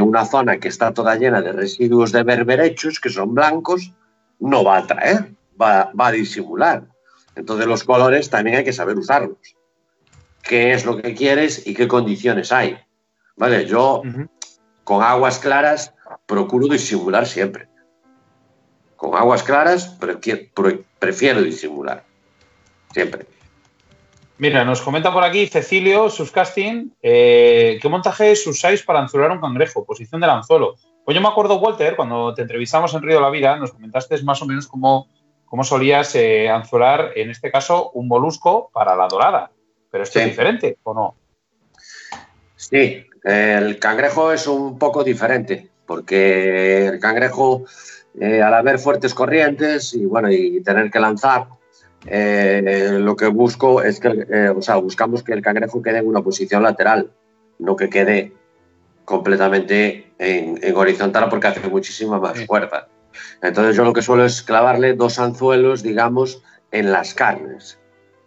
una 0.00 0.24
zona 0.24 0.58
que 0.58 0.68
está 0.68 0.92
toda 0.92 1.14
llena 1.14 1.40
de 1.40 1.52
residuos 1.52 2.10
de 2.10 2.24
berberechos, 2.24 2.98
que 2.98 3.10
son 3.10 3.34
blancos, 3.34 3.92
no 4.40 4.64
va 4.64 4.76
a 4.76 4.80
atraer, 4.80 5.34
va, 5.60 5.92
a 5.96 6.12
disimular. 6.12 6.84
Entonces 7.36 7.66
los 7.66 7.84
colores 7.84 8.28
también 8.28 8.56
hay 8.56 8.64
que 8.64 8.72
saber 8.72 8.98
usarlos. 8.98 9.38
¿Qué 10.48 10.72
es 10.72 10.86
lo 10.86 10.96
que 10.96 11.14
quieres 11.14 11.66
y 11.66 11.74
qué 11.74 11.86
condiciones 11.86 12.50
hay? 12.52 12.78
Vale, 13.36 13.66
yo 13.66 14.02
con 14.82 15.02
aguas 15.02 15.38
claras 15.38 15.94
procuro 16.24 16.66
disimular 16.68 17.26
siempre. 17.26 17.68
Con 18.96 19.14
aguas 19.14 19.42
claras 19.42 19.98
prefiero 20.98 21.42
disimular. 21.42 22.02
Siempre. 22.94 23.26
Mira, 24.38 24.64
nos 24.64 24.80
comenta 24.80 25.12
por 25.12 25.22
aquí 25.22 25.46
Cecilio, 25.48 26.08
sus 26.08 26.30
casting, 26.30 26.92
eh, 27.02 27.78
¿qué 27.82 27.88
montajes 27.90 28.46
usáis 28.46 28.82
para 28.82 29.00
anzuelar 29.00 29.32
un 29.32 29.40
cangrejo? 29.40 29.84
Posición 29.84 30.20
del 30.22 30.30
anzuelo. 30.30 30.76
Pues 31.04 31.14
yo 31.14 31.20
me 31.20 31.28
acuerdo, 31.28 31.58
Walter, 31.58 31.94
cuando 31.94 32.32
te 32.32 32.42
entrevistamos 32.42 32.94
en 32.94 33.02
Río 33.02 33.16
de 33.16 33.22
la 33.22 33.30
Vida, 33.30 33.56
nos 33.56 33.72
comentaste 33.72 34.22
más 34.22 34.40
o 34.40 34.46
menos 34.46 34.66
cómo, 34.66 35.08
cómo 35.44 35.62
solías 35.62 36.14
eh, 36.14 36.48
anzuelar, 36.48 37.12
en 37.16 37.28
este 37.28 37.50
caso, 37.50 37.90
un 37.90 38.08
molusco 38.08 38.70
para 38.72 38.96
la 38.96 39.08
dorada. 39.08 39.50
Pero 39.90 40.04
esto 40.04 40.18
es 40.18 40.26
diferente, 40.26 40.78
¿o 40.82 40.94
no? 40.94 41.14
Sí, 42.56 43.06
el 43.24 43.78
cangrejo 43.78 44.32
es 44.32 44.46
un 44.46 44.78
poco 44.78 45.04
diferente, 45.04 45.68
porque 45.86 46.86
el 46.86 46.98
cangrejo, 46.98 47.64
eh, 48.20 48.42
al 48.42 48.54
haber 48.54 48.78
fuertes 48.78 49.14
corrientes 49.14 49.94
y 49.94 50.04
bueno, 50.04 50.30
y 50.30 50.60
tener 50.62 50.90
que 50.90 51.00
lanzar, 51.00 51.46
eh, 52.06 52.96
lo 53.00 53.16
que 53.16 53.26
busco 53.26 53.82
es 53.82 54.00
que, 54.00 54.26
eh, 54.30 54.52
o 54.54 54.62
sea, 54.62 54.76
buscamos 54.76 55.22
que 55.22 55.32
el 55.32 55.42
cangrejo 55.42 55.82
quede 55.82 55.98
en 55.98 56.06
una 56.06 56.22
posición 56.22 56.62
lateral, 56.62 57.10
no 57.58 57.76
que 57.76 57.90
quede 57.90 58.32
completamente 59.04 60.12
en, 60.18 60.58
horizontal 60.76 61.28
porque 61.28 61.48
hace 61.48 61.68
muchísima 61.68 62.20
más 62.20 62.44
fuerza. 62.46 62.88
Entonces 63.42 63.74
yo 63.76 63.84
lo 63.84 63.92
que 63.92 64.02
suelo 64.02 64.24
es 64.24 64.42
clavarle 64.42 64.94
dos 64.94 65.18
anzuelos, 65.18 65.82
digamos, 65.82 66.42
en 66.70 66.92
las 66.92 67.14
carnes, 67.14 67.78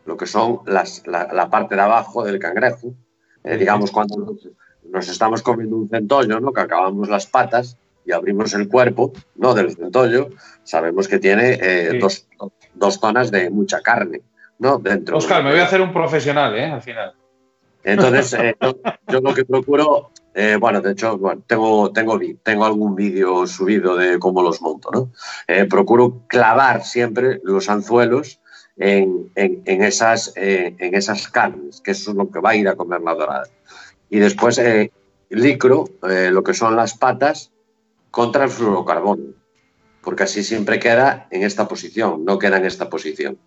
lo 0.05 0.17
que 0.17 0.25
son 0.25 0.61
las, 0.65 1.05
la, 1.05 1.49
parte 1.49 1.75
de 1.75 1.81
abajo 1.81 2.23
del 2.23 2.39
cangrejo. 2.39 2.93
Eh, 3.43 3.57
digamos, 3.57 3.91
cuando 3.91 4.35
nos, 4.89 5.07
estamos 5.09 5.41
comiendo 5.41 5.77
un 5.77 5.89
centollo, 5.89 6.39
¿no? 6.39 6.53
que 6.53 6.61
acabamos 6.61 7.09
las 7.09 7.25
patas 7.25 7.77
y 8.05 8.11
abrimos 8.11 8.53
el 8.53 8.67
cuerpo 8.67 9.13
¿no? 9.35 9.53
del 9.53 9.75
centollo, 9.75 10.29
sabemos 10.63 11.07
que 11.07 11.19
tiene 11.19 11.99
dos, 11.99 12.27
dos 12.73 12.99
zonas 12.99 13.31
de 13.31 13.49
mucha 13.49 13.81
carne, 13.81 14.21
¿no? 14.59 14.77
Dentro. 14.77 15.17
Oscar, 15.17 15.43
me 15.43 15.51
voy 15.51 15.59
a 15.59 15.65
hacer 15.65 15.81
un 15.81 15.93
profesional, 15.93 16.55
¿eh? 16.57 16.65
Al 16.65 16.81
final. 16.81 17.13
Entonces, 17.83 18.33
eh, 18.39 18.55
yo, 19.07 19.21
lo 19.21 19.33
que 19.33 19.45
procuro, 19.45 20.11
eh, 20.33 20.57
bueno, 20.59 20.81
de 20.81 20.91
hecho, 20.91 21.19
tengo, 21.47 21.91
tengo, 21.91 22.19
tengo 22.43 22.65
algún 22.65 22.95
vídeo 22.95 23.47
subido 23.47 23.95
de 23.95 24.19
cómo 24.19 24.41
los 24.41 24.61
monto, 24.61 24.89
¿no? 24.91 25.11
Eh, 25.47 25.65
procuro 25.65 26.23
clavar 26.27 26.83
siempre 26.83 27.39
los 27.43 27.69
anzuelos 27.69 28.39
en, 28.77 29.31
esas, 29.65 30.33
en 30.35 30.95
esas 30.95 31.27
carnes, 31.27 31.81
que 31.81 31.91
eso 31.91 32.11
es 32.11 32.17
lo 32.17 32.29
que 32.29 32.39
va 32.39 32.51
a 32.51 32.55
ir 32.55 32.67
a 32.67 32.75
comer 32.75 33.01
la 33.01 33.13
dorada. 33.13 33.47
Y 34.09 34.19
después 34.19 34.61
licro 35.29 35.85
lo 36.01 36.43
que 36.43 36.53
son 36.53 36.75
las 36.75 36.97
patas 36.97 37.51
contra 38.09 38.43
el 38.43 38.49
fluorocarbono 38.49 39.41
porque 40.01 40.23
así 40.23 40.43
siempre 40.43 40.79
queda 40.79 41.27
en 41.29 41.43
esta 41.43 41.67
posición, 41.67 42.25
no 42.25 42.39
queda 42.39 42.57
en 42.57 42.65
esta 42.65 42.89
posición. 42.89 43.37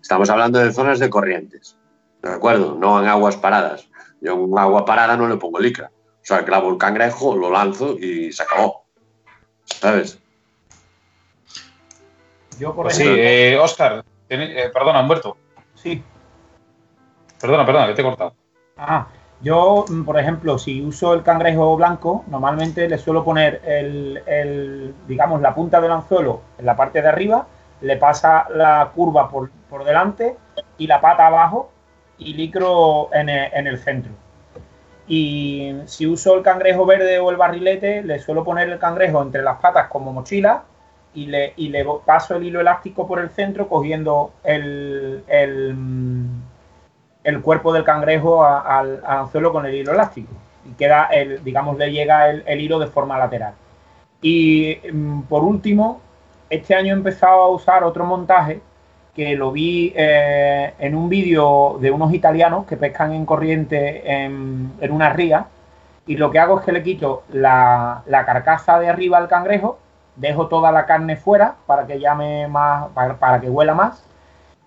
Estamos 0.00 0.30
hablando 0.30 0.58
de 0.58 0.72
zonas 0.72 0.98
de 0.98 1.10
corrientes, 1.10 1.76
¿de 2.22 2.30
acuerdo? 2.30 2.76
No 2.78 3.00
en 3.00 3.08
aguas 3.08 3.36
paradas. 3.36 3.88
Yo 4.20 4.34
en 4.34 4.58
agua 4.58 4.84
parada 4.84 5.16
no 5.16 5.28
le 5.28 5.36
pongo 5.36 5.60
licra. 5.60 5.90
O 5.94 6.24
sea, 6.24 6.44
clavo 6.44 6.70
el 6.70 6.78
cangrejo, 6.78 7.36
lo 7.36 7.50
lanzo 7.50 7.96
y 7.98 8.32
se 8.32 8.42
acabó. 8.42 8.84
¿Sabes? 9.64 10.18
Yo, 12.58 12.74
por 12.74 12.86
pues 12.86 12.98
ejemplo... 12.98 13.16
Sí, 13.16 13.20
eh, 13.22 13.58
Oscar, 13.58 14.04
eh, 14.40 14.70
perdona, 14.72 15.00
Humberto. 15.00 15.36
Sí. 15.74 16.02
Perdona, 17.40 17.66
perdona, 17.66 17.86
que 17.88 17.94
te 17.94 18.02
he 18.02 18.04
cortado. 18.04 18.34
Ah, 18.76 19.06
yo, 19.42 19.84
mm, 19.88 20.04
por 20.04 20.18
ejemplo, 20.18 20.58
si 20.58 20.80
uso 20.80 21.14
el 21.14 21.22
cangrejo 21.22 21.76
blanco, 21.76 22.24
normalmente 22.28 22.88
le 22.88 22.98
suelo 22.98 23.24
poner 23.24 23.60
el, 23.64 24.94
digamos, 25.08 25.40
la 25.40 25.54
punta 25.54 25.80
del 25.80 25.90
anzuelo 25.90 26.42
en 26.58 26.66
la 26.66 26.76
parte 26.76 27.02
de 27.02 27.08
arriba, 27.08 27.46
le 27.80 27.96
pasa 27.96 28.46
la 28.54 28.92
curva 28.94 29.28
por, 29.28 29.50
delante 29.84 30.36
y 30.78 30.86
la 30.86 31.00
pata 31.00 31.26
abajo 31.26 31.72
y 32.18 32.34
licro 32.34 33.10
en 33.12 33.28
el, 33.28 33.78
centro. 33.78 34.12
Y 35.08 35.74
si 35.86 36.06
uso 36.06 36.36
el 36.36 36.42
cangrejo 36.42 36.86
verde 36.86 37.18
o 37.18 37.30
el 37.30 37.36
barrilete, 37.36 38.02
le 38.02 38.20
suelo 38.20 38.44
poner 38.44 38.68
el 38.68 38.78
cangrejo 38.78 39.20
entre 39.22 39.42
las 39.42 39.58
patas 39.58 39.88
como 39.88 40.12
mochila 40.12 40.62
y 41.14 41.26
le, 41.26 41.52
y 41.56 41.68
le 41.68 41.86
paso 42.04 42.36
el 42.36 42.44
hilo 42.44 42.60
elástico 42.60 43.06
por 43.06 43.20
el 43.20 43.30
centro 43.30 43.68
cogiendo 43.68 44.32
el, 44.44 45.24
el 47.24 47.40
cuerpo 47.42 47.72
del 47.72 47.84
cangrejo 47.84 48.44
al 48.44 49.02
anzuelo 49.06 49.52
con 49.52 49.66
el 49.66 49.74
hilo 49.74 49.92
elástico 49.92 50.32
y 50.64 50.72
queda 50.74 51.04
el, 51.06 51.42
digamos, 51.42 51.76
le 51.78 51.90
llega 51.90 52.30
el, 52.30 52.60
hilo 52.60 52.78
de 52.78 52.86
forma 52.86 53.18
lateral. 53.18 53.54
Y 54.20 54.78
mm, 54.92 55.22
por 55.22 55.42
último, 55.42 56.00
este 56.50 56.74
año 56.74 56.94
he 56.94 56.96
empezado 56.96 57.42
a 57.42 57.48
usar 57.48 57.84
otro 57.84 58.04
montaje 58.04 58.60
que 59.14 59.36
lo 59.36 59.52
vi 59.52 59.92
eh, 59.94 60.72
en 60.78 60.94
un 60.94 61.08
vídeo 61.08 61.78
de 61.80 61.90
unos 61.90 62.14
italianos 62.14 62.66
que 62.66 62.76
pescan 62.76 63.12
en 63.12 63.26
corriente 63.26 64.10
en, 64.10 64.72
una 64.90 65.10
ría 65.10 65.46
y 66.06 66.16
lo 66.16 66.30
que 66.30 66.38
hago 66.38 66.58
es 66.58 66.64
que 66.64 66.72
le 66.72 66.82
quito 66.82 67.24
la, 67.32 68.02
carcasa 68.08 68.78
de 68.80 68.88
arriba 68.88 69.18
al 69.18 69.28
cangrejo, 69.28 69.78
dejo 70.16 70.48
toda 70.48 70.72
la 70.72 70.86
carne 70.86 71.16
fuera 71.16 71.56
para 71.66 71.86
que 71.86 71.98
llame 71.98 72.48
más, 72.48 72.88
para 72.90 73.40
que 73.40 73.48
huela 73.48 73.74
más 73.74 74.04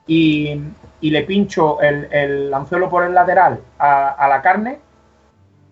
y 0.07 0.59
y 1.05 1.11
le 1.11 1.21
pincho 1.21 1.79
el, 1.81 2.51
anzuelo 2.51 2.89
por 2.89 3.03
el 3.03 3.13
lateral 3.13 3.59
a, 3.77 4.27
la 4.27 4.41
carne, 4.41 4.79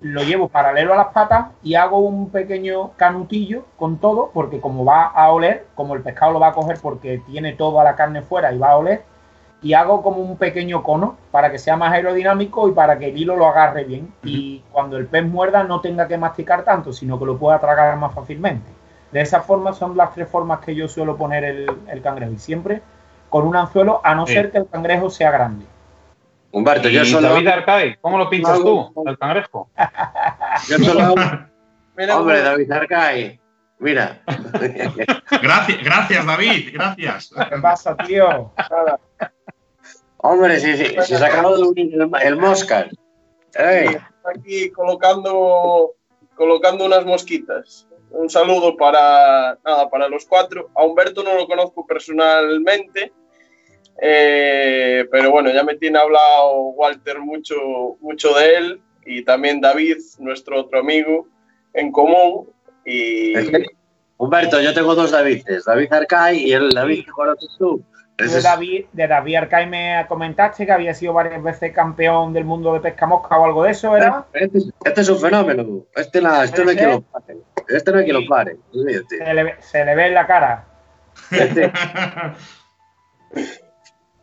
lo 0.01 0.21
llevo 0.21 0.47
paralelo 0.47 0.93
a 0.93 0.97
las 0.97 1.07
patas 1.07 1.47
y 1.63 1.73
hago 1.73 1.97
un 1.97 2.29
pequeño 2.29 2.91
canutillo 2.97 3.65
con 3.77 3.97
todo, 3.97 4.29
porque 4.31 4.61
como 4.61 4.85
va 4.85 5.05
a 5.05 5.31
oler, 5.31 5.65
como 5.73 5.95
el 5.95 6.03
pescado 6.03 6.33
lo 6.33 6.39
va 6.39 6.49
a 6.49 6.53
coger 6.53 6.77
porque 6.79 7.23
tiene 7.25 7.53
toda 7.53 7.83
la 7.83 7.95
carne 7.95 8.21
fuera 8.21 8.53
y 8.53 8.59
va 8.59 8.71
a 8.71 8.77
oler, 8.77 9.03
y 9.63 9.73
hago 9.73 10.03
como 10.03 10.17
un 10.17 10.37
pequeño 10.37 10.83
cono 10.83 11.15
para 11.31 11.49
que 11.49 11.57
sea 11.57 11.77
más 11.77 11.91
aerodinámico 11.93 12.69
y 12.69 12.73
para 12.73 12.99
que 12.99 13.07
el 13.07 13.17
hilo 13.17 13.35
lo 13.35 13.47
agarre 13.47 13.85
bien. 13.85 14.13
Y 14.23 14.61
cuando 14.71 14.97
el 14.97 15.07
pez 15.07 15.25
muerda 15.25 15.63
no 15.63 15.81
tenga 15.81 16.07
que 16.07 16.17
masticar 16.19 16.63
tanto, 16.63 16.93
sino 16.93 17.17
que 17.17 17.25
lo 17.25 17.39
pueda 17.39 17.59
tragar 17.59 17.97
más 17.97 18.13
fácilmente. 18.13 18.69
De 19.13 19.21
esa 19.21 19.41
forma 19.41 19.73
son 19.73 19.95
las 19.95 20.13
tres 20.13 20.27
formas 20.27 20.59
que 20.59 20.73
yo 20.73 20.87
suelo 20.87 21.15
poner 21.15 21.43
el, 21.43 21.71
el 21.87 22.01
cangrejo. 22.01 22.31
Y 22.31 22.39
siempre 22.39 22.81
con 23.29 23.47
un 23.47 23.55
anzuelo, 23.55 24.01
a 24.03 24.13
no 24.13 24.27
ser 24.27 24.51
que 24.51 24.59
el 24.59 24.67
cangrejo 24.67 25.09
sea 25.09 25.31
grande. 25.31 25.65
Humberto, 26.51 26.87
yo 26.89 27.03
solo. 27.03 27.29
David 27.29 27.47
Arcay, 27.47 27.97
¿cómo 27.99 28.19
lo 28.19 28.29
pinchas 28.29 28.59
tú, 28.59 28.93
el 29.07 29.17
cangrejo? 29.17 29.69
yo 30.69 30.77
solo. 30.77 31.13
Hombre, 32.15 32.41
David 32.41 32.71
Arcay. 32.71 33.39
Mira. 33.79 34.21
gracias, 35.41 35.83
gracias, 35.83 36.25
David, 36.25 36.69
gracias. 36.73 37.31
¿Qué 37.49 37.57
pasa, 37.57 37.97
tío? 37.97 38.51
Hombre, 40.17 40.59
si, 40.59 40.77
si 40.77 41.15
se 41.15 41.25
acabado 41.25 41.57
de 41.57 41.63
unir 41.63 41.93
el, 41.93 42.11
el 42.21 42.37
Moscar. 42.37 42.89
Aquí 44.35 44.69
colocando, 44.69 45.91
colocando 46.35 46.85
unas 46.85 47.05
mosquitas 47.05 47.87
un 48.13 48.29
saludo 48.29 48.77
para, 48.77 49.57
nada, 49.65 49.89
para 49.89 50.07
los 50.07 50.25
cuatro. 50.25 50.69
A 50.75 50.83
Humberto 50.85 51.23
no 51.23 51.35
lo 51.35 51.47
conozco 51.47 51.85
personalmente, 51.85 53.11
eh, 54.01 55.05
pero 55.11 55.31
bueno, 55.31 55.51
ya 55.51 55.63
me 55.63 55.75
tiene 55.75 55.99
hablado 55.99 56.53
Walter 56.75 57.19
mucho, 57.19 57.55
mucho 57.99 58.33
de 58.33 58.55
él 58.55 58.81
y 59.05 59.23
también 59.23 59.61
David, 59.61 59.97
nuestro 60.19 60.61
otro 60.61 60.79
amigo 60.79 61.27
en 61.73 61.91
común. 61.91 62.49
Y... 62.85 63.33
Humberto, 64.17 64.61
yo 64.61 64.73
tengo 64.73 64.95
dos 64.95 65.11
Davides, 65.11 65.65
David 65.65 65.91
Arcay 65.91 66.37
y 66.37 66.53
el 66.53 66.69
David 66.69 67.05
que 67.05 67.11
conoces 67.11 67.49
tú. 67.57 67.83
de 68.17 68.41
David, 68.41 68.85
de 68.93 69.07
David 69.07 69.35
Arcay 69.35 69.67
me 69.67 70.05
comentaste 70.07 70.65
que 70.65 70.71
había 70.71 70.93
sido 70.93 71.13
varias 71.13 71.41
veces 71.41 71.73
campeón 71.73 72.31
del 72.31 72.45
mundo 72.45 72.73
de 72.73 72.79
pesca 72.79 73.07
mosca 73.07 73.37
o 73.37 73.45
algo 73.45 73.63
de 73.63 73.71
eso, 73.71 73.97
¿era? 73.97 74.25
Este, 74.33 74.59
este 74.85 75.01
es 75.01 75.09
un 75.09 75.19
fenómeno. 75.19 75.85
Este, 75.95 76.21
la, 76.21 76.43
este 76.43 76.63
no 76.63 76.69
hay 76.69 76.77
quien 76.77 76.91
lo. 76.91 77.03
Este 77.67 77.91
no 77.91 77.99
hay 77.99 78.05
quien 78.05 78.21
lo 78.21 78.27
pare. 78.27 78.57
Se 78.71 79.33
le, 79.33 79.61
se 79.61 79.85
le 79.85 79.95
ve 79.95 80.07
en 80.07 80.13
la 80.13 80.27
cara. 80.27 80.65
Este. 81.31 81.71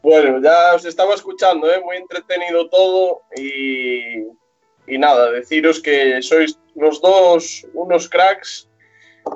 bueno, 0.02 0.40
ya 0.42 0.74
os 0.74 0.84
estaba 0.84 1.14
escuchando, 1.14 1.72
¿eh? 1.72 1.80
muy 1.84 1.96
entretenido 1.96 2.68
todo 2.68 3.22
y, 3.36 4.22
y 4.86 4.98
nada, 4.98 5.30
deciros 5.30 5.80
que 5.80 6.20
sois 6.22 6.58
los 6.74 7.00
dos 7.00 7.66
unos 7.74 8.08
cracks. 8.08 8.68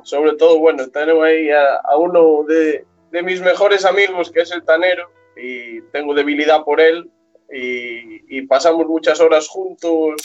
Sobre 0.03 0.35
todo, 0.37 0.59
bueno, 0.59 0.89
tengo 0.89 1.23
ahí 1.23 1.51
a 1.51 1.97
uno 1.97 2.43
de, 2.45 2.85
de 3.15 3.23
mis 3.23 3.41
mejores 3.41 3.85
amigos, 3.85 4.29
que 4.33 4.41
es 4.41 4.51
el 4.51 4.65
Tanero, 4.65 5.09
y 5.37 5.81
tengo 5.93 6.15
debilidad 6.15 6.65
por 6.65 6.81
él, 6.81 7.09
y, 7.49 8.43
pasamos 8.43 8.87
muchas 8.87 9.21
horas 9.21 9.47
juntos, 9.47 10.21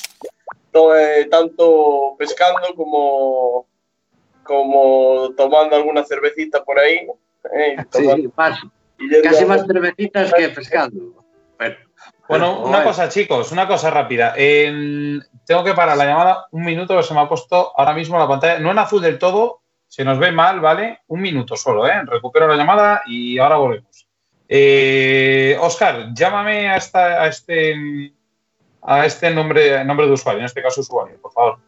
eh, 0.73 1.27
tanto 1.29 2.15
pescando 2.17 2.73
como, 2.75 3.67
como 4.43 5.31
tomando 5.35 5.75
alguna 5.75 6.03
cervecita 6.03 6.63
por 6.63 6.79
ahí. 6.79 7.07
Eh, 7.55 7.77
sí, 7.91 8.31
casi 9.23 9.45
más 9.45 9.65
cervecitas 9.65 10.33
que 10.33 10.49
pescando. 10.49 11.23
bueno, 12.27 12.61
una 12.63 12.83
cosa, 12.83 13.09
chicos, 13.09 13.51
una 13.51 13.67
cosa 13.67 13.89
rápida. 13.89 14.33
tengo 14.33 15.63
que 15.63 15.73
parar 15.73 15.97
la 15.97 16.05
llamada 16.05 16.47
un 16.51 16.63
minuto 16.63 16.97
que 16.97 17.03
se 17.03 17.13
me 17.13 17.21
ha 17.21 17.29
puesto 17.29 17.73
ahora 17.77 17.93
mismo 17.93 18.17
la 18.17 18.27
pantalla, 18.27 18.59
no 18.59 18.71
en 18.71 18.79
azul 18.79 19.01
del 19.01 19.17
todo, 19.17 19.61
se 19.87 20.03
nos 20.03 20.19
ve 20.19 20.31
mal, 20.31 20.59
¿vale? 20.59 20.99
Un 21.07 21.21
minuto 21.21 21.55
solo, 21.55 21.87
¿eh? 21.87 22.01
Recupero 22.05 22.47
la 22.47 22.55
llamada 22.55 23.01
y 23.07 23.39
ahora 23.39 23.57
volvemos. 23.57 24.07
Eh, 24.47 25.57
Oscar, 25.61 26.13
llámame 26.13 26.69
a, 26.69 26.77
esta, 26.77 27.23
a 27.23 27.27
este 27.27 28.13
a 28.81 29.05
este 29.05 29.29
nombre, 29.31 29.83
nombre 29.83 30.07
de 30.07 30.13
usuario, 30.13 30.39
en 30.39 30.45
este 30.45 30.61
caso 30.61 30.81
usuario, 30.81 31.19
por 31.21 31.31
favor. 31.31 31.59